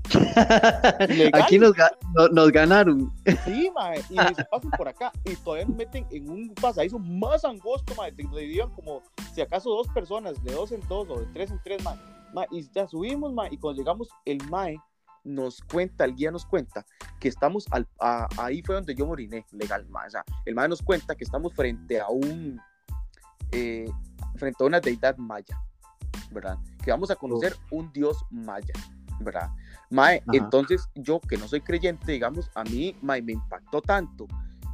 Aquí 1.34 1.60
nos, 1.60 1.74
nos 2.32 2.51
ganaron. 2.51 3.14
Sí, 3.45 3.70
mae, 3.76 3.99
y 4.10 4.20
dice, 4.28 4.43
pasen 4.49 4.72
por 4.72 4.88
acá, 4.88 5.12
y 5.26 5.36
todavía 5.36 5.66
nos 5.66 5.78
meten 5.78 6.08
en 6.10 6.30
un 6.30 6.54
pasadizo 6.56 6.97
más 6.97 7.45
angosto, 7.45 7.93
mae, 7.95 8.12
donde 8.12 8.41
vivían 8.41 8.72
como, 8.72 9.04
si 9.36 9.41
acaso, 9.41 9.70
dos 9.70 9.88
personas, 9.89 10.43
de 10.43 10.51
dos 10.51 10.72
en 10.72 10.82
dos, 10.88 11.08
o 11.10 11.20
de 11.20 11.26
tres 11.28 11.51
en 11.51 11.62
tres, 11.64 11.84
mae, 11.84 11.95
Mae, 12.34 12.48
y 12.52 12.70
ya 12.72 12.88
subimos, 12.88 13.34
mae, 13.34 13.50
y 13.52 13.58
cuando 13.58 13.80
llegamos, 13.82 14.10
el 14.26 14.44
mae 14.50 14.78
nos 15.24 15.62
cuenta, 15.62 16.04
el 16.06 16.16
guía 16.16 16.32
nos 16.32 16.46
cuenta, 16.46 16.86
que 17.20 17.30
estamos, 17.30 17.66
al, 17.72 17.88
a- 18.00 18.28
ahí 18.38 18.62
fue 18.62 18.76
donde 18.76 18.94
yo 18.96 19.06
moriné, 19.06 19.46
legal, 19.52 19.86
mae, 19.90 20.08
o 20.08 20.12
sea, 20.12 20.24
el 20.46 20.56
mae 20.56 20.68
nos 20.68 20.82
cuenta 20.82 21.16
que 21.16 21.24
estamos 21.24 21.54
frente 21.54 22.02
a 22.02 22.10
un, 22.10 22.60
eh, 23.52 23.90
frente 24.36 24.64
a 24.64 24.68
una 24.68 24.80
deidad 24.80 25.16
maya, 25.18 25.58
¿verdad? 26.32 26.58
Que 26.84 26.92
vamos 26.92 27.10
a 27.12 27.16
conocer 27.16 27.56
un 27.72 27.92
dios 27.94 28.26
maya, 28.32 28.74
¿verdad? 29.20 29.50
Mae, 29.90 30.18
Ajá. 30.18 30.24
entonces 30.34 30.90
yo 30.96 31.22
que 31.22 31.38
no 31.38 31.48
soy 31.48 31.62
creyente, 31.62 32.12
digamos, 32.12 32.50
a 32.56 32.64
mí 32.64 32.96
mae, 33.02 33.22
me 33.22 33.34
impactó 33.34 33.82
tanto 33.82 34.28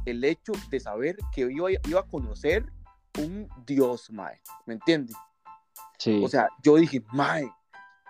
el 0.06 0.24
hecho 0.24 0.52
de 0.70 0.80
saber 0.80 1.16
que 1.32 1.42
iba, 1.42 1.70
iba 1.70 2.00
a 2.00 2.06
conocer 2.06 2.64
un 3.18 3.46
dios, 3.66 4.10
mae, 4.10 4.40
¿me 4.66 4.74
entiendes? 4.74 5.14
Sí. 6.00 6.20
O 6.24 6.28
sea, 6.28 6.48
yo 6.64 6.76
dije, 6.76 7.04
mae, 7.12 7.48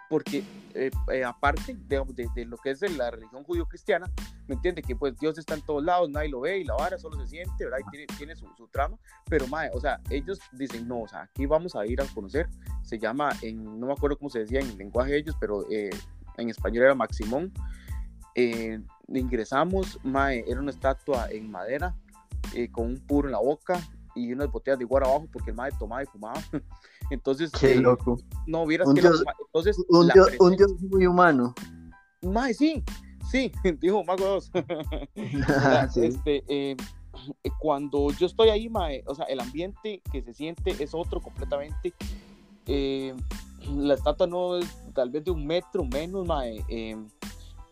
porque 0.09 0.43
eh, 0.75 0.91
eh, 1.13 1.25
aparte 1.25 1.77
digamos, 1.89 2.15
de, 2.15 2.29
de 2.35 2.45
lo 2.45 2.57
que 2.57 2.71
es 2.71 2.81
de 2.81 2.89
la 2.89 3.11
religión 3.11 3.45
judío-cristiana, 3.45 4.07
¿me 4.47 4.55
entiende? 4.55 4.83
Que 4.83 4.97
pues 4.97 5.17
Dios 5.19 5.39
está 5.39 5.55
en 5.55 5.63
todos 5.63 5.85
lados, 5.85 6.09
nadie 6.09 6.29
lo 6.29 6.41
ve 6.41 6.59
y 6.59 6.65
la 6.65 6.75
vara 6.75 6.99
solo 6.99 7.21
se 7.21 7.27
siente, 7.29 7.65
¿verdad? 7.65 7.79
Y 7.87 7.91
tiene, 7.91 8.07
tiene 8.17 8.37
su, 8.37 8.47
su 8.57 8.69
trama, 8.69 8.97
pero 9.29 9.47
mae, 9.49 9.71
o 9.75 9.81
sea, 9.81 10.01
ellos 10.09 10.41
dicen, 10.53 10.89
no, 10.89 11.03
o 11.03 11.09
sea, 11.09 11.23
aquí 11.23 11.47
vamos 11.47 11.77
a 11.77 11.85
ir 11.85 12.01
a 12.01 12.05
conocer, 12.07 12.49
se 12.83 12.99
llama, 12.99 13.31
en, 13.43 13.79
no 13.79 13.87
me 13.87 13.93
acuerdo 13.93 14.17
cómo 14.17 14.31
se 14.31 14.41
decía 14.41 14.61
en 14.61 14.71
el 14.71 14.79
lenguaje 14.79 15.13
de 15.13 15.19
ellos, 15.19 15.37
pero 15.39 15.65
eh, 15.71 15.91
en 16.37 16.49
español 16.49 16.85
era 16.85 16.95
Maximón. 16.95 17.53
Eh, 18.35 18.81
ingresamos, 19.09 19.99
mae, 20.05 20.45
era 20.47 20.61
una 20.61 20.71
estatua 20.71 21.29
en 21.31 21.51
madera, 21.51 21.95
eh, 22.55 22.71
con 22.71 22.87
un 22.87 22.97
puro 22.99 23.29
en 23.29 23.33
la 23.33 23.39
boca 23.39 23.81
y 24.15 24.33
unas 24.33 24.51
botellas 24.51 24.79
de 24.79 24.85
igual 24.85 25.05
abajo 25.05 25.29
porque 25.33 25.51
el 25.51 25.57
mae 25.57 25.71
tomaba 25.79 26.03
y 26.03 26.07
fumaba. 26.07 26.41
Entonces, 27.11 27.51
Qué 27.53 27.73
eh, 27.73 27.77
loco. 27.81 28.17
no 28.47 28.65
vieras 28.67 28.89
Un 28.89 28.95
que 28.95 29.03
la- 29.03 29.11
entonces 29.47 29.77
Un 29.89 30.07
la 30.07 30.15
dios, 30.15 30.29
un 30.39 30.57
dios 30.57 30.73
muy 30.91 31.07
humano. 31.07 31.55
Mae, 32.23 32.55
sí, 32.55 32.83
sí, 33.31 33.51
dijo 33.81 34.03
Mago 34.05 34.25
2. 34.25 34.51
Sí. 35.93 36.07
este, 36.07 36.45
eh, 36.49 36.77
cuando 37.59 38.11
yo 38.13 38.27
estoy 38.27 38.49
ahí, 38.51 38.69
mae, 38.69 39.03
o 39.07 39.15
sea, 39.15 39.25
el 39.27 39.41
ambiente 39.41 40.01
que 40.13 40.23
se 40.23 40.33
siente 40.33 40.75
es 40.83 40.95
otro 40.95 41.21
completamente. 41.21 41.93
Eh, 42.67 43.15
la 43.75 43.95
estatua 43.95 44.27
no 44.27 44.57
es 44.57 44.67
tal 44.95 45.11
vez 45.11 45.25
de 45.25 45.31
un 45.31 45.45
metro 45.47 45.85
menos, 45.85 46.27
mae, 46.27 46.65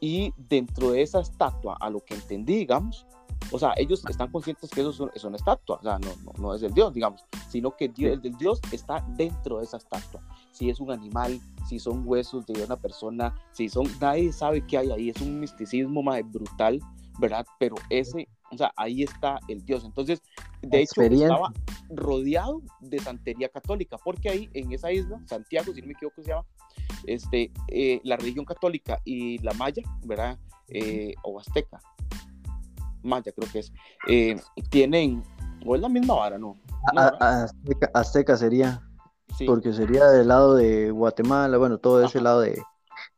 y 0.00 0.32
dentro 0.36 0.90
de 0.92 1.02
esa 1.02 1.20
estatua, 1.20 1.76
a 1.80 1.88
lo 1.90 2.00
que 2.04 2.14
entendí, 2.14 2.56
digamos, 2.56 3.06
o 3.50 3.58
sea, 3.58 3.72
ellos 3.76 4.04
están 4.08 4.30
conscientes 4.30 4.70
que 4.70 4.80
eso 4.80 4.90
es, 4.90 5.00
un- 5.00 5.10
es 5.14 5.24
una 5.24 5.36
estatua, 5.36 5.76
o 5.76 5.82
sea, 5.82 5.98
no, 5.98 6.10
no, 6.24 6.32
no 6.38 6.54
es 6.54 6.62
el 6.62 6.72
Dios, 6.74 6.92
digamos, 6.92 7.24
sino 7.48 7.74
que 7.76 7.88
Dios, 7.88 8.12
el 8.12 8.22
del 8.22 8.36
Dios 8.36 8.60
está 8.72 9.04
dentro 9.16 9.58
de 9.58 9.64
esa 9.64 9.78
estatua. 9.78 10.22
Si 10.52 10.68
es 10.70 10.80
un 10.80 10.90
animal, 10.90 11.40
si 11.68 11.78
son 11.78 12.02
huesos 12.06 12.46
de 12.46 12.62
una 12.62 12.76
persona, 12.76 13.34
si 13.52 13.68
son, 13.68 13.86
nadie 14.00 14.32
sabe 14.32 14.66
qué 14.66 14.78
hay 14.78 14.90
ahí, 14.90 15.10
es 15.10 15.20
un 15.20 15.40
misticismo 15.40 16.02
mae, 16.02 16.22
brutal, 16.22 16.80
¿verdad? 17.18 17.46
Pero 17.58 17.76
ese, 17.90 18.28
o 18.50 18.56
sea, 18.56 18.72
ahí 18.76 19.02
está 19.02 19.38
el 19.48 19.64
Dios. 19.64 19.84
Entonces, 19.84 20.20
de 20.62 20.68
hecho, 20.82 21.00
estaba 21.24 21.52
rodeado 21.90 22.60
de 22.80 22.98
santería 22.98 23.48
católica, 23.48 23.96
porque 23.98 24.28
ahí 24.28 24.50
en 24.54 24.72
esa 24.72 24.92
isla, 24.92 25.20
Santiago, 25.26 25.72
si 25.72 25.80
no 25.80 25.86
me 25.86 25.92
equivoco, 25.94 26.22
se 26.22 26.28
llama, 26.30 26.44
este, 27.04 27.50
eh, 27.68 28.00
la 28.04 28.16
religión 28.16 28.44
católica 28.44 29.00
y 29.04 29.38
la 29.38 29.52
maya, 29.54 29.82
¿verdad? 30.04 30.38
Eh, 30.68 31.14
o 31.22 31.40
azteca, 31.40 31.80
maya 33.08 33.32
creo 33.32 33.50
que 33.50 33.58
es, 33.60 33.72
eh, 34.08 34.40
tienen, 34.70 35.22
o 35.66 35.74
es 35.74 35.80
la 35.80 35.88
misma 35.88 36.14
vara, 36.14 36.38
¿no? 36.38 36.56
No, 36.94 37.00
A- 37.00 37.42
Azteca, 37.44 37.90
Azteca 37.94 38.36
sería, 38.36 38.82
Sí. 39.36 39.44
porque 39.44 39.72
sería 39.72 40.06
del 40.06 40.28
lado 40.28 40.54
de 40.54 40.90
Guatemala, 40.90 41.58
bueno, 41.58 41.78
todo 41.78 42.02
ese 42.04 42.18
Ajá. 42.18 42.24
lado 42.24 42.40
de, 42.40 42.62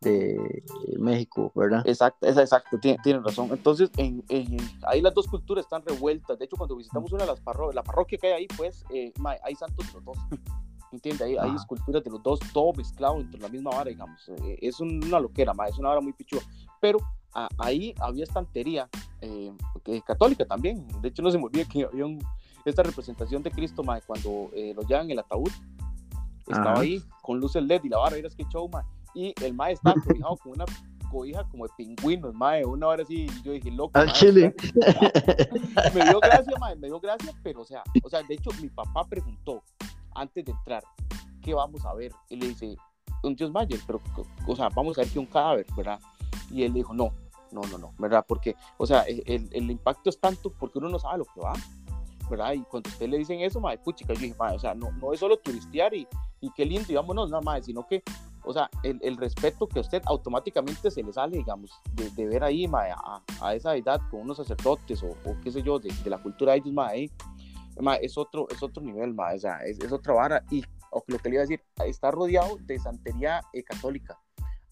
de 0.00 0.62
México, 0.98 1.52
¿verdad? 1.54 1.82
Exacto, 1.86 2.26
es 2.26 2.36
exacto, 2.36 2.78
tiene, 2.80 2.98
tienen 3.02 3.22
razón. 3.22 3.48
Entonces, 3.52 3.90
en, 3.96 4.24
en- 4.28 4.56
ahí 4.86 5.00
las 5.02 5.14
dos 5.14 5.26
culturas 5.26 5.64
están 5.64 5.82
revueltas. 5.84 6.38
De 6.38 6.44
hecho, 6.46 6.56
cuando 6.56 6.76
visitamos 6.76 7.12
una 7.12 7.24
de 7.24 7.30
las 7.30 7.40
parroquias, 7.40 7.74
la 7.74 7.82
parroquia 7.82 8.18
que 8.18 8.26
hay 8.28 8.32
ahí, 8.32 8.46
pues, 8.56 8.84
eh, 8.92 9.12
hay 9.44 9.54
santos 9.54 9.86
de 9.86 9.92
los 9.94 10.04
dos. 10.04 10.16
¿Entiendes? 10.92 11.22
Hay, 11.22 11.36
hay 11.36 11.48
Ajá. 11.50 11.56
esculturas 11.56 12.02
de 12.02 12.10
los 12.10 12.22
dos, 12.22 12.40
todo 12.52 12.72
mezclado 12.72 13.18
dentro 13.18 13.38
de 13.38 13.42
la 13.46 13.48
misma 13.48 13.70
vara, 13.70 13.90
digamos. 13.90 14.28
Eh, 14.28 14.58
es 14.60 14.80
una 14.80 15.20
loquera, 15.20 15.54
ma, 15.54 15.66
es 15.68 15.78
una 15.78 15.90
vara 15.90 16.00
muy 16.00 16.12
pichuda. 16.12 16.42
Pero 16.80 16.98
a- 17.34 17.48
ahí 17.58 17.94
había 18.00 18.24
estantería 18.24 18.88
eh, 19.20 19.52
que- 19.84 20.00
católica 20.02 20.44
también. 20.46 20.86
De 21.02 21.08
hecho, 21.08 21.22
no 21.22 21.30
se 21.30 21.38
me 21.38 21.44
olvida 21.44 21.64
que 21.66 21.84
había 21.84 22.06
un- 22.06 22.24
esta 22.64 22.82
representación 22.82 23.42
de 23.42 23.50
Cristo, 23.50 23.82
ma, 23.82 24.00
cuando 24.00 24.50
eh, 24.54 24.72
lo 24.74 24.82
llevan 24.82 25.06
en 25.06 25.12
el 25.12 25.18
ataúd. 25.20 25.50
Estaba 26.46 26.72
Ajá. 26.72 26.80
ahí 26.80 27.02
con 27.22 27.38
luces 27.38 27.62
LED 27.62 27.82
y 27.84 27.88
la 27.88 27.98
vara, 27.98 28.16
miras 28.16 28.34
qué 28.34 28.44
show, 28.48 28.68
ma. 28.68 28.84
Y 29.14 29.32
el 29.44 29.54
ma 29.54 29.70
estaba 29.70 29.94
cobijado 30.24 30.36
con 30.38 30.52
una 30.52 30.64
cobija 31.10 31.42
como 31.50 31.66
de 31.66 31.72
pingüinos, 31.76 32.32
mae, 32.34 32.64
una 32.64 32.86
hora 32.86 33.02
así, 33.02 33.26
y 33.26 33.42
yo 33.42 33.52
dije, 33.52 33.70
loco, 33.72 33.98
Al 33.98 34.06
mae, 34.06 34.14
chile. 34.14 34.54
me 35.94 36.04
dio 36.04 36.20
gracia, 36.20 36.52
mae, 36.60 36.76
me 36.76 36.86
dio 36.88 37.00
gracia, 37.00 37.32
pero 37.42 37.62
o 37.62 37.64
sea, 37.64 37.82
o 38.02 38.08
sea, 38.08 38.22
de 38.22 38.34
hecho, 38.34 38.50
mi 38.60 38.68
papá 38.68 39.04
preguntó 39.04 39.62
antes 40.14 40.44
de 40.44 40.52
entrar, 40.52 40.82
¿qué 41.42 41.52
vamos 41.54 41.84
a 41.84 41.94
ver? 41.94 42.12
Y 42.28 42.36
le 42.36 42.48
dice, 42.48 42.76
un 43.22 43.34
dios 43.34 43.50
maya, 43.50 43.76
pero, 43.86 44.00
o 44.46 44.56
sea, 44.56 44.68
vamos 44.68 44.96
a 44.98 45.02
ver 45.02 45.10
que 45.10 45.18
un 45.18 45.26
cadáver, 45.26 45.66
¿verdad? 45.76 45.98
Y 46.50 46.64
él 46.64 46.72
dijo, 46.72 46.92
no, 46.94 47.12
no, 47.52 47.62
no, 47.62 47.78
no, 47.78 47.94
¿verdad? 47.98 48.24
Porque, 48.26 48.56
o 48.76 48.86
sea, 48.86 49.02
el, 49.02 49.48
el 49.52 49.70
impacto 49.70 50.10
es 50.10 50.18
tanto 50.18 50.52
porque 50.52 50.78
uno 50.78 50.88
no 50.88 50.98
sabe 50.98 51.18
lo 51.18 51.24
que 51.24 51.40
va, 51.40 51.52
¿verdad? 52.30 52.52
Y 52.52 52.62
cuando 52.62 52.88
usted 52.88 53.08
le 53.08 53.18
dicen 53.18 53.40
eso, 53.40 53.60
mae, 53.60 53.76
puchica, 53.78 54.14
yo 54.14 54.20
dije, 54.20 54.36
mae, 54.38 54.54
o 54.54 54.58
sea, 54.58 54.74
no, 54.74 54.92
no 54.92 55.12
es 55.12 55.20
solo 55.20 55.36
turistear 55.38 55.92
y, 55.94 56.06
y 56.40 56.50
qué 56.52 56.64
lindo, 56.64 56.86
y 56.90 56.94
vámonos, 56.94 57.30
nada 57.30 57.42
más, 57.42 57.66
sino 57.66 57.86
que, 57.86 58.02
o 58.44 58.52
sea, 58.52 58.70
el, 58.82 58.98
el 59.02 59.16
respeto 59.16 59.66
que 59.66 59.80
a 59.80 59.82
usted 59.82 60.02
automáticamente 60.06 60.90
se 60.90 61.02
le 61.02 61.12
sale, 61.12 61.38
digamos, 61.38 61.72
de, 61.92 62.26
ver 62.26 62.44
ahí, 62.44 62.68
mae, 62.68 62.92
a, 62.92 63.54
esa 63.54 63.76
edad 63.76 64.00
con 64.10 64.20
unos 64.20 64.36
sacerdotes 64.36 65.02
o, 65.02 65.14
qué 65.42 65.50
sé 65.50 65.62
yo, 65.62 65.78
de, 65.78 65.92
la 66.06 66.22
cultura 66.22 66.52
de 66.52 66.58
ellos, 66.58 66.74
ahí, 66.78 67.10
mae, 67.80 67.98
es 68.02 68.16
otro, 68.16 68.46
es 68.48 68.62
otro 68.62 68.82
nivel, 68.82 69.12
mae, 69.12 69.36
o 69.36 69.40
sea, 69.40 69.58
es, 69.64 69.80
es 69.80 69.92
otra 69.92 70.14
vara, 70.14 70.44
y 70.50 70.64
o 70.92 71.04
lo 71.06 71.18
que 71.18 71.28
le 71.28 71.36
iba 71.36 71.42
a 71.42 71.46
decir, 71.46 71.62
está 71.86 72.10
rodeado 72.10 72.56
de 72.62 72.78
santería 72.78 73.42
eh, 73.52 73.62
católica, 73.62 74.18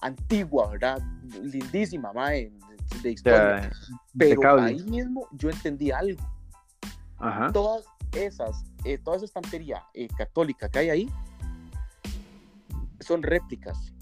antigua, 0.01 0.69
¿verdad? 0.71 1.01
Lindísima, 1.43 2.13
mae, 2.13 2.51
de, 2.93 3.01
de 3.03 3.11
historia. 3.13 3.71
Pero 4.17 4.33
impecable. 4.35 4.67
ahí 4.67 4.83
mismo 4.85 5.29
yo 5.33 5.51
entendí 5.51 5.91
algo 5.91 6.23
Ajá. 7.19 7.53
todas 7.53 7.85
esas, 8.13 8.65
eh, 8.85 8.99
toda 8.99 9.17
esa 9.17 9.27
estantería 9.27 9.85
eh, 9.95 10.09
católica 10.17 10.69
que 10.69 10.79
hay 10.79 10.91
ahí 10.91 11.11
son 13.01 13.23
réplicas, 13.23 13.93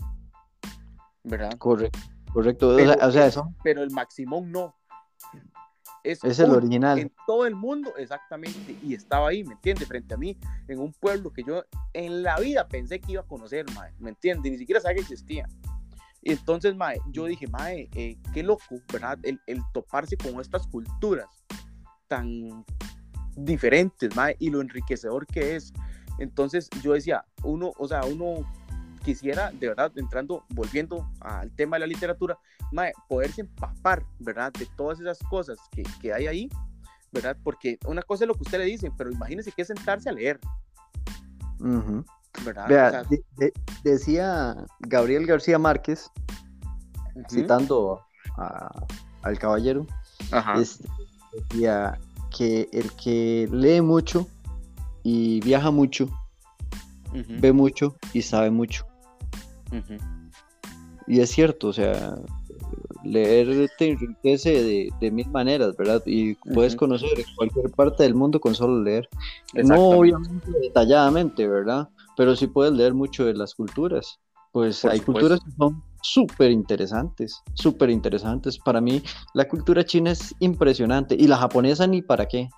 ¿verdad? 1.25 1.53
Correcto. 1.59 1.99
Correcto. 2.33 2.75
O 2.75 2.77
Pero 2.77 2.93
sea, 2.95 3.07
o 3.07 3.11
sea, 3.11 3.27
es- 3.27 3.33
eso 3.35 3.55
Pero 3.63 3.83
el 3.83 3.91
Maximón 3.91 4.51
no. 4.53 4.75
Es, 6.03 6.23
es 6.23 6.39
el 6.39 6.51
original. 6.51 6.99
En 7.01 7.13
todo 7.27 7.47
el 7.47 7.57
mundo, 7.57 7.97
exactamente. 7.97 8.77
Y 8.81 8.95
estaba 8.95 9.29
ahí, 9.29 9.43
¿me 9.43 9.55
entiende? 9.55 9.87
Frente 9.87 10.15
a 10.15 10.17
mí, 10.17 10.39
en 10.69 10.79
un 10.79 10.93
pueblo 10.93 11.33
que 11.33 11.43
yo 11.43 11.65
en 11.95 12.23
la 12.23 12.39
vida 12.39 12.69
pensé 12.69 13.01
que 13.01 13.13
iba 13.13 13.23
a 13.23 13.27
conocer, 13.27 13.67
mae, 13.75 13.93
¿me 13.99 14.11
entiende? 14.11 14.49
Ni 14.51 14.57
siquiera 14.59 14.81
sabía 14.81 14.97
que 14.97 15.01
existía. 15.03 15.49
Y 16.27 16.33
entonces, 16.33 16.75
mae, 16.75 17.01
yo 17.13 17.27
dije, 17.27 17.47
mae, 17.47 17.89
eh, 17.95 18.19
qué 18.35 18.43
loco, 18.43 18.81
¿verdad? 18.93 19.17
El, 19.23 19.41
el 19.47 19.63
toparse 19.73 20.17
con 20.17 20.41
estas 20.41 20.67
culturas 20.67 21.29
tan 22.09 22.65
diferentes, 23.37 24.13
mae, 24.17 24.35
y 24.41 24.51
lo 24.51 24.61
enriquecedor 24.61 25.25
que 25.29 25.55
es. 25.55 25.73
Entonces, 26.19 26.69
yo 26.83 26.95
decía, 26.95 27.25
uno, 27.45 27.71
o 27.79 27.87
sea, 27.87 28.01
uno 28.05 28.45
quisiera, 29.05 29.53
de 29.53 29.69
verdad, 29.69 29.93
entrando, 29.95 30.43
volviendo 30.49 31.09
al 31.21 31.55
tema 31.55 31.77
de 31.77 31.81
la 31.83 31.87
literatura, 31.87 32.37
mae, 32.73 32.93
poderse 33.09 33.43
empapar, 33.43 34.05
¿verdad? 34.19 34.53
De 34.53 34.67
todas 34.77 34.99
esas 34.99 35.21
cosas 35.31 35.61
que, 35.71 35.85
que 36.03 36.13
hay 36.13 36.27
ahí, 36.27 36.51
¿verdad? 37.13 37.37
Porque 37.45 37.79
una 37.87 38.03
cosa 38.03 38.25
es 38.25 38.29
lo 38.29 38.35
que 38.35 38.43
usted 38.43 38.59
le 38.59 38.65
dice, 38.65 38.91
pero 38.99 39.13
imagínese 39.13 39.53
que 39.53 39.63
es 39.63 39.69
sentarse 39.69 40.09
a 40.09 40.13
leer, 40.13 40.41
Ujú. 41.61 42.05
¿Verdad? 42.45 42.69
Vea, 42.69 42.87
O 42.89 42.91
sea, 42.91 43.03
de- 43.05 43.25
de- 43.37 43.53
decía 43.85 44.57
Gabriel 44.81 45.27
García 45.27 45.59
Márquez, 45.59 46.11
citando 47.29 48.01
a- 48.37 48.85
al 49.23 49.39
caballero, 49.39 49.87
ajá, 50.31 50.61
este, 50.61 50.89
decía 51.51 51.99
que 52.37 52.69
el 52.73 52.93
que 52.93 53.49
lee 53.51 53.81
mucho 53.81 54.27
y 55.03 55.41
viaja 55.41 55.71
mucho 55.71 56.09
ve 57.41 57.53
mucho 57.53 57.97
y 58.13 58.23
sabe 58.23 58.51
mucho. 58.51 58.85
Y 61.07 61.21
es 61.21 61.31
cierto, 61.31 61.69
o 61.69 61.73
sea, 61.73 62.17
leer 63.05 63.71
te 63.79 63.91
enriquece 63.91 64.91
de, 65.01 65.11
mil 65.11 65.29
maneras, 65.31 65.77
¿verdad? 65.77 66.03
Y 66.05 66.35
puedes 66.53 66.75
conocer 66.77 67.09
cualquier 67.37 67.71
parte 67.71 68.03
del 68.03 68.15
mundo 68.15 68.41
con 68.41 68.55
solo 68.55 68.83
leer. 68.83 69.09
No 69.55 69.77
obviamente 70.01 70.51
detalladamente, 70.61 71.47
¿verdad? 71.47 71.89
Pero 72.17 72.35
sí 72.37 72.47
puedes 72.47 72.73
leer 72.73 72.95
mucho 72.95 73.25
de 73.25 73.35
las 73.35 73.55
culturas. 73.55 74.19
Pues 74.53 74.85
hay 74.85 75.01
culturas 75.01 75.41
que 75.45 75.51
son 75.51 75.83
súper 76.03 76.51
interesantes, 76.51 77.43
súper 77.55 77.91
interesantes. 77.91 78.59
Para 78.59 78.81
mí 78.81 79.03
la 79.35 79.47
cultura 79.47 79.85
china 79.85 80.13
es 80.13 80.35
impresionante 80.39 81.15
y 81.15 81.27
la 81.27 81.37
japonesa 81.37 81.87
ni 81.87 82.01
para 82.01 82.27
qué. 82.27 82.49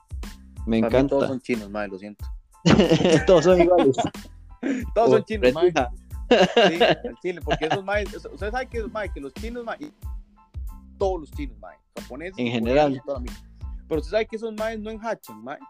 Me 0.66 0.78
encanta. 0.78 1.09
todos 1.09 1.28
son 1.28 1.40
chinos, 1.40 1.70
madre, 1.70 1.88
lo 1.88 1.98
siento. 1.98 2.24
todos 3.26 3.44
son 3.44 3.61
iguales. 3.61 3.96
todos 4.94 5.11
son 5.11 5.24
chinos, 5.24 5.52
madre. 5.52 5.72
Sí, 6.28 6.78
el 7.04 7.16
chile, 7.22 7.40
porque 7.42 7.66
esos 7.66 7.84
maes, 7.84 8.14
ustedes 8.14 8.52
saben 8.52 8.68
que, 8.68 8.82
maes, 8.84 9.11
que 9.12 9.20
los 9.20 9.32
chinos, 9.34 9.64
maes, 9.64 9.90
todos 10.98 11.20
los 11.20 11.30
chinos, 11.32 11.59
maes, 11.59 11.80
japoneses, 11.96 12.38
en 12.38 12.48
general. 12.48 13.02
Pero 13.88 14.00
usted 14.00 14.11
sabe 14.11 14.26
que 14.26 14.36
esos 14.36 14.52
maes 14.52 14.78
no 14.78 14.90
enhachan, 14.90 15.42
maes. 15.42 15.61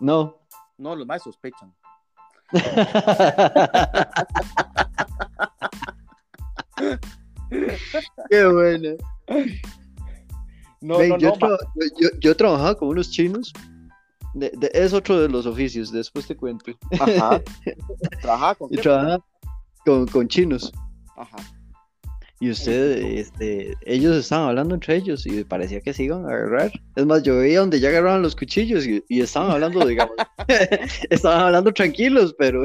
No. 0.00 0.38
No, 0.78 0.96
los 0.96 1.06
maes 1.06 1.22
sospechan. 1.22 1.74
Qué 8.30 8.46
bueno. 8.46 8.96
No, 10.80 10.98
no, 10.98 11.18
yo, 11.18 11.32
no, 11.40 11.58
yo, 12.00 12.08
yo, 12.20 12.36
trabajaba 12.36 12.74
con 12.74 12.88
unos 12.88 13.10
chinos. 13.10 13.52
es 14.72 14.92
otro 14.92 15.20
de 15.20 15.28
los 15.28 15.46
oficios, 15.46 15.92
después 15.92 16.26
te 16.26 16.36
cuento. 16.36 16.72
Ajá. 16.98 17.42
¿Trabajaba 18.22 18.54
con, 18.54 18.72
y 18.72 18.76
trabajaba 18.76 19.24
con, 19.84 20.06
con 20.06 20.26
chinos. 20.28 20.72
Ajá. 21.16 21.36
Y 22.42 22.50
usted, 22.50 23.02
este, 23.18 23.74
ellos 23.84 24.16
estaban 24.16 24.48
hablando 24.48 24.74
entre 24.74 24.96
ellos 24.96 25.26
y 25.26 25.44
parecía 25.44 25.82
que 25.82 25.92
se 25.92 26.04
iban 26.04 26.24
a 26.24 26.28
agarrar. 26.28 26.72
Es 26.96 27.04
más, 27.04 27.22
yo 27.22 27.36
veía 27.36 27.60
donde 27.60 27.80
ya 27.80 27.90
agarraban 27.90 28.22
los 28.22 28.34
cuchillos 28.34 28.86
y, 28.86 29.04
estaban 29.20 29.50
hablando, 29.50 29.86
digamos, 29.86 30.16
estaban 31.10 31.42
hablando 31.42 31.70
tranquilos, 31.74 32.34
pero 32.38 32.62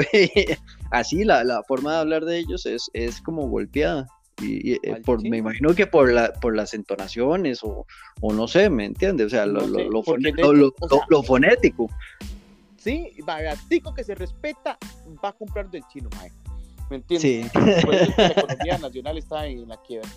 así 0.91 1.25
la, 1.25 1.43
la, 1.43 1.61
forma 1.63 1.91
de 1.91 1.99
hablar 1.99 2.23
de 2.23 2.37
ellos 2.37 2.65
es, 2.65 2.89
es 2.93 3.19
como 3.19 3.49
golpeada. 3.49 4.07
Y, 4.41 4.73
eh, 4.73 5.01
por, 5.03 5.21
me 5.21 5.37
imagino 5.37 5.75
que 5.75 5.87
por, 5.87 6.09
la, 6.09 6.31
por 6.31 6.55
las 6.55 6.73
entonaciones 6.73 7.61
o, 7.61 7.85
o 8.21 8.33
no 8.33 8.47
sé, 8.47 8.69
¿me 8.69 8.85
entiendes? 8.85 9.27
O 9.27 9.29
sea, 9.29 9.45
lo, 9.45 9.67
lo, 9.67 9.89
lo, 9.89 11.23
fonético. 11.23 11.89
Sí, 12.77 13.11
tico 13.67 13.93
que 13.93 14.05
se 14.05 14.15
respeta 14.15 14.77
va 15.21 15.29
a 15.29 15.33
comprar 15.33 15.69
del 15.69 15.83
chino, 15.91 16.09
mae. 16.15 16.31
¿Me 16.89 16.97
entiendes? 16.97 17.51
Sí. 17.51 17.59
la 18.17 18.27
economía 18.27 18.77
nacional 18.81 19.17
está 19.17 19.45
en 19.47 19.67
la 19.67 19.77
quiebra. 19.81 20.09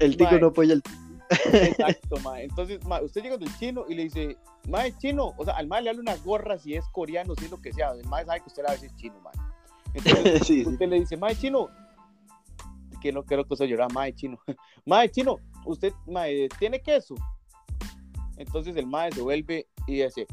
el 0.00 0.16
tico 0.16 0.38
no 0.38 0.48
apoya 0.48 0.74
el 0.74 0.82
Exacto, 1.30 2.16
mae. 2.24 2.44
Entonces, 2.44 2.84
mae, 2.84 3.02
usted 3.04 3.22
llega 3.22 3.36
del 3.36 3.54
chino 3.58 3.84
y 3.88 3.94
le 3.94 4.04
dice, 4.04 4.36
mae, 4.68 4.96
chino, 4.98 5.34
o 5.36 5.44
sea, 5.44 5.54
al 5.54 5.66
mae 5.66 5.82
le 5.82 5.90
habla 5.90 6.02
una 6.02 6.16
gorra 6.16 6.58
si 6.58 6.74
es 6.74 6.86
coreano, 6.88 7.34
si 7.36 7.46
es 7.46 7.50
lo 7.50 7.60
que 7.60 7.72
sea. 7.72 7.92
El 7.92 8.06
mae 8.08 8.24
sabe 8.24 8.40
que 8.40 8.48
usted 8.48 8.62
la 8.62 8.74
ve 8.74 8.86
es 8.86 8.96
chino, 8.96 9.20
mae. 9.20 9.34
Entonces, 9.94 10.42
sí, 10.46 10.64
usted 10.66 10.88
le 10.88 11.00
dice, 11.00 11.16
mae, 11.16 11.36
chino, 11.36 11.68
que 13.00 13.12
no 13.12 13.24
quiero 13.24 13.44
que 13.46 13.56
se 13.56 13.66
llora, 13.66 13.88
mae, 13.88 14.12
chino. 14.14 14.38
mae, 14.84 15.10
chino, 15.10 15.38
usted, 15.64 15.92
mae, 16.06 16.48
¿tiene 16.58 16.80
queso? 16.80 17.14
Entonces 18.36 18.76
el 18.76 18.86
mae 18.86 19.12
se 19.12 19.22
vuelve 19.22 19.66
y 19.86 20.02
dice, 20.02 20.26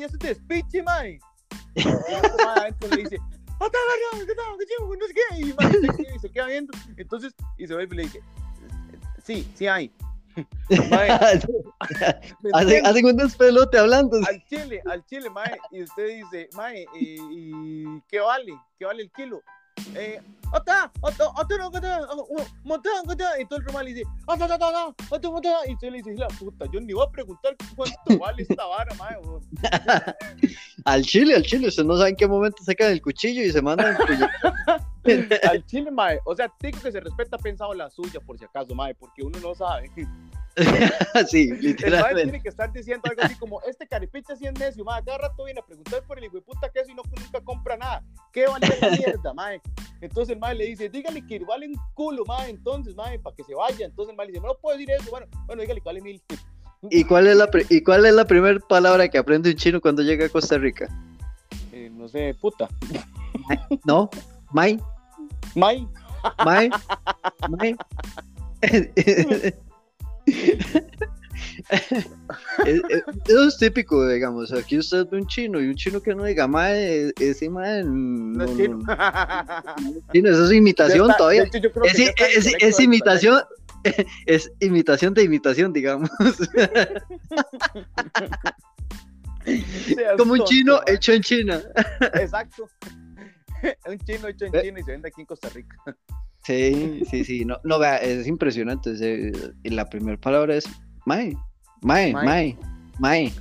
ya 0.00 0.08
se 0.08 0.18
te 0.18 0.28
despiche, 0.28 0.82
mae. 0.82 1.18
Y 5.36 5.44
le 5.44 5.88
dice, 5.88 6.06
y 6.14 6.18
se 6.18 6.30
queda 6.30 6.46
viendo. 6.46 6.72
Entonces, 6.96 7.34
y 7.58 7.66
se 7.66 7.74
vuelve 7.74 7.94
y 7.94 7.96
le 7.98 8.02
dice, 8.04 8.22
sí, 9.24 9.48
sí 9.54 9.66
hay. 9.66 9.92
Hacen 12.52 13.06
un 13.06 13.16
despelote 13.16 13.78
hablando. 13.78 14.18
Al 14.26 14.44
chile, 14.46 14.82
al 14.90 15.04
chile, 15.06 15.30
mae. 15.30 15.56
Y 15.70 15.82
usted 15.82 16.08
dice, 16.16 16.48
mae, 16.54 16.86
¿y, 16.94 17.16
¿y, 17.30 18.02
qué 18.08 18.20
vale? 18.20 18.52
¿Qué 18.78 18.84
vale 18.84 19.02
el 19.04 19.12
kilo? 19.12 19.42
Eh, 19.94 20.20
¡Ota! 20.52 20.92
¡Ota! 21.00 21.28
¡Ota! 21.30 21.66
¡Ota! 21.66 22.08
¡Montón! 22.62 22.92
Y 23.40 23.44
todo 23.46 23.58
el 23.58 23.64
román 23.64 23.84
le 23.86 23.94
dice, 23.94 24.08
¡Ota! 24.26 24.44
¡Ota! 24.44 24.94
¡Ota! 25.10 25.28
¡Ota! 25.28 25.50
Y 25.66 25.74
usted 25.74 25.90
le 25.90 25.98
dice, 25.98 26.14
la 26.14 26.28
puta, 26.28 26.66
yo 26.72 26.80
ni 26.80 26.92
voy 26.92 27.04
a 27.04 27.10
preguntar 27.10 27.56
cuánto 27.74 28.18
vale 28.20 28.42
esta 28.42 28.64
vara, 28.64 28.94
mae. 28.94 29.16
al 30.84 31.02
chile, 31.02 31.34
al 31.34 31.42
chile, 31.42 31.68
usted 31.68 31.84
no 31.84 31.96
sabe 31.96 32.10
en 32.10 32.16
qué 32.16 32.28
momento 32.28 32.62
sacan 32.62 32.92
el 32.92 33.02
cuchillo 33.02 33.42
y 33.42 33.50
se 33.50 33.60
mandan 33.60 33.96
al 35.50 35.66
chile, 35.66 35.90
mae. 35.90 36.20
O 36.24 36.36
sea, 36.36 36.52
digo 36.60 36.80
que 36.80 36.92
se 36.92 37.00
respeta 37.00 37.36
pensado 37.36 37.74
la 37.74 37.90
suya, 37.90 38.20
por 38.20 38.38
si 38.38 38.44
acaso, 38.44 38.74
mae, 38.76 38.94
porque 38.94 39.22
uno 39.22 39.38
no 39.40 39.54
sabe. 39.56 39.90
sí, 41.28 41.50
literalmente. 41.52 42.20
El 42.20 42.30
tiene 42.30 42.42
que 42.42 42.48
estar 42.48 42.72
diciendo 42.72 43.02
algo 43.10 43.22
así 43.22 43.34
como, 43.36 43.60
este 43.62 43.86
caripicha 43.86 44.34
así 44.34 44.46
es 44.46 44.52
necio, 44.58 44.84
mae, 44.84 45.02
cada 45.04 45.18
rato 45.18 45.44
viene 45.44 45.60
a 45.60 45.66
preguntar 45.66 46.02
por 46.06 46.18
el 46.18 46.24
hijo 46.24 46.36
de 46.36 46.42
puta 46.42 46.68
queso 46.68 46.90
y 46.90 46.94
no, 46.94 47.02
nunca 47.20 47.40
compra 47.40 47.76
nada. 47.76 48.04
¿Qué 48.32 48.46
vale 48.46 48.66
esa 48.66 48.90
mierda, 48.90 49.34
mae? 49.34 49.60
Entonces 50.00 50.34
el 50.34 50.40
mae 50.40 50.54
le 50.54 50.66
dice, 50.66 50.88
dígale 50.88 51.26
que 51.26 51.38
vale 51.40 51.66
un 51.68 51.76
culo, 51.94 52.24
mae, 52.24 52.50
entonces, 52.50 52.94
mae, 52.94 53.18
para 53.18 53.34
que 53.34 53.44
se 53.44 53.54
vaya. 53.54 53.86
Entonces 53.86 54.10
el 54.10 54.16
mae 54.16 54.26
le 54.26 54.32
dice, 54.32 54.44
no 54.46 54.54
puedo 54.54 54.78
decir 54.78 54.92
eso. 54.92 55.10
Bueno, 55.10 55.26
bueno, 55.46 55.62
dígale 55.62 55.80
que 55.80 55.84
vale 55.84 56.00
mil. 56.00 56.22
¿Y 56.90 57.04
cuál 57.04 57.26
es 57.26 57.36
la, 57.36 57.48
¿y 57.70 57.82
cuál 57.82 58.04
es 58.06 58.14
la 58.14 58.26
primera 58.26 58.60
palabra 58.60 59.08
que 59.08 59.18
aprende 59.18 59.50
un 59.50 59.56
chino 59.56 59.80
cuando 59.80 60.02
llega 60.02 60.26
a 60.26 60.28
Costa 60.28 60.58
Rica? 60.58 60.88
Eh, 61.72 61.90
no 61.92 62.08
sé, 62.08 62.34
puta. 62.40 62.68
No, 63.84 64.08
mai. 64.52 64.78
Mai. 65.56 65.88
Mai. 66.44 66.70
Mai. 67.50 67.76
eso 73.26 73.48
es 73.48 73.58
típico, 73.58 74.08
digamos. 74.08 74.52
Aquí 74.52 74.78
usted 74.78 75.08
ve 75.08 75.18
un 75.18 75.26
chino 75.26 75.60
y 75.60 75.66
un 75.68 75.74
chino 75.74 76.00
que 76.00 76.14
no 76.14 76.24
diga, 76.24 76.46
mae, 76.46 77.12
ese. 77.18 77.48
No, 77.48 78.44
es 78.44 78.56
chino. 78.56 78.80
eso 80.12 80.44
es 80.44 80.52
imitación 80.52 81.10
todavía. 81.16 81.48
Es, 82.60 82.80
imitación. 82.80 83.42
Es 84.24 84.50
imitación 84.60 85.12
de 85.12 85.24
imitación, 85.24 85.74
digamos. 85.74 86.08
Como 90.16 90.32
un 90.32 90.44
chino 90.44 90.80
hecho 90.86 91.12
en 91.12 91.20
China. 91.20 91.60
Exacto. 92.14 92.66
Un 93.86 93.98
chino 93.98 94.28
hecho 94.28 94.46
en 94.46 94.52
China 94.52 94.80
y 94.80 94.82
se 94.84 94.92
vende 94.92 95.08
aquí 95.08 95.20
en 95.20 95.26
Costa 95.26 95.50
Rica. 95.50 95.76
Sí, 96.44 97.02
sí, 97.10 97.24
sí, 97.24 97.44
no, 97.44 97.58
no, 97.64 97.78
vea, 97.78 97.96
es 97.96 98.26
impresionante. 98.26 98.92
la 99.64 99.88
primera 99.88 100.20
palabra 100.20 100.56
es 100.56 100.64
Mae, 101.06 101.36
Mae, 101.80 102.12
Mae, 102.12 102.58
Mae. 102.98 103.32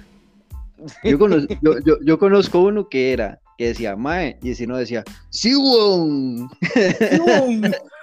Yo, 1.04 1.18
conozco, 1.18 1.54
yo, 1.62 1.98
yo, 2.02 2.20
conozco 2.20 2.60
uno 2.60 2.90
que 2.90 3.14
era, 3.14 3.40
que 3.58 3.68
decía 3.68 3.96
Mae, 3.96 4.38
y 4.42 4.54
si 4.54 4.68
no 4.68 4.76
decía 4.76 5.06
Siwon. 5.30 6.50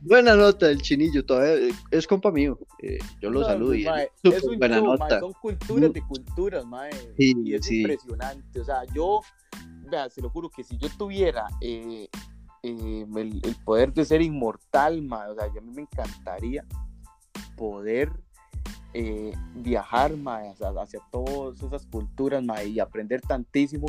buena 0.00 0.34
nota 0.34 0.70
el 0.70 0.82
chinillo, 0.82 1.24
todavía 1.24 1.74
es 1.90 2.06
compa 2.06 2.30
mío. 2.30 2.58
Eh, 2.80 2.98
yo 3.20 3.30
lo 3.30 3.44
saludo 3.44 3.74
y 3.74 3.86
es 3.86 4.44
buena 4.58 4.80
nota. 4.80 5.20
son 5.20 5.32
culturas 5.34 5.92
de 5.92 6.02
culturas, 6.02 6.66
mae. 6.66 6.90
y 7.18 7.54
es 7.54 7.70
impresionante. 7.70 8.60
O 8.60 8.64
sea, 8.64 8.84
yo 8.94 9.20
vea, 9.94 10.10
se 10.10 10.20
lo 10.20 10.30
juro 10.30 10.50
que 10.50 10.64
si 10.64 10.76
yo 10.76 10.88
tuviera 10.96 11.46
eh, 11.60 12.08
eh, 12.62 13.06
el, 13.16 13.56
poder 13.64 13.92
de 13.92 14.04
ser 14.04 14.22
inmortal, 14.22 15.06
o 15.12 15.34
sea, 15.34 15.44
a 15.44 15.60
mí 15.60 15.70
me 15.70 15.82
encantaría 15.82 16.64
poder 17.56 18.10
eh, 18.92 19.32
viajar 19.54 20.12
hacia, 20.80 21.00
todas 21.10 21.62
esas 21.62 21.86
culturas 21.86 22.42
y 22.66 22.80
aprender 22.80 23.20
tantísimo. 23.20 23.86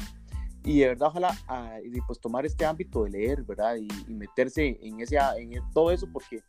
Y 0.64 0.80
de 0.80 0.88
verdad, 0.88 1.10
ojalá 1.10 1.38
ah, 1.48 1.78
pues, 2.08 2.20
tomar 2.20 2.46
este 2.46 2.66
ámbito 2.66 3.04
de 3.04 3.12
leer, 3.12 3.44
¿verdad? 3.44 3.76
Y, 3.76 3.88
meterse 4.12 4.80
en, 4.82 5.00
ese, 5.00 5.18
en 5.38 5.52
todo 5.74 5.92
eso 5.92 6.08
porque 6.12 6.42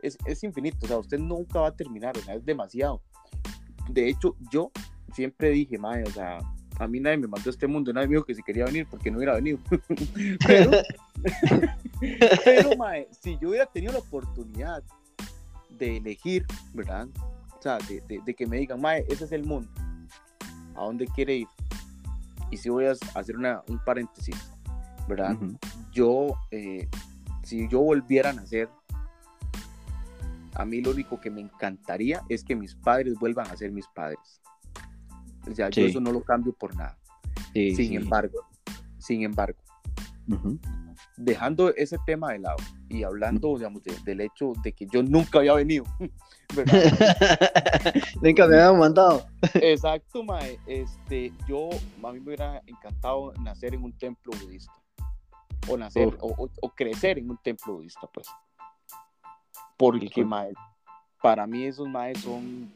es, 0.00 0.16
es, 0.24 0.42
infinito, 0.42 0.78
o 0.84 0.88
sea, 0.88 0.98
usted 0.98 1.18
nunca 1.18 1.60
va 1.60 1.68
a 1.68 1.76
terminar, 1.76 2.16
o 2.16 2.20
sea, 2.20 2.34
es 2.34 2.44
demasiado. 2.46 3.02
De 3.90 4.08
hecho, 4.08 4.36
yo 4.50 4.70
siempre 5.12 5.50
dije, 5.50 5.78
madre, 5.78 6.04
o 6.04 6.10
sea, 6.10 6.38
a 6.78 6.86
mí 6.86 7.00
nadie 7.00 7.18
me 7.18 7.26
mandó 7.26 7.50
a 7.50 7.52
este 7.52 7.66
mundo, 7.66 7.92
nadie 7.92 8.06
me 8.06 8.14
dijo 8.14 8.24
que 8.24 8.34
si 8.34 8.42
quería 8.42 8.64
venir 8.64 8.86
porque 8.88 9.10
no 9.10 9.18
hubiera 9.18 9.34
venido. 9.34 9.58
pero, 10.46 10.70
pero 12.44 12.76
mae, 12.76 13.08
si 13.20 13.36
yo 13.38 13.50
hubiera 13.50 13.66
tenido 13.66 13.92
la 13.92 13.98
oportunidad 13.98 14.82
de 15.70 15.96
elegir, 15.96 16.46
¿verdad? 16.72 17.08
O 17.58 17.62
sea, 17.62 17.78
de, 17.78 18.20
de, 18.24 18.34
que 18.34 18.46
me 18.46 18.58
digan, 18.58 18.80
mae, 18.80 19.04
ese 19.08 19.24
es 19.24 19.32
el 19.32 19.44
mundo, 19.44 19.68
¿a 20.76 20.84
dónde 20.84 21.06
quiere 21.06 21.36
ir? 21.36 21.48
Y 22.50 22.56
si 22.56 22.68
voy 22.68 22.86
a 22.86 22.92
hacer 23.14 23.36
una, 23.36 23.62
un 23.68 23.78
paréntesis, 23.84 24.36
¿verdad? 25.08 25.36
Yo, 25.92 26.34
eh, 26.50 26.88
si 27.42 27.68
yo 27.68 27.80
volviera 27.80 28.30
a 28.30 28.32
nacer, 28.32 28.68
a 30.54 30.64
mí 30.64 30.80
lo 30.80 30.92
único 30.92 31.20
que 31.20 31.30
me 31.30 31.40
encantaría 31.40 32.22
es 32.28 32.44
que 32.44 32.56
mis 32.56 32.74
padres 32.74 33.18
vuelvan 33.18 33.48
a 33.50 33.56
ser 33.56 33.70
mis 33.70 33.86
padres 33.88 34.40
O 35.46 35.54
sea, 35.54 35.70
yo 35.70 35.86
eso 35.86 36.00
no 36.00 36.12
lo 36.12 36.22
cambio 36.22 36.52
por 36.52 36.74
nada. 36.76 36.98
sin 37.52 37.94
embargo, 37.94 38.46
sin 38.98 39.22
embargo, 39.22 39.58
dejando 41.16 41.74
ese 41.74 41.98
tema 42.06 42.32
de 42.32 42.38
lado 42.38 42.58
y 42.88 43.02
hablando, 43.02 43.56
digamos, 43.56 43.82
del 44.04 44.20
hecho 44.20 44.52
de 44.62 44.72
que 44.72 44.86
yo 44.86 45.02
nunca 45.02 45.40
había 45.40 45.54
venido, 45.54 45.84
nunca 48.22 48.46
me 48.46 48.56
habían 48.56 48.78
mandado. 48.78 49.26
Exacto, 49.54 50.22
mae. 50.24 50.58
Este, 50.66 51.32
yo, 51.46 51.70
a 52.02 52.12
mí 52.12 52.20
me 52.20 52.26
hubiera 52.26 52.62
encantado 52.66 53.32
nacer 53.42 53.74
en 53.74 53.84
un 53.84 53.92
templo 53.92 54.32
budista. 54.42 54.72
O 55.68 55.76
nacer, 55.76 56.16
o, 56.20 56.70
crecer 56.74 57.18
en 57.18 57.30
un 57.30 57.36
templo 57.38 57.74
budista, 57.74 58.08
pues. 58.12 58.26
Porque, 59.76 60.24
mae, 60.24 60.52
para 61.22 61.46
mí 61.46 61.64
esos 61.64 61.88
maes 61.88 62.18
son 62.20 62.72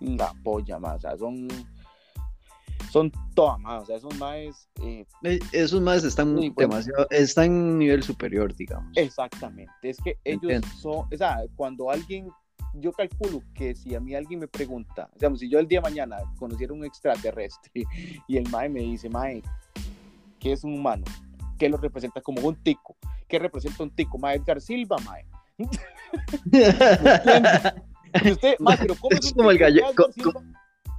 la 0.00 0.32
polla, 0.42 0.78
más, 0.78 0.96
o 0.96 1.00
sea, 1.00 1.16
son 1.16 1.46
son 2.90 3.12
todas 3.34 3.58
más, 3.60 3.82
o 3.82 3.86
sea, 3.86 3.96
esos 3.96 4.16
maes... 4.18 4.68
Eh, 4.82 5.04
eh, 5.24 5.38
esos 5.52 5.80
maes 5.80 6.04
están 6.04 6.36
demasiado, 6.56 7.06
están 7.10 7.46
en 7.46 7.52
un 7.52 7.78
nivel 7.78 8.02
superior, 8.02 8.54
digamos. 8.54 8.92
Exactamente, 8.96 9.72
es 9.82 9.96
que 9.98 10.18
ellos 10.24 10.62
son, 10.80 11.06
o 11.12 11.16
sea, 11.16 11.38
cuando 11.56 11.90
alguien, 11.90 12.28
yo 12.74 12.92
calculo 12.92 13.42
que 13.54 13.74
si 13.74 13.94
a 13.94 14.00
mí 14.00 14.14
alguien 14.14 14.40
me 14.40 14.48
pregunta, 14.48 15.08
digamos, 15.14 15.40
si 15.40 15.48
yo 15.48 15.58
el 15.58 15.68
día 15.68 15.80
de 15.80 15.90
mañana 15.90 16.18
conociera 16.38 16.72
un 16.72 16.84
extraterrestre 16.84 17.70
y 18.28 18.36
el 18.36 18.48
mae 18.50 18.68
me 18.68 18.80
dice, 18.80 19.08
mae, 19.08 19.42
¿qué 20.38 20.52
es 20.52 20.64
un 20.64 20.74
humano? 20.74 21.04
¿Qué 21.58 21.68
lo 21.68 21.76
representa 21.76 22.20
como 22.20 22.46
un 22.46 22.56
tico? 22.56 22.96
¿Qué 23.28 23.38
representa 23.38 23.82
un 23.82 23.90
tico? 23.90 24.18
Mae 24.18 24.36
Edgar 24.36 24.60
Silva, 24.60 24.96
mae. 25.04 25.24
usted, 28.30 28.56
mae, 28.58 28.76
pero 28.78 28.94
¿cómo 28.96 29.16
es, 29.16 29.32
como 29.32 29.50
el 29.50 29.58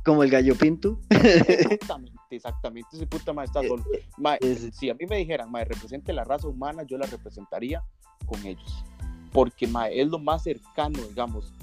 como 0.04 0.24
el 0.24 0.30
gallo 0.30 0.56
pinto. 0.56 1.00
Exactamente, 1.10 2.20
exactamente. 2.30 2.90
Ese 2.94 3.08
puta 3.08 3.34
mae 3.34 3.46
está 3.46 3.62
solo. 3.62 3.84
si 4.72 4.90
a 4.90 4.94
mí 4.96 5.06
me 5.08 5.18
dijeran, 5.18 5.52
mae, 5.52 5.66
represente 5.66 6.14
la 6.14 6.24
raza 6.24 6.48
humana, 6.48 6.84
yo 6.84 6.98
la 6.98 7.06
representaría 7.06 7.84
con 8.26 8.46
ellos. 8.46 8.84
Porque 9.32 9.68
mae, 9.68 10.02
es 10.02 10.08
lo 10.08 10.20
más 10.20 10.44
cercano, 10.44 11.00
digamos, 11.08 11.54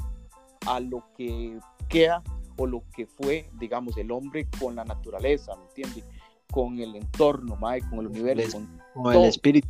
a 0.66 0.80
lo 0.80 1.04
que 1.16 1.58
queda 1.88 2.22
o 2.56 2.66
lo 2.66 2.82
que 2.94 3.06
fue, 3.06 3.48
digamos, 3.58 3.96
el 3.96 4.10
hombre 4.10 4.46
con 4.58 4.76
la 4.76 4.84
naturaleza, 4.84 5.56
¿me 5.56 5.64
entiendes? 5.66 6.04
Con 6.50 6.78
el 6.78 6.96
entorno, 6.96 7.56
mae, 7.56 7.80
con 7.80 8.00
el 8.00 8.06
universo. 8.08 8.62
Con, 8.94 9.14
el 9.14 9.24
espíritu, 9.24 9.68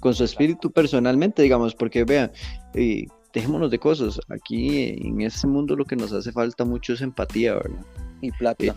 con 0.00 0.14
su 0.14 0.24
espíritu 0.24 0.70
personalmente, 0.70 1.42
digamos, 1.42 1.74
porque 1.74 2.04
vean, 2.04 2.32
y 2.74 3.06
dejémonos 3.32 3.70
de 3.70 3.78
cosas. 3.78 4.20
Aquí 4.28 4.96
en 5.00 5.20
este 5.20 5.46
mundo 5.46 5.76
lo 5.76 5.84
que 5.84 5.96
nos 5.96 6.12
hace 6.12 6.32
falta 6.32 6.64
mucho 6.64 6.92
es 6.92 7.00
empatía, 7.00 7.54
¿verdad? 7.54 7.84
Y 8.22 8.30
plata. 8.32 8.64
Eh, 8.64 8.72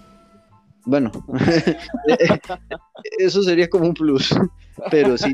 bueno, 0.86 1.12
eso 3.18 3.42
sería 3.42 3.68
como 3.70 3.88
un 3.88 3.94
plus, 3.94 4.30
pero 4.92 5.18
sí, 5.18 5.34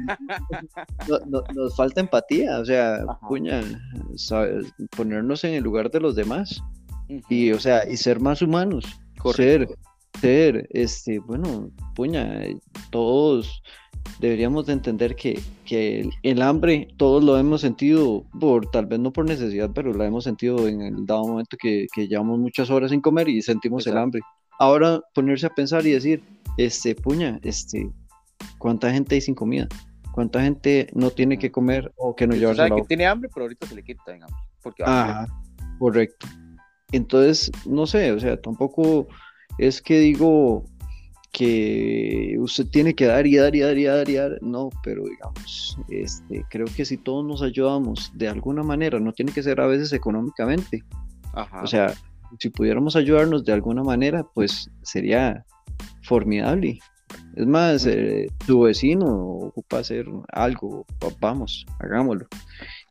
nos 1.54 1.76
falta 1.76 2.00
empatía, 2.00 2.60
o 2.60 2.66
sea, 2.66 3.06
puña, 3.28 3.62
ponernos 4.96 5.44
en 5.44 5.56
el 5.56 5.64
lugar 5.64 5.92
de 5.92 6.00
los 6.00 6.16
demás 6.16 6.64
y, 7.30 7.52
o 7.52 7.60
sea, 7.60 7.88
y 7.90 7.98
ser 7.98 8.22
más 8.22 8.42
humanos, 8.42 8.86
ser, 9.36 9.68
ser, 10.22 10.68
este, 10.72 11.20
bueno, 11.20 11.70
puña, 11.96 12.44
todos 12.90 13.62
deberíamos 14.20 14.66
de 14.68 14.74
entender 14.74 15.16
que, 15.16 15.42
el, 15.70 16.42
hambre 16.42 16.88
todos 16.98 17.24
lo 17.24 17.38
hemos 17.38 17.62
sentido, 17.62 18.24
por 18.40 18.70
tal 18.70 18.86
vez 18.86 19.00
no 19.00 19.12
por 19.12 19.26
necesidad, 19.26 19.72
pero 19.74 19.94
lo 19.94 20.04
hemos 20.04 20.24
sentido 20.24 20.68
en 20.68 20.82
el 20.82 21.06
dado 21.06 21.28
momento 21.28 21.58
que, 21.58 21.88
llevamos 21.96 22.40
muchas 22.40 22.70
horas 22.70 22.92
sin 22.92 23.02
comer 23.02 23.30
y 23.30 23.42
sentimos 23.42 23.88
el 23.88 23.98
hambre. 23.98 24.22
Ahora 24.60 25.02
ponerse 25.14 25.48
a 25.48 25.50
pensar 25.50 25.86
y 25.86 25.92
decir, 25.92 26.24
este, 26.58 26.94
puña, 26.94 27.40
este, 27.42 27.90
¿cuánta 28.58 28.92
gente 28.92 29.16
hay 29.16 29.22
sin 29.22 29.36
comida? 29.36 29.68
¿Cuánta 30.12 30.42
gente 30.42 30.90
no 30.94 31.10
tiene 31.10 31.40
que 31.40 31.52
comer 31.52 31.92
o 31.96 32.16
que 32.16 32.28
no 32.28 32.36
lleva 32.36 32.54
sabe 32.54 32.76
que 32.76 32.84
tiene 32.84 33.08
hambre, 33.08 33.30
pero 33.34 33.46
ahorita 33.46 33.66
se 33.66 33.76
le 33.76 33.84
quita, 33.84 34.12
digamos. 34.12 34.38
Porque 34.62 34.84
Ajá, 34.86 35.26
correcto. 35.80 36.28
Entonces, 36.92 37.50
no 37.66 37.88
sé, 37.88 38.12
o 38.12 38.20
sea, 38.20 38.40
tampoco 38.40 39.08
es 39.58 39.82
que 39.82 40.00
digo, 40.00 40.66
que 41.32 42.36
usted 42.40 42.68
tiene 42.68 42.94
que 42.94 43.06
dar 43.06 43.26
y 43.26 43.38
dar 43.38 43.56
y 43.56 43.62
dar 43.62 43.78
y 43.78 43.86
dar 43.86 44.10
y 44.10 44.16
dar, 44.16 44.38
no, 44.42 44.70
pero 44.84 45.04
digamos, 45.06 45.78
este, 45.90 46.46
creo 46.50 46.68
que 46.76 46.84
si 46.84 46.98
todos 46.98 47.26
nos 47.26 47.42
ayudamos 47.42 48.12
de 48.16 48.28
alguna 48.28 48.64
manera, 48.64 49.00
no 49.00 49.14
tiene 49.14 49.32
que 49.32 49.42
ser 49.42 49.62
a 49.62 49.68
veces 49.68 49.94
económicamente, 49.94 50.84
o 51.62 51.68
sea, 51.68 51.94
si 52.38 52.50
pudiéramos 52.50 52.96
ayudarnos 52.98 53.46
de 53.46 53.54
alguna 53.54 53.84
manera, 53.84 54.26
pues 54.34 54.70
sería 54.82 55.46
formidable. 56.04 56.80
Es 57.36 57.46
más, 57.46 57.86
eh, 57.86 58.28
tu 58.46 58.64
vecino 58.64 59.06
ocupa 59.06 59.80
hacer 59.80 60.06
algo, 60.34 60.86
vamos, 61.20 61.66
hagámoslo. 61.80 62.28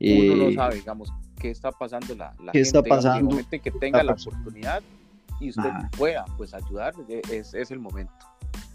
Uno 0.01 0.37
no 0.37 0.53
sabe, 0.53 0.77
digamos, 0.77 1.13
qué 1.39 1.51
está 1.51 1.73
pasando 1.73 2.15
la, 2.15 2.35
la 2.43 2.53
¿Qué 2.53 2.59
gente, 2.59 2.79
está 2.79 2.83
pasando? 2.83 3.37
que 3.51 3.71
tenga 3.71 4.03
la 4.03 4.13
oportunidad 4.13 4.83
y 5.41 5.51
usted 5.51 5.71
pueda 5.97 6.25
pues 6.37 6.55
ayudar, 6.55 6.95
e, 7.09 7.23
es, 7.31 7.55
es 7.55 7.71
el 7.71 7.81
momento. 7.81 8.13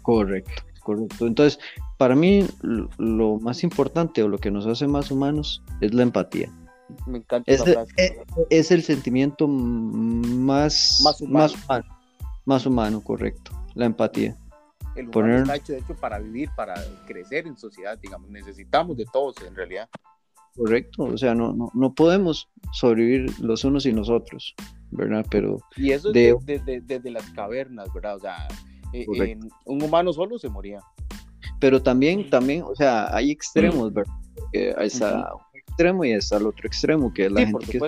Correcto, 0.02 0.62
correcto. 0.80 1.26
Entonces, 1.26 1.58
para 1.96 2.14
mí 2.14 2.46
lo 2.62 3.38
más 3.38 3.62
importante 3.62 4.22
o 4.22 4.28
lo 4.28 4.38
que 4.38 4.50
nos 4.50 4.66
hace 4.66 4.86
más 4.86 5.10
humanos 5.10 5.62
es 5.80 5.94
la 5.94 6.02
empatía. 6.02 6.52
Me 7.06 7.18
encanta 7.18 7.50
es, 7.50 7.60
esa 7.62 7.84
es, 7.96 8.12
es, 8.50 8.70
el 8.70 8.82
sentimiento 8.82 9.48
más, 9.48 11.00
más, 11.02 11.20
humano. 11.20 11.84
más 12.44 12.66
humano, 12.66 13.00
correcto, 13.02 13.50
la 13.74 13.86
empatía. 13.86 14.36
El 14.94 15.08
humano 15.08 15.38
está 15.38 15.56
hecho, 15.56 15.72
de 15.72 15.78
hecho 15.80 15.94
para 15.96 16.18
vivir, 16.18 16.48
para 16.56 16.74
crecer 17.06 17.46
en 17.46 17.56
sociedad, 17.56 17.98
digamos, 17.98 18.30
necesitamos 18.30 18.96
de 18.96 19.04
todos 19.12 19.36
en 19.46 19.54
realidad. 19.54 19.88
Correcto, 20.56 21.04
o 21.04 21.18
sea, 21.18 21.34
no, 21.34 21.52
no, 21.52 21.70
no 21.74 21.94
podemos 21.94 22.48
sobrevivir 22.72 23.30
los 23.40 23.64
unos 23.64 23.84
y 23.84 23.92
nosotros, 23.92 24.54
¿verdad? 24.90 25.24
Pero... 25.30 25.58
Y 25.76 25.92
eso 25.92 26.12
es 26.14 26.64
desde, 26.64 27.10
las 27.10 27.28
cavernas, 27.30 27.92
¿verdad? 27.92 28.16
O 28.16 28.20
sea, 28.20 28.48
eh, 28.92 29.36
un 29.66 29.82
humano 29.82 30.12
solo 30.12 30.38
se 30.38 30.48
moría. 30.48 30.80
Pero 31.60 31.82
también, 31.82 32.30
también, 32.30 32.62
o 32.62 32.74
sea, 32.74 33.14
hay 33.14 33.30
extremos, 33.30 33.92
¿verdad? 33.92 34.12
Hay 34.78 34.86
está 34.86 35.34
un 35.34 35.58
extremo 35.58 36.04
y 36.04 36.12
está 36.12 36.36
el 36.38 36.46
otro 36.46 36.66
extremo, 36.66 37.12
que 37.12 37.26
es 37.26 37.32
la 37.32 37.46
gente 37.46 37.78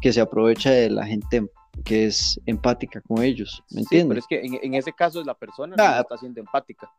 que, 0.00 0.12
se 0.12 0.20
aprovecha 0.20 0.70
de 0.70 0.90
la 0.90 1.06
gente 1.06 1.46
que 1.84 2.06
es 2.06 2.40
empática 2.46 3.00
con 3.02 3.22
ellos, 3.22 3.62
¿me 3.70 3.82
entiendes? 3.82 4.24
pero 4.26 4.40
es 4.40 4.50
que 4.50 4.58
en, 4.66 4.74
ese 4.74 4.92
caso 4.92 5.22
la 5.22 5.34
persona 5.34 5.76
no 5.76 5.82
ah. 5.82 6.00
está 6.00 6.16
siendo 6.16 6.40
empática. 6.40 6.90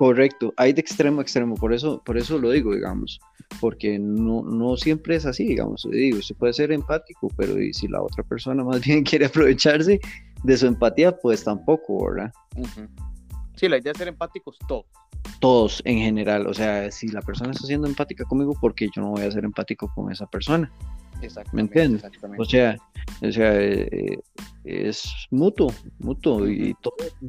Correcto, 0.00 0.54
hay 0.56 0.72
de 0.72 0.80
extremo 0.80 1.20
a 1.20 1.22
extremo, 1.22 1.56
por 1.56 1.74
eso, 1.74 2.02
por 2.06 2.16
eso 2.16 2.38
lo 2.38 2.52
digo, 2.52 2.74
digamos, 2.74 3.20
porque 3.60 3.98
no, 3.98 4.40
no 4.40 4.74
siempre 4.78 5.16
es 5.16 5.26
así, 5.26 5.46
digamos, 5.46 5.86
digo, 5.92 6.22
se 6.22 6.34
puede 6.34 6.54
ser 6.54 6.72
empático, 6.72 7.28
pero 7.36 7.52
si 7.74 7.86
la 7.86 8.00
otra 8.00 8.24
persona 8.24 8.64
más 8.64 8.80
bien 8.86 9.04
quiere 9.04 9.26
aprovecharse, 9.26 10.00
de 10.42 10.56
su 10.56 10.66
empatía, 10.68 11.14
pues 11.18 11.44
tampoco, 11.44 12.02
¿verdad? 12.06 12.32
Sí, 13.60 13.68
la 13.68 13.76
idea 13.76 13.92
es 13.92 13.98
ser 13.98 14.08
empáticos 14.08 14.58
todos. 14.66 14.86
Todos 15.38 15.82
en 15.84 15.98
general, 15.98 16.46
o 16.46 16.54
sea, 16.54 16.90
si 16.90 17.08
la 17.08 17.20
persona 17.20 17.50
está 17.50 17.66
siendo 17.66 17.86
empática 17.86 18.24
conmigo, 18.24 18.56
porque 18.58 18.88
yo 18.96 19.02
no 19.02 19.10
voy 19.10 19.22
a 19.22 19.30
ser 19.30 19.44
empático 19.44 19.92
con 19.94 20.10
esa 20.10 20.24
persona? 20.24 20.72
¿Me 21.52 21.60
entiendes? 21.60 22.02
O 22.38 22.44
sea, 22.46 22.78
o 23.22 23.30
sea 23.30 23.60
eh, 23.60 24.18
es 24.64 25.12
mutuo, 25.30 25.70
mutuo, 25.98 26.48
y 26.48 26.74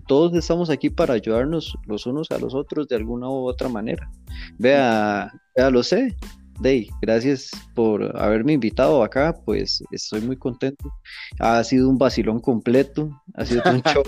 todos 0.07 0.33
estamos 0.33 0.69
aquí 0.69 0.89
para 0.89 1.15
ayudarnos 1.15 1.75
los 1.85 2.05
unos 2.05 2.31
a 2.31 2.37
los 2.37 2.55
otros 2.55 2.87
de 2.87 2.95
alguna 2.95 3.27
u 3.27 3.49
otra 3.49 3.67
manera. 3.67 4.09
Vea, 4.57 5.29
vea 5.57 5.69
lo 5.69 5.83
sé, 5.83 6.15
Day, 6.61 6.87
gracias 7.01 7.51
por 7.75 8.15
haberme 8.21 8.53
invitado 8.53 9.03
acá, 9.03 9.35
pues 9.45 9.83
estoy 9.91 10.21
muy 10.21 10.37
contento. 10.37 10.93
Ha 11.39 11.61
sido 11.65 11.89
un 11.89 11.97
vacilón 11.97 12.39
completo, 12.39 13.09
ha 13.33 13.45
sido 13.45 13.63
un 13.65 13.81
show. 13.93 14.03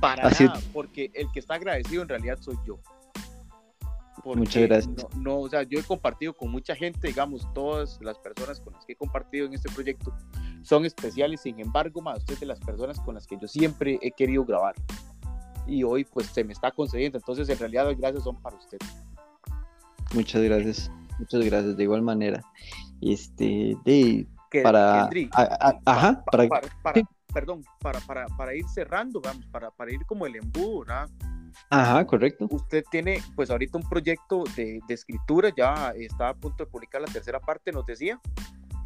Para 0.00 0.30
nada, 0.30 0.60
porque 0.72 1.10
el 1.14 1.30
que 1.32 1.40
está 1.40 1.54
agradecido 1.54 2.02
en 2.02 2.08
realidad 2.08 2.38
soy 2.40 2.56
yo. 2.66 2.78
Muchas 4.24 4.62
gracias. 4.64 5.16
No, 5.16 5.40
o 5.40 5.48
sea, 5.48 5.62
yo 5.62 5.78
he 5.78 5.82
compartido 5.82 6.34
con 6.34 6.50
mucha 6.50 6.74
gente, 6.74 7.08
digamos, 7.08 7.46
todas 7.54 7.98
las 8.02 8.18
personas 8.18 8.60
con 8.60 8.74
las 8.74 8.84
que 8.84 8.92
he 8.92 8.96
compartido 8.96 9.46
en 9.46 9.54
este 9.54 9.70
proyecto 9.70 10.12
son 10.62 10.84
especiales, 10.84 11.40
sin 11.40 11.58
embargo, 11.58 12.02
más 12.02 12.18
usted 12.18 12.38
de 12.38 12.46
las 12.46 12.60
personas 12.60 13.00
con 13.00 13.14
las 13.14 13.26
que 13.26 13.38
yo 13.40 13.48
siempre 13.48 13.98
he 14.02 14.10
querido 14.10 14.44
grabar. 14.44 14.74
Y 15.66 15.84
hoy 15.84 16.04
pues 16.04 16.26
se 16.26 16.44
me 16.44 16.52
está 16.52 16.70
concediendo, 16.70 17.18
entonces 17.18 17.48
en 17.48 17.58
realidad 17.58 17.86
las 17.86 17.98
gracias 17.98 18.24
son 18.24 18.36
para 18.42 18.56
usted. 18.56 18.78
Muchas 20.14 20.42
gracias. 20.42 20.90
Muchas 21.18 21.44
gracias, 21.44 21.76
de 21.76 21.82
igual 21.82 22.02
manera. 22.02 22.42
Este, 23.00 23.76
de, 23.84 24.26
para, 24.62 25.08
ajá, 25.84 26.24
para, 26.24 26.48
perdón, 27.32 27.62
para, 27.80 28.00
para, 28.00 28.26
para, 28.26 28.54
ir 28.54 28.66
cerrando, 28.68 29.20
vamos, 29.20 29.46
para, 29.46 29.70
para 29.70 29.92
ir 29.92 30.04
como 30.06 30.26
el 30.26 30.36
embudo, 30.36 30.80
¿verdad? 30.80 31.08
Ajá, 31.68 32.06
correcto. 32.06 32.46
Usted 32.50 32.84
tiene, 32.90 33.22
pues 33.34 33.50
ahorita 33.50 33.78
un 33.78 33.88
proyecto 33.88 34.44
de, 34.56 34.80
de 34.86 34.94
escritura, 34.94 35.50
ya 35.56 35.92
está 35.96 36.30
a 36.30 36.34
punto 36.34 36.64
de 36.64 36.70
publicar 36.70 37.00
la 37.00 37.08
tercera 37.08 37.40
parte, 37.40 37.72
nos 37.72 37.86
decía. 37.86 38.20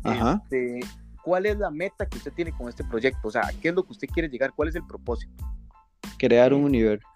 Ajá. 0.02 0.40
Este, 0.44 0.80
¿cuál 1.22 1.46
es 1.46 1.58
la 1.58 1.70
meta 1.70 2.06
que 2.06 2.18
usted 2.18 2.32
tiene 2.32 2.52
con 2.52 2.68
este 2.68 2.84
proyecto? 2.84 3.28
O 3.28 3.30
sea, 3.30 3.50
¿qué 3.60 3.68
es 3.68 3.74
lo 3.74 3.84
que 3.84 3.92
usted 3.92 4.08
quiere 4.08 4.28
llegar? 4.28 4.52
¿Cuál 4.54 4.68
es 4.68 4.74
el 4.74 4.86
propósito? 4.86 5.32
Crear 6.18 6.52
un 6.52 6.64
universo. 6.64 7.06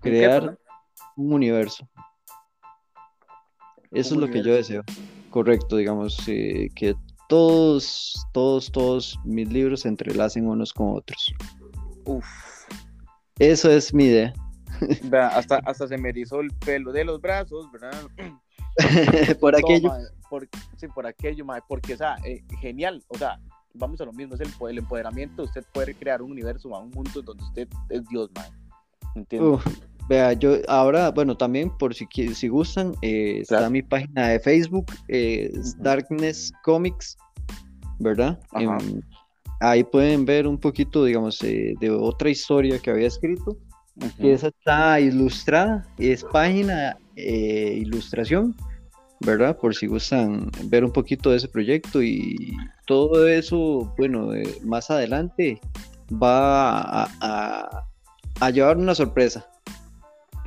Crear 0.00 0.58
un 1.16 1.32
universo. 1.32 1.88
Eso 3.92 4.14
es 4.14 4.20
lo 4.20 4.28
que 4.28 4.42
yo 4.42 4.52
deseo. 4.52 4.82
Correcto, 5.30 5.76
digamos, 5.76 6.22
eh, 6.28 6.68
que 6.74 6.96
todos, 7.28 8.26
todos, 8.32 8.70
todos 8.70 9.18
mis 9.24 9.48
libros 9.52 9.80
se 9.80 9.88
entrelacen 9.88 10.46
unos 10.46 10.72
con 10.72 10.96
otros. 10.96 11.34
Uf. 12.04 12.26
Eso 13.38 13.70
es 13.70 13.92
mi 13.92 14.04
idea. 14.04 14.32
hasta, 15.32 15.56
hasta 15.58 15.88
se 15.88 15.98
me 15.98 16.10
erizó 16.10 16.40
el 16.40 16.50
pelo 16.52 16.92
de 16.92 17.04
los 17.04 17.20
brazos, 17.20 17.70
¿verdad? 17.72 17.92
por 19.40 19.56
aquello. 19.56 19.92
sí, 20.76 20.88
por 20.88 21.06
aquello, 21.06 21.46
porque, 21.68 21.94
o 21.94 21.96
sea, 21.96 22.16
eh, 22.24 22.44
genial, 22.60 23.02
o 23.08 23.18
sea, 23.18 23.38
vamos 23.74 24.00
a 24.00 24.04
lo 24.04 24.12
mismo, 24.12 24.34
es 24.34 24.40
el, 24.40 24.50
el, 24.68 24.78
empoderamiento, 24.78 25.42
usted 25.42 25.64
puede 25.72 25.94
crear 25.94 26.22
un 26.22 26.30
universo, 26.30 26.68
un 26.68 26.90
mundo 26.90 27.22
donde 27.22 27.44
usted 27.44 27.68
es 27.90 28.06
Dios, 28.08 28.30
man. 28.34 28.46
¿Entiendes? 29.14 29.60
Vea, 30.08 30.32
yo 30.34 30.56
ahora, 30.68 31.10
bueno, 31.10 31.36
también 31.36 31.70
por 31.78 31.94
si, 31.94 32.06
si 32.34 32.48
gustan, 32.48 32.94
eh, 33.02 33.40
está 33.40 33.68
mi 33.70 33.82
página 33.82 34.28
de 34.28 34.40
Facebook, 34.40 34.86
eh, 35.08 35.52
Darkness 35.78 36.52
Comics, 36.62 37.16
¿verdad? 37.98 38.38
ahí 39.60 39.82
pueden 39.84 40.26
ver 40.26 40.46
un 40.46 40.58
poquito, 40.58 41.04
digamos, 41.04 41.38
de 41.38 41.90
otra 41.90 42.28
historia 42.28 42.78
que 42.78 42.90
había 42.90 43.06
escrito 43.06 43.56
que 44.18 44.32
esa 44.32 44.48
está 44.48 45.00
ilustrada, 45.00 45.86
es 45.98 46.24
página 46.24 46.98
eh, 47.16 47.78
ilustración, 47.80 48.54
¿verdad? 49.20 49.56
Por 49.56 49.74
si 49.74 49.86
gustan 49.86 50.50
ver 50.64 50.84
un 50.84 50.92
poquito 50.92 51.30
de 51.30 51.38
ese 51.38 51.48
proyecto 51.48 52.02
y 52.02 52.54
todo 52.86 53.26
eso, 53.26 53.92
bueno, 53.96 54.34
eh, 54.34 54.58
más 54.64 54.90
adelante 54.90 55.60
va 56.12 57.04
a, 57.04 57.88
a, 58.40 58.50
llevar 58.50 58.76
una 58.76 58.94
sorpresa. 58.94 59.46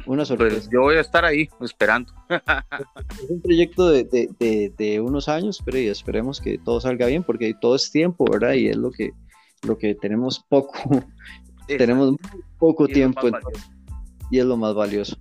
Una 0.09 0.23
pues, 0.23 0.27
sorpresa. 0.29 0.69
yo 0.73 0.81
voy 0.81 0.95
a 0.95 1.01
estar 1.01 1.23
ahí 1.23 1.47
esperando. 1.61 2.11
es 3.21 3.29
un 3.29 3.41
proyecto 3.41 3.89
de, 3.89 4.03
de, 4.03 4.73
de, 4.75 4.99
unos 4.99 5.29
años, 5.29 5.61
pero 5.63 5.77
esperemos 5.77 6.41
que 6.41 6.57
todo 6.57 6.81
salga 6.81 7.05
bien 7.05 7.23
porque 7.23 7.53
todo 7.61 7.75
es 7.75 7.91
tiempo, 7.91 8.25
¿verdad? 8.25 8.53
Y 8.53 8.69
es 8.69 8.75
lo 8.75 8.89
que, 8.89 9.11
lo 9.61 9.77
que 9.77 9.93
tenemos 9.93 10.43
poco 10.49 10.73
tenemos 11.67 12.15
poco 12.57 12.87
tiempo 12.87 13.27
y 14.31 14.39
es 14.39 14.45
lo 14.45 14.57
más 14.57 14.73
valioso. 14.73 15.15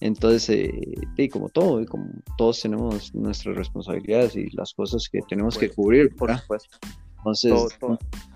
Entonces, 0.00 0.48
eh, 0.48 1.28
como 1.30 1.50
todo, 1.50 1.82
y 1.82 1.84
como 1.86 2.06
todos 2.38 2.62
tenemos 2.62 3.14
nuestras 3.14 3.54
responsabilidades 3.56 4.36
y 4.36 4.48
las 4.56 4.72
cosas 4.72 5.06
que 5.06 5.20
tenemos 5.28 5.58
que 5.58 5.68
cubrir. 5.68 6.16
Por 6.16 6.34
supuesto. 6.38 6.78
Entonces, 7.18 7.78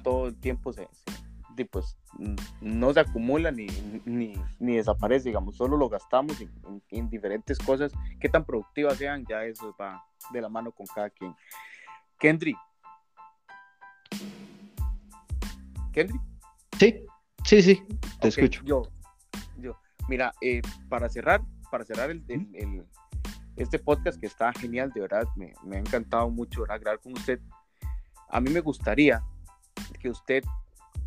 todo, 0.04 0.26
el 0.26 0.36
tiempo 0.36 0.70
se, 0.70 0.86
pues, 1.64 1.96
no 2.60 2.92
se 2.92 3.00
acumula 3.00 3.50
ni, 3.50 3.66
ni, 4.04 4.76
desaparece, 4.76 5.28
digamos, 5.28 5.56
solo 5.56 5.76
lo 5.76 5.88
gastamos 5.88 6.36
en, 6.90 7.10
diferentes 7.10 7.58
cosas, 7.58 7.92
que 8.20 8.28
tan 8.28 8.44
productivas 8.44 8.98
sean, 8.98 9.24
ya 9.28 9.44
eso 9.44 9.74
va 9.80 10.04
de 10.32 10.40
la 10.40 10.48
mano 10.48 10.72
con 10.72 10.86
cada 10.86 11.10
quien. 11.10 11.34
Kendry. 12.18 12.56
Kendry. 15.92 16.20
Sí. 16.78 17.04
Sí, 17.48 17.62
sí, 17.62 17.82
te 18.20 18.28
escucho. 18.28 18.60
Yo, 18.62 18.82
yo, 19.56 19.80
mira, 20.06 20.34
eh, 20.42 20.60
para 20.90 21.08
cerrar, 21.08 21.40
para 21.70 21.82
cerrar 21.82 22.10
el, 22.10 22.22
este 23.56 23.78
podcast 23.78 24.20
que 24.20 24.26
está 24.26 24.52
genial, 24.52 24.92
de 24.92 25.00
verdad, 25.00 25.26
me, 25.34 25.54
ha 25.74 25.78
encantado 25.78 26.28
mucho 26.28 26.62
grabar 26.64 27.00
con 27.00 27.14
usted. 27.14 27.40
A 28.28 28.38
mí 28.38 28.50
me 28.50 28.60
gustaría 28.60 29.22
que 29.98 30.10
usted, 30.10 30.44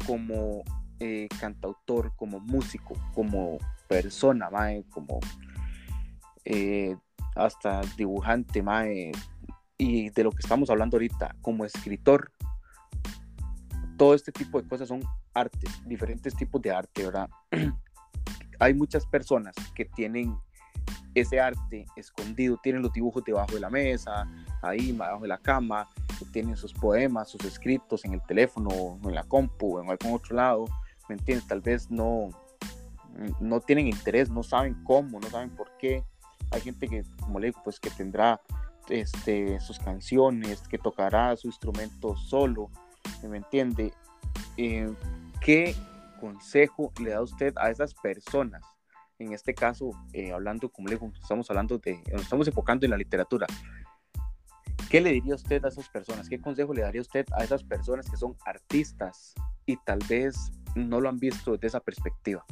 como 0.05 0.63
eh, 0.99 1.27
cantautor, 1.39 2.13
como 2.15 2.39
músico, 2.39 2.95
como 3.13 3.57
persona, 3.87 4.49
mae, 4.49 4.83
como 4.89 5.19
eh, 6.45 6.95
hasta 7.35 7.81
dibujante, 7.97 8.61
mae, 8.61 9.11
y 9.77 10.09
de 10.11 10.23
lo 10.23 10.31
que 10.31 10.41
estamos 10.41 10.69
hablando 10.69 10.97
ahorita, 10.97 11.35
como 11.41 11.65
escritor, 11.65 12.31
todo 13.97 14.13
este 14.13 14.31
tipo 14.31 14.61
de 14.61 14.67
cosas 14.67 14.87
son 14.87 15.01
artes, 15.33 15.81
diferentes 15.85 16.35
tipos 16.35 16.61
de 16.61 16.71
arte, 16.71 17.05
¿verdad? 17.05 17.29
Hay 18.59 18.73
muchas 18.73 19.05
personas 19.07 19.55
que 19.73 19.85
tienen 19.85 20.37
ese 21.13 21.39
arte 21.39 21.85
escondido, 21.95 22.57
tienen 22.61 22.81
los 22.81 22.93
dibujos 22.93 23.23
debajo 23.23 23.53
de 23.53 23.59
la 23.59 23.69
mesa, 23.69 24.27
ahí, 24.61 24.91
debajo 24.91 25.21
de 25.21 25.27
la 25.27 25.37
cama, 25.37 25.89
tienen 26.25 26.55
sus 26.55 26.73
poemas, 26.73 27.29
sus 27.29 27.43
escritos 27.45 28.05
en 28.05 28.13
el 28.13 28.21
teléfono, 28.21 28.69
o 28.69 29.09
en 29.09 29.15
la 29.15 29.23
compu, 29.23 29.77
o 29.77 29.83
en 29.83 29.89
algún 29.89 30.13
otro 30.13 30.35
lado, 30.35 30.65
¿me 31.07 31.15
entiendes? 31.15 31.47
Tal 31.47 31.61
vez 31.61 31.89
no, 31.89 32.29
no 33.39 33.59
tienen 33.59 33.87
interés, 33.87 34.29
no 34.29 34.43
saben 34.43 34.83
cómo, 34.83 35.19
no 35.19 35.29
saben 35.29 35.49
por 35.51 35.75
qué. 35.77 36.03
Hay 36.51 36.61
gente 36.61 36.87
que, 36.87 37.03
como 37.19 37.39
le 37.39 37.47
digo, 37.47 37.61
pues 37.63 37.79
que 37.79 37.89
tendrá 37.89 38.41
este, 38.89 39.59
sus 39.59 39.79
canciones, 39.79 40.61
que 40.67 40.77
tocará 40.77 41.35
su 41.37 41.47
instrumento 41.47 42.15
solo, 42.15 42.69
¿me 43.23 43.37
entiende? 43.37 43.93
Eh, 44.57 44.93
¿Qué 45.39 45.75
consejo 46.19 46.91
le 47.01 47.11
da 47.11 47.21
usted 47.21 47.53
a 47.57 47.69
esas 47.69 47.93
personas? 47.93 48.63
En 49.17 49.33
este 49.33 49.53
caso, 49.53 49.91
eh, 50.13 50.31
hablando, 50.31 50.69
como 50.69 50.87
le 50.87 50.95
digo, 50.95 51.11
estamos 51.21 51.49
hablando 51.49 51.77
de, 51.77 52.01
nos 52.11 52.23
estamos 52.23 52.47
enfocando 52.47 52.85
en 52.85 52.91
la 52.91 52.97
literatura. 52.97 53.45
¿Qué 54.91 54.99
le 54.99 55.13
diría 55.13 55.35
usted 55.35 55.63
a 55.63 55.69
esas 55.69 55.87
personas? 55.87 56.27
¿Qué 56.27 56.37
consejo 56.37 56.73
le 56.73 56.81
daría 56.81 56.99
usted 56.99 57.25
a 57.37 57.45
esas 57.45 57.63
personas 57.63 58.09
que 58.09 58.17
son 58.17 58.35
artistas 58.45 59.33
y 59.65 59.77
tal 59.85 59.99
vez 60.09 60.51
no 60.75 60.99
lo 60.99 61.07
han 61.07 61.17
visto 61.17 61.53
desde 61.53 61.67
esa 61.67 61.79
perspectiva? 61.79 62.43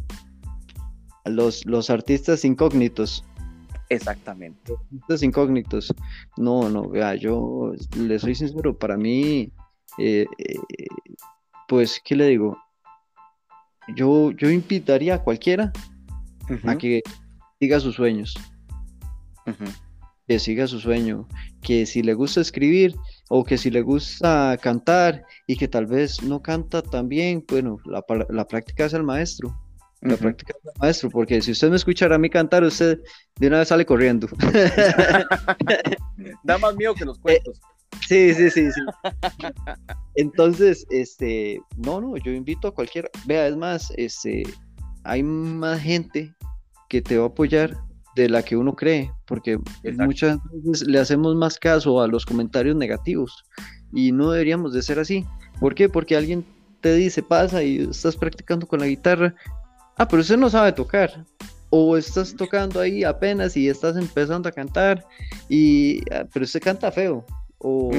Los, 1.25 1.65
los 1.65 1.89
artistas 1.89 2.45
incógnitos. 2.45 3.25
Exactamente. 3.89 4.71
Los 4.71 4.79
artistas 4.79 5.23
incógnitos. 5.23 5.93
No, 6.37 6.69
no, 6.69 6.87
vea, 6.87 7.15
yo 7.15 7.73
le 7.97 8.17
soy 8.17 8.35
sincero, 8.35 8.77
para 8.77 8.95
mí 8.95 9.51
eh, 9.97 10.25
eh, 10.37 10.87
pues, 11.67 12.01
¿qué 12.05 12.15
le 12.15 12.27
digo? 12.27 12.57
Yo, 13.97 14.31
yo 14.31 14.49
invitaría 14.49 15.15
a 15.15 15.23
cualquiera 15.23 15.73
a 16.65 16.77
que 16.77 17.01
siga 17.59 17.81
sus 17.81 17.95
sueños. 17.95 18.33
Que 20.25 20.39
siga 20.39 20.67
su 20.67 20.79
sueño. 20.79 21.27
Que 21.61 21.85
si 21.85 22.01
le 22.01 22.13
gusta 22.13 22.41
escribir 22.41 22.95
o 23.29 23.43
que 23.43 23.57
si 23.57 23.69
le 23.69 23.81
gusta 23.81 24.57
cantar 24.61 25.23
y 25.47 25.57
que 25.57 25.67
tal 25.67 25.85
vez 25.85 26.21
no 26.23 26.41
canta 26.41 26.81
tan 26.81 27.09
bien, 27.09 27.43
bueno, 27.47 27.77
la, 27.85 28.47
práctica 28.47 28.85
es 28.85 28.93
el 28.93 29.03
maestro. 29.03 29.55
La 30.01 30.15
práctica 30.15 30.53
es 30.57 30.65
el 30.65 30.71
maestro, 30.79 31.09
porque 31.09 31.41
si 31.41 31.51
usted 31.51 31.69
me 31.69 31.75
escuchara 31.75 32.15
a 32.15 32.19
mí 32.19 32.29
cantar, 32.29 32.63
usted 32.63 32.99
de 33.39 33.47
una 33.47 33.59
vez 33.59 33.67
sale 33.67 33.85
corriendo. 33.85 34.27
da 36.43 36.57
más 36.57 36.75
miedo 36.75 36.95
que 36.95 37.05
los 37.05 37.19
cuentos. 37.19 37.59
Sí, 38.07 38.33
sí, 38.33 38.49
sí, 38.49 38.71
sí. 38.71 38.81
Entonces, 40.15 40.85
este, 40.89 41.59
no, 41.77 41.99
no, 41.99 42.15
yo 42.17 42.31
invito 42.31 42.69
a 42.69 42.73
cualquiera. 42.73 43.09
Vea, 43.25 43.47
es 43.47 43.57
más, 43.57 43.91
este, 43.97 44.43
hay 45.03 45.23
más 45.23 45.81
gente 45.81 46.33
que 46.87 47.01
te 47.01 47.17
va 47.17 47.25
a 47.25 47.27
apoyar 47.27 47.75
de 48.19 48.29
la 48.29 48.43
que 48.43 48.57
uno 48.57 48.75
cree, 48.75 49.11
porque 49.25 49.59
muchas 49.97 50.39
veces 50.51 50.87
le 50.87 50.99
hacemos 50.99 51.35
más 51.35 51.57
caso 51.57 52.01
a 52.01 52.07
los 52.07 52.25
comentarios 52.25 52.75
negativos 52.75 53.45
y 53.93 54.11
no 54.11 54.31
deberíamos 54.31 54.73
de 54.73 54.81
ser 54.81 54.99
así. 54.99 55.25
¿Por 55.59 55.75
qué? 55.75 55.89
Porque 55.89 56.15
alguien 56.15 56.45
te 56.81 56.93
dice, 56.95 57.23
pasa 57.23 57.63
y 57.63 57.79
estás 57.89 58.15
practicando 58.15 58.67
con 58.67 58.79
la 58.79 58.87
guitarra. 58.87 59.35
Ah, 59.97 60.07
pero 60.07 60.21
usted 60.21 60.37
no 60.37 60.49
sabe 60.49 60.71
tocar. 60.71 61.25
O 61.69 61.97
estás 61.97 62.35
tocando 62.35 62.79
ahí 62.79 63.03
apenas 63.03 63.55
y 63.55 63.69
estás 63.69 63.95
empezando 63.95 64.49
a 64.49 64.51
cantar 64.51 65.05
y 65.49 66.01
ah, 66.11 66.25
pero 66.33 66.45
usted 66.45 66.61
canta 66.61 66.91
feo 66.91 67.25
o 67.59 67.91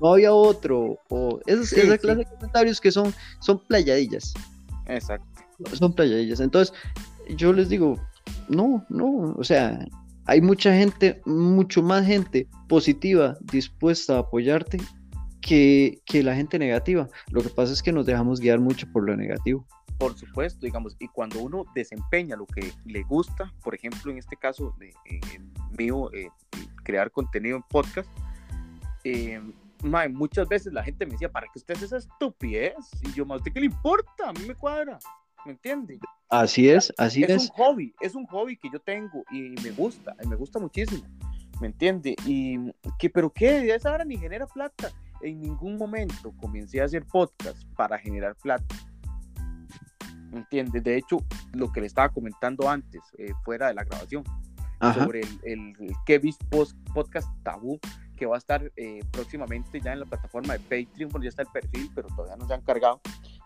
no 0.00 0.14
había 0.14 0.32
otro, 0.32 0.98
o 1.10 1.40
esa 1.46 1.98
clase 1.98 2.18
de 2.18 2.24
comentarios 2.24 2.80
que 2.80 2.90
son, 2.90 3.12
son 3.40 3.58
playadillas. 3.66 4.32
Exacto. 4.86 5.26
Son 5.74 5.92
playadillas. 5.92 6.40
Entonces, 6.40 6.74
yo 7.36 7.52
les 7.52 7.68
digo, 7.68 8.00
no, 8.48 8.84
no, 8.88 9.34
o 9.36 9.44
sea, 9.44 9.86
hay 10.26 10.40
mucha 10.40 10.72
gente, 10.72 11.20
mucho 11.24 11.82
más 11.82 12.06
gente 12.06 12.48
positiva 12.68 13.36
dispuesta 13.40 14.16
a 14.16 14.18
apoyarte 14.20 14.78
que, 15.40 16.00
que 16.04 16.22
la 16.22 16.34
gente 16.34 16.58
negativa. 16.58 17.08
Lo 17.30 17.42
que 17.42 17.48
pasa 17.48 17.72
es 17.72 17.82
que 17.82 17.92
nos 17.92 18.06
dejamos 18.06 18.40
guiar 18.40 18.60
mucho 18.60 18.86
por 18.92 19.04
lo 19.04 19.16
negativo. 19.16 19.66
Por 19.98 20.16
supuesto, 20.16 20.64
digamos, 20.64 20.96
y 20.98 21.08
cuando 21.08 21.40
uno 21.40 21.64
desempeña 21.74 22.36
lo 22.36 22.46
que 22.46 22.72
le 22.86 23.02
gusta, 23.02 23.52
por 23.62 23.74
ejemplo, 23.74 24.10
en 24.10 24.18
este 24.18 24.36
caso 24.36 24.74
de 24.78 24.88
eh, 24.88 25.40
mío, 25.76 26.10
eh, 26.12 26.28
crear 26.84 27.10
contenido 27.10 27.56
en 27.56 27.62
podcast, 27.64 28.08
eh, 29.04 29.40
muchas 29.82 30.48
veces 30.48 30.72
la 30.72 30.82
gente 30.82 31.06
me 31.06 31.12
decía, 31.12 31.30
¿para 31.30 31.46
qué 31.46 31.58
usted 31.58 31.74
hace 31.74 31.86
esa 31.86 31.98
estupidez? 31.98 32.76
Y 33.02 33.12
yo, 33.12 33.24
¿a 33.28 33.36
usted 33.36 33.52
qué 33.52 33.60
le 33.60 33.66
importa? 33.66 34.28
A 34.28 34.32
mí 34.32 34.40
me 34.46 34.54
cuadra, 34.54 34.98
¿me 35.44 35.52
entiende? 35.52 35.98
Así 36.28 36.68
es, 36.68 36.92
así 36.96 37.24
es. 37.24 37.30
Es 37.30 37.50
un 37.50 37.56
hobby, 37.56 37.94
es 38.00 38.14
un 38.14 38.26
hobby 38.26 38.56
que 38.56 38.68
yo 38.72 38.80
tengo 38.80 39.24
y 39.30 39.54
me 39.62 39.70
gusta, 39.72 40.14
y 40.22 40.28
me 40.28 40.36
gusta 40.36 40.58
muchísimo, 40.58 41.02
¿me 41.60 41.68
entiende? 41.68 42.14
Y 42.24 42.56
que, 42.98 43.10
pero 43.10 43.30
qué, 43.30 43.74
esa 43.74 43.92
hora 43.92 44.04
ni 44.04 44.16
genera 44.16 44.46
plata. 44.46 44.90
en 45.22 45.40
ningún 45.40 45.76
momento 45.76 46.32
comencé 46.40 46.80
a 46.80 46.84
hacer 46.84 47.04
podcast 47.04 47.62
para 47.76 47.98
generar 47.98 48.34
plata. 48.36 48.74
¿Entiendes? 50.32 50.84
De 50.84 50.96
hecho, 50.96 51.18
lo 51.52 51.72
que 51.72 51.80
le 51.80 51.88
estaba 51.88 52.08
comentando 52.08 52.68
antes, 52.68 53.02
eh, 53.18 53.32
fuera 53.44 53.68
de 53.68 53.74
la 53.74 53.84
grabación, 53.84 54.22
sobre 54.94 55.20
el, 55.20 55.38
el, 55.44 55.92
Kevin 56.06 56.34
Post 56.48 56.74
Podcast 56.94 57.28
Tabú, 57.42 57.78
que 58.20 58.26
va 58.26 58.34
a 58.34 58.38
estar 58.38 58.70
eh, 58.76 59.00
próximamente 59.10 59.80
ya 59.80 59.94
en 59.94 60.00
la 60.00 60.04
plataforma 60.04 60.52
de 60.52 60.60
Patreon, 60.60 61.10
porque 61.10 61.24
ya 61.24 61.30
está 61.30 61.40
el 61.40 61.48
perfil, 61.48 61.90
pero 61.94 62.06
todavía 62.08 62.36
no 62.36 62.46
se 62.46 62.52
han 62.52 62.60
cargado. 62.60 63.00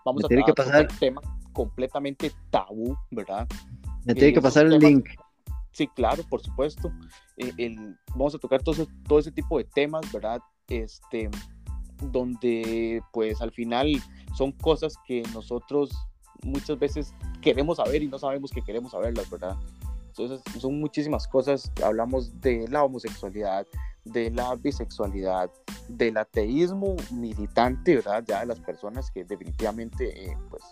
Vamos 0.05 0.25
a 0.25 0.27
tiene 0.27 0.43
que 0.45 0.53
pasar 0.53 0.89
un 0.91 0.99
tema 0.99 1.20
completamente 1.53 2.33
tabú, 2.51 2.97
¿verdad? 3.12 3.47
Me 4.05 4.14
tiene 4.14 4.33
que 4.33 4.43
pasar 4.43 4.66
el 4.66 4.81
link. 4.81 5.11
Sí, 5.70 5.87
claro, 5.87 6.25
por 6.29 6.43
supuesto. 6.43 6.91
Eh, 7.37 7.53
el, 7.57 7.97
vamos 8.16 8.35
a 8.35 8.39
tocar 8.39 8.64
todo 8.64 8.75
ese, 8.75 8.89
todo 9.07 9.20
ese 9.20 9.31
tipo 9.31 9.59
de 9.59 9.64
temas, 9.64 10.11
¿verdad? 10.12 10.41
Este, 10.66 11.31
donde 12.11 13.01
pues 13.12 13.41
al 13.41 13.53
final 13.53 14.03
son 14.35 14.51
cosas 14.51 14.97
que 15.07 15.22
nosotros 15.33 15.93
muchas 16.43 16.81
veces 16.81 17.14
queremos 17.41 17.77
saber 17.77 18.03
y 18.03 18.09
no 18.09 18.18
sabemos 18.18 18.51
que 18.51 18.61
queremos 18.61 18.91
saberlas, 18.91 19.31
¿verdad? 19.31 19.57
Entonces 20.09 20.43
son 20.61 20.81
muchísimas 20.81 21.29
cosas, 21.29 21.70
hablamos 21.81 22.41
de 22.41 22.66
la 22.68 22.83
homosexualidad, 22.83 23.66
de 24.05 24.30
la 24.30 24.55
bisexualidad, 24.57 25.50
del 25.88 26.16
ateísmo 26.16 26.96
militante, 27.11 27.96
¿verdad? 27.96 28.24
Ya 28.26 28.40
de 28.40 28.46
las 28.46 28.61
personas 28.61 29.11
que 29.11 29.24
definitivamente, 29.24 30.30
eh, 30.30 30.36
pues... 30.50 30.62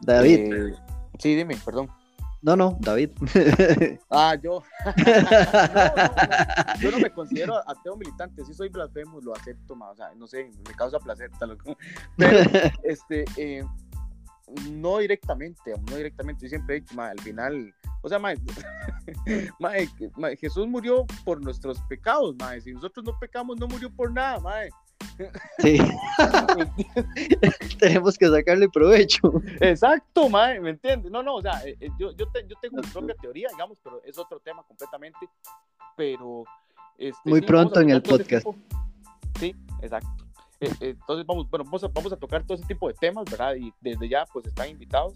David. 0.00 0.52
Eh, 0.52 0.74
sí, 1.18 1.34
dime, 1.34 1.56
perdón. 1.64 1.90
No, 2.42 2.54
no, 2.54 2.76
David. 2.80 3.10
Ah, 4.10 4.36
yo. 4.40 4.62
Yo 6.80 6.90
no 6.90 6.98
me 6.98 7.10
considero 7.10 7.56
ateo 7.68 7.96
militante, 7.96 8.44
sí 8.44 8.54
soy 8.54 8.68
blasfemo, 8.68 9.20
lo 9.20 9.34
acepto, 9.34 9.74
más, 9.74 9.92
o 9.92 9.96
sea, 9.96 10.14
no 10.14 10.26
sé, 10.26 10.50
me 10.68 10.74
causa 10.74 10.98
placer, 10.98 11.30
tal 11.38 11.58
pero 12.16 12.38
este, 12.84 13.24
eh, 13.36 13.64
no 14.70 14.98
directamente, 14.98 15.74
no 15.90 15.96
directamente, 15.96 16.44
yo 16.44 16.48
siempre 16.50 16.76
he 16.76 16.80
dicho, 16.80 17.00
al 17.00 17.18
final, 17.20 17.74
o 18.06 18.08
sea, 18.08 18.20
Jesús 20.40 20.68
murió 20.68 21.04
por 21.24 21.42
nuestros 21.42 21.80
pecados, 21.88 22.36
mae, 22.36 22.60
si 22.60 22.72
nosotros 22.72 23.04
no 23.04 23.18
pecamos, 23.18 23.58
no 23.58 23.66
murió 23.66 23.90
por 23.90 24.12
nada, 24.12 24.38
mae. 24.38 24.70
Sí. 25.58 25.76
Tenemos 27.80 28.16
que 28.16 28.28
sacarle 28.28 28.68
provecho. 28.68 29.42
Exacto, 29.60 30.28
mae, 30.28 30.60
¿me 30.60 30.70
entiendes? 30.70 31.10
No, 31.10 31.20
no, 31.20 31.34
o 31.34 31.42
sea, 31.42 31.66
eh, 31.66 31.76
eh, 31.80 31.90
yo, 31.98 32.12
yo, 32.12 32.26
yo 32.46 32.56
tengo 32.60 32.76
mi 32.76 32.88
propia 32.88 33.16
teoría, 33.20 33.48
digamos, 33.50 33.80
pero 33.82 34.00
es 34.04 34.16
otro 34.18 34.38
tema 34.38 34.62
completamente. 34.62 35.28
Pero. 35.96 36.44
Este, 36.96 37.28
Muy 37.28 37.40
pronto 37.40 37.80
en 37.80 37.90
el 37.90 38.02
podcast. 38.02 38.46
Sí, 39.40 39.52
exacto. 39.82 40.24
Eh, 40.60 40.70
entonces, 40.78 41.26
vamos, 41.26 41.50
bueno, 41.50 41.64
vamos 41.64 41.82
a, 41.82 41.88
vamos 41.88 42.12
a 42.12 42.16
tocar 42.16 42.44
todo 42.44 42.56
ese 42.56 42.66
tipo 42.66 42.86
de 42.86 42.94
temas, 42.94 43.24
¿verdad? 43.28 43.56
Y 43.56 43.72
desde 43.80 44.08
ya, 44.08 44.24
pues 44.32 44.46
están 44.46 44.70
invitados. 44.70 45.14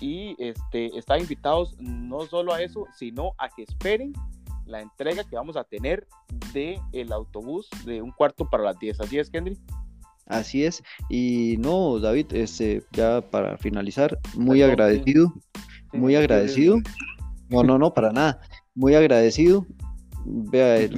Y 0.00 0.36
este, 0.38 0.96
están 0.96 1.20
invitados 1.20 1.76
no 1.78 2.26
solo 2.26 2.52
a 2.52 2.62
eso, 2.62 2.86
sino 2.96 3.32
a 3.38 3.48
que 3.48 3.62
esperen 3.62 4.12
la 4.66 4.80
entrega 4.80 5.24
que 5.24 5.36
vamos 5.36 5.56
a 5.56 5.64
tener 5.64 6.06
de 6.52 6.80
el 6.92 7.12
autobús 7.12 7.68
de 7.84 8.02
un 8.02 8.12
cuarto 8.12 8.48
para 8.48 8.64
las 8.64 8.78
10. 8.78 9.00
¿Así 9.00 9.18
es, 9.18 9.30
Kendry? 9.30 9.58
Así 10.26 10.64
es. 10.64 10.82
Y 11.08 11.56
no, 11.58 11.98
David, 11.98 12.26
este, 12.32 12.82
ya 12.92 13.22
para 13.22 13.56
finalizar, 13.56 14.18
muy 14.34 14.62
agradecido, 14.62 15.32
muy 15.92 16.16
agradecido. 16.16 16.78
No, 17.48 17.62
no, 17.62 17.78
no, 17.78 17.94
para 17.94 18.12
nada. 18.12 18.40
Muy 18.74 18.94
agradecido. 18.94 19.66
Vea, 20.26 20.88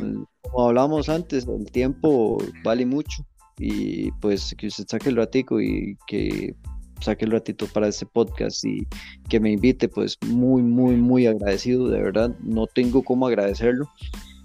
como 0.40 0.66
hablamos 0.66 1.08
antes, 1.08 1.46
el 1.46 1.70
tiempo 1.70 2.38
vale 2.64 2.84
mucho 2.84 3.24
y 3.56 4.10
pues 4.12 4.54
que 4.58 4.66
usted 4.66 4.86
saque 4.88 5.10
el 5.10 5.16
ratico 5.16 5.60
y 5.60 5.96
que 6.06 6.56
saque 7.00 7.24
el 7.24 7.32
ratito 7.32 7.66
para 7.66 7.88
este 7.88 8.06
podcast 8.06 8.64
y 8.64 8.86
que 9.28 9.40
me 9.40 9.52
invite, 9.52 9.88
pues 9.88 10.16
muy, 10.26 10.62
muy, 10.62 10.96
muy 10.96 11.26
agradecido, 11.26 11.88
de 11.88 12.02
verdad, 12.02 12.34
no 12.40 12.66
tengo 12.66 13.02
cómo 13.02 13.26
agradecerlo. 13.26 13.88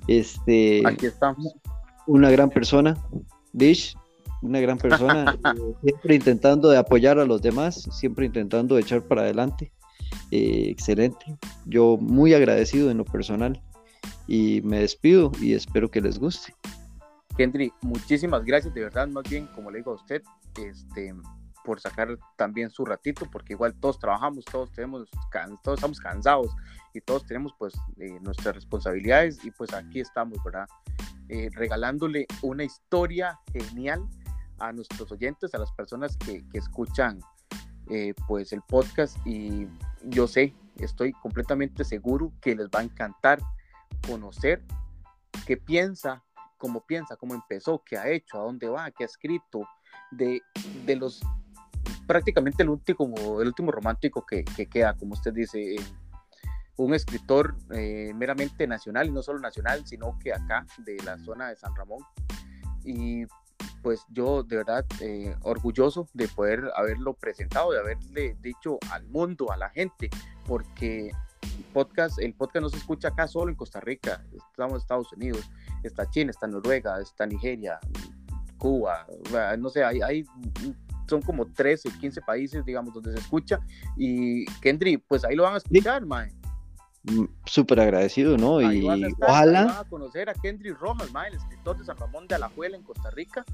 Este, 0.07 0.85
Aquí 0.85 1.07
estamos. 1.07 1.53
Una 2.07 2.29
gran 2.29 2.49
persona, 2.49 2.97
Bish, 3.53 3.95
una 4.41 4.59
gran 4.59 4.77
persona, 4.77 5.37
eh, 5.55 5.73
siempre 5.81 6.15
intentando 6.15 6.69
de 6.69 6.77
apoyar 6.77 7.19
a 7.19 7.25
los 7.25 7.41
demás, 7.41 7.87
siempre 7.91 8.25
intentando 8.25 8.75
de 8.75 8.81
echar 8.81 9.01
para 9.01 9.21
adelante. 9.21 9.71
Eh, 10.31 10.67
excelente, 10.69 11.37
yo 11.65 11.97
muy 11.97 12.33
agradecido 12.33 12.91
en 12.91 12.97
lo 12.97 13.05
personal 13.05 13.61
y 14.27 14.61
me 14.63 14.79
despido 14.79 15.31
y 15.41 15.53
espero 15.53 15.89
que 15.89 16.01
les 16.01 16.19
guste. 16.19 16.53
Kendry, 17.37 17.71
muchísimas 17.81 18.45
gracias, 18.45 18.73
de 18.73 18.81
verdad, 18.81 19.07
más 19.07 19.29
bien, 19.29 19.47
como 19.55 19.71
le 19.71 19.79
digo 19.79 19.91
a 19.91 19.95
usted, 19.95 20.21
este, 20.63 21.13
por 21.65 21.81
sacar 21.81 22.17
también 22.37 22.69
su 22.69 22.85
ratito, 22.85 23.27
porque 23.31 23.53
igual 23.53 23.73
todos 23.79 23.99
trabajamos, 23.99 24.45
todos 24.45 24.71
tenemos, 24.71 25.09
todos 25.63 25.77
estamos 25.77 25.99
cansados 25.99 26.55
y 26.93 27.01
todos 27.01 27.25
tenemos 27.25 27.53
pues 27.57 27.73
eh, 27.97 28.19
nuestras 28.21 28.55
responsabilidades 28.55 29.43
y 29.43 29.51
pues 29.51 29.73
aquí 29.73 29.99
estamos, 29.99 30.37
¿verdad? 30.43 30.67
Eh, 31.27 31.49
regalándole 31.51 32.27
una 32.43 32.63
historia 32.63 33.39
genial 33.51 34.07
a 34.59 34.71
nuestros 34.71 35.11
oyentes, 35.11 35.53
a 35.55 35.57
las 35.57 35.71
personas 35.71 36.15
que, 36.17 36.47
que 36.49 36.59
escuchan 36.59 37.19
eh, 37.89 38.13
pues 38.27 38.53
el 38.53 38.61
podcast 38.61 39.17
y 39.25 39.67
yo 40.03 40.27
sé, 40.27 40.55
estoy 40.77 41.13
completamente 41.13 41.83
seguro 41.83 42.31
que 42.41 42.55
les 42.55 42.67
va 42.67 42.79
a 42.79 42.83
encantar 42.83 43.39
conocer 44.07 44.63
qué 45.45 45.57
piensa, 45.57 46.23
cómo 46.57 46.85
piensa, 46.85 47.15
cómo 47.15 47.33
empezó, 47.33 47.83
qué 47.85 47.97
ha 47.97 48.09
hecho, 48.09 48.39
a 48.39 48.43
dónde 48.43 48.69
va, 48.69 48.89
qué 48.91 49.03
ha 49.03 49.07
escrito, 49.07 49.67
de, 50.11 50.41
de 50.85 50.95
los 50.95 51.21
prácticamente 52.07 52.63
el 52.63 52.69
último, 52.69 53.41
el 53.41 53.47
último 53.47 53.71
romántico 53.71 54.25
que, 54.25 54.43
queda, 54.43 54.95
como 54.95 55.13
usted 55.13 55.33
dice, 55.33 55.75
un 56.77 56.93
escritor 56.93 57.55
eh, 57.71 58.11
meramente 58.15 58.67
nacional, 58.67 59.07
y 59.07 59.11
no 59.11 59.21
solo 59.21 59.39
nacional, 59.39 59.85
sino 59.85 60.17
que 60.19 60.33
acá, 60.33 60.65
de 60.79 60.97
la 61.03 61.17
zona 61.19 61.49
de 61.49 61.55
San 61.55 61.75
Ramón. 61.75 61.99
Y 62.83 63.25
pues 63.81 64.03
yo 64.09 64.43
de 64.43 64.57
verdad 64.57 64.85
eh, 64.99 65.35
orgulloso 65.43 66.07
de 66.13 66.27
poder 66.27 66.71
haberlo 66.75 67.13
presentado, 67.13 67.71
de 67.71 67.79
haberle 67.79 68.35
dicho 68.41 68.79
al 68.91 69.05
mundo, 69.07 69.51
a 69.51 69.57
la 69.57 69.69
gente, 69.69 70.09
porque 70.45 71.11
podcast, 71.73 72.19
el 72.19 72.33
podcast 72.33 72.63
no 72.63 72.69
se 72.69 72.77
escucha 72.77 73.09
acá 73.09 73.27
solo 73.27 73.51
en 73.51 73.55
Costa 73.55 73.79
Rica, 73.79 74.23
estamos 74.33 74.73
en 74.73 74.77
Estados 74.77 75.13
Unidos, 75.13 75.49
está 75.83 76.09
China, 76.09 76.31
está 76.31 76.47
Noruega, 76.47 76.99
está 76.99 77.25
Nigeria, 77.25 77.79
Cuba, 78.57 79.05
no 79.59 79.69
sé, 79.69 79.83
hay, 79.83 80.01
hay 80.01 80.25
son 81.07 81.21
como 81.21 81.45
13, 81.45 81.89
15 81.99 82.21
países, 82.21 82.65
digamos, 82.65 82.93
donde 82.93 83.11
se 83.13 83.19
escucha. 83.19 83.59
Y 83.97 84.45
Kendry, 84.61 84.97
pues 84.97 85.23
ahí 85.25 85.35
lo 85.35 85.43
van 85.43 85.55
a 85.55 85.57
escuchar, 85.57 86.05
mae. 86.05 86.31
Mm, 87.03 87.25
súper 87.45 87.79
agradecido, 87.79 88.37
¿no? 88.37 88.61
y 88.61 88.85
ojalá. 89.21 89.65
Van 89.65 89.77
a 89.77 89.83
conocer 89.89 90.29
a 90.29 90.33
Kendry 90.33 90.71
Rojas, 90.71 91.11
mae, 91.11 91.29
el 91.29 91.35
escritor 91.35 91.77
de 91.77 91.85
San 91.85 91.97
Ramón 91.97 92.27
de 92.27 92.35
Alajuela 92.35 92.75
en 92.75 92.83
Costa 92.83 93.11
Rica, 93.11 93.45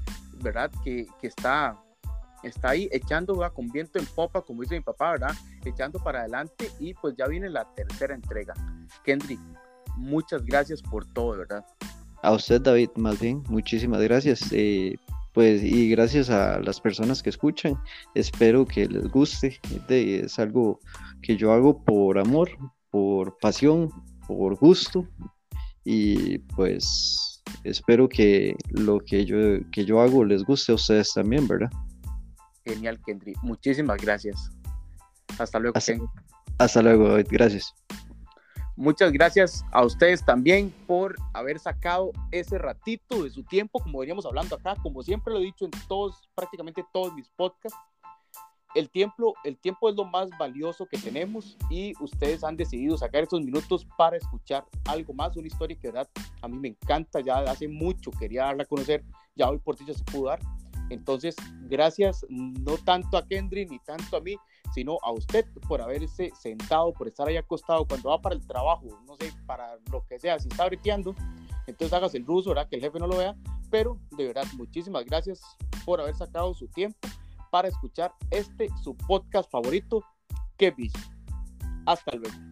¿verdad? 0.42 0.70
Que, 0.82 1.06
que 1.20 1.26
está, 1.26 1.78
está 2.42 2.70
ahí 2.70 2.88
echando 2.92 3.36
¿verdad? 3.36 3.52
con 3.54 3.68
viento 3.68 3.98
en 3.98 4.06
popa, 4.06 4.40
como 4.40 4.62
dice 4.62 4.74
mi 4.74 4.80
papá, 4.80 5.12
¿verdad? 5.12 5.34
Echando 5.64 5.98
para 6.02 6.20
adelante 6.20 6.70
y 6.80 6.94
pues 6.94 7.14
ya 7.16 7.26
viene 7.26 7.50
la 7.50 7.64
tercera 7.74 8.14
entrega. 8.14 8.54
Kendry, 9.04 9.38
muchas 9.96 10.44
gracias 10.44 10.80
por 10.80 11.04
todo, 11.04 11.36
¿verdad? 11.36 11.64
A 12.22 12.32
usted, 12.32 12.60
David, 12.60 12.90
más 12.96 13.20
bien, 13.20 13.42
muchísimas 13.48 14.00
gracias. 14.00 14.50
Eh, 14.52 14.96
pues 15.32 15.62
y 15.62 15.88
gracias 15.90 16.30
a 16.30 16.60
las 16.60 16.80
personas 16.80 17.22
que 17.22 17.30
escuchan, 17.30 17.74
espero 18.14 18.66
que 18.66 18.86
les 18.86 19.08
guste. 19.08 19.58
Es 19.88 20.38
algo 20.38 20.80
que 21.22 21.36
yo 21.36 21.52
hago 21.52 21.82
por 21.82 22.18
amor, 22.18 22.50
por 22.90 23.38
pasión, 23.38 23.90
por 24.26 24.56
gusto 24.56 25.06
y 25.84 26.38
pues 26.38 27.42
espero 27.64 28.08
que 28.08 28.54
lo 28.70 29.00
que 29.00 29.24
yo, 29.24 29.36
que 29.70 29.84
yo 29.84 30.00
hago 30.00 30.24
les 30.24 30.44
guste 30.44 30.72
a 30.72 30.76
ustedes 30.76 31.12
también, 31.14 31.48
¿verdad? 31.48 31.70
Genial, 32.64 33.00
Kendry. 33.04 33.34
Muchísimas 33.42 34.00
gracias. 34.00 34.50
Hasta 35.38 35.58
luego. 35.58 35.76
Hasta, 35.76 35.94
hasta 36.58 36.82
luego, 36.82 37.16
Gracias. 37.30 37.74
Muchas 38.76 39.12
gracias 39.12 39.64
a 39.70 39.84
ustedes 39.84 40.24
también 40.24 40.74
por 40.86 41.16
haber 41.34 41.58
sacado 41.58 42.10
ese 42.30 42.56
ratito 42.56 43.22
de 43.22 43.30
su 43.30 43.44
tiempo, 43.44 43.78
como 43.78 43.98
veníamos 43.98 44.24
hablando 44.24 44.56
acá, 44.56 44.76
como 44.82 45.02
siempre 45.02 45.34
lo 45.34 45.40
he 45.40 45.44
dicho 45.44 45.66
en 45.66 45.70
todos, 45.88 46.28
prácticamente 46.34 46.82
todos 46.90 47.12
mis 47.14 47.28
podcasts. 47.30 47.78
El 48.74 48.88
tiempo, 48.88 49.34
el 49.44 49.58
tiempo 49.58 49.90
es 49.90 49.94
lo 49.94 50.06
más 50.06 50.30
valioso 50.38 50.86
que 50.86 50.96
tenemos 50.96 51.58
y 51.68 51.92
ustedes 52.00 52.42
han 52.42 52.56
decidido 52.56 52.96
sacar 52.96 53.24
esos 53.24 53.42
minutos 53.42 53.86
para 53.98 54.16
escuchar 54.16 54.64
algo 54.86 55.12
más, 55.12 55.36
una 55.36 55.46
historia 55.46 55.76
que 55.78 55.88
verdad 55.88 56.08
a 56.40 56.48
mí 56.48 56.58
me 56.58 56.68
encanta, 56.68 57.20
ya 57.20 57.40
hace 57.40 57.68
mucho 57.68 58.10
quería 58.10 58.44
darla 58.44 58.62
a 58.62 58.66
conocer, 58.66 59.04
ya 59.36 59.50
hoy 59.50 59.58
por 59.58 59.76
ya 59.84 59.92
se 59.92 60.02
pudo 60.04 60.28
dar. 60.28 60.40
Entonces, 60.88 61.36
gracias 61.64 62.24
no 62.30 62.78
tanto 62.78 63.18
a 63.18 63.26
Kendry 63.26 63.66
ni 63.66 63.78
tanto 63.80 64.16
a 64.16 64.20
mí, 64.20 64.36
sino 64.74 64.98
a 65.02 65.12
usted 65.12 65.46
por 65.68 65.80
haberse 65.80 66.30
sentado, 66.38 66.92
por 66.92 67.08
estar 67.08 67.28
ahí 67.28 67.36
acostado 67.36 67.86
cuando 67.86 68.10
va 68.10 68.20
para 68.20 68.34
el 68.34 68.46
trabajo, 68.46 68.86
no 69.06 69.16
sé, 69.16 69.32
para 69.46 69.76
lo 69.90 70.04
que 70.06 70.18
sea, 70.18 70.38
si 70.38 70.48
está 70.48 70.66
breteando, 70.66 71.14
Entonces 71.66 71.92
hagas 71.92 72.14
el 72.14 72.26
ruso, 72.26 72.50
¿verdad? 72.50 72.68
Que 72.68 72.76
el 72.76 72.82
jefe 72.82 72.98
no 72.98 73.06
lo 73.06 73.16
vea. 73.16 73.36
Pero 73.70 73.98
de 74.16 74.26
verdad, 74.26 74.44
muchísimas 74.56 75.04
gracias 75.04 75.40
por 75.84 76.00
haber 76.00 76.14
sacado 76.14 76.52
su 76.54 76.68
tiempo 76.68 76.98
para 77.50 77.68
escuchar 77.68 78.14
este, 78.30 78.68
su 78.82 78.96
podcast 78.96 79.50
favorito, 79.50 80.02
Que 80.56 80.74
Hasta 81.86 82.16
luego. 82.16 82.51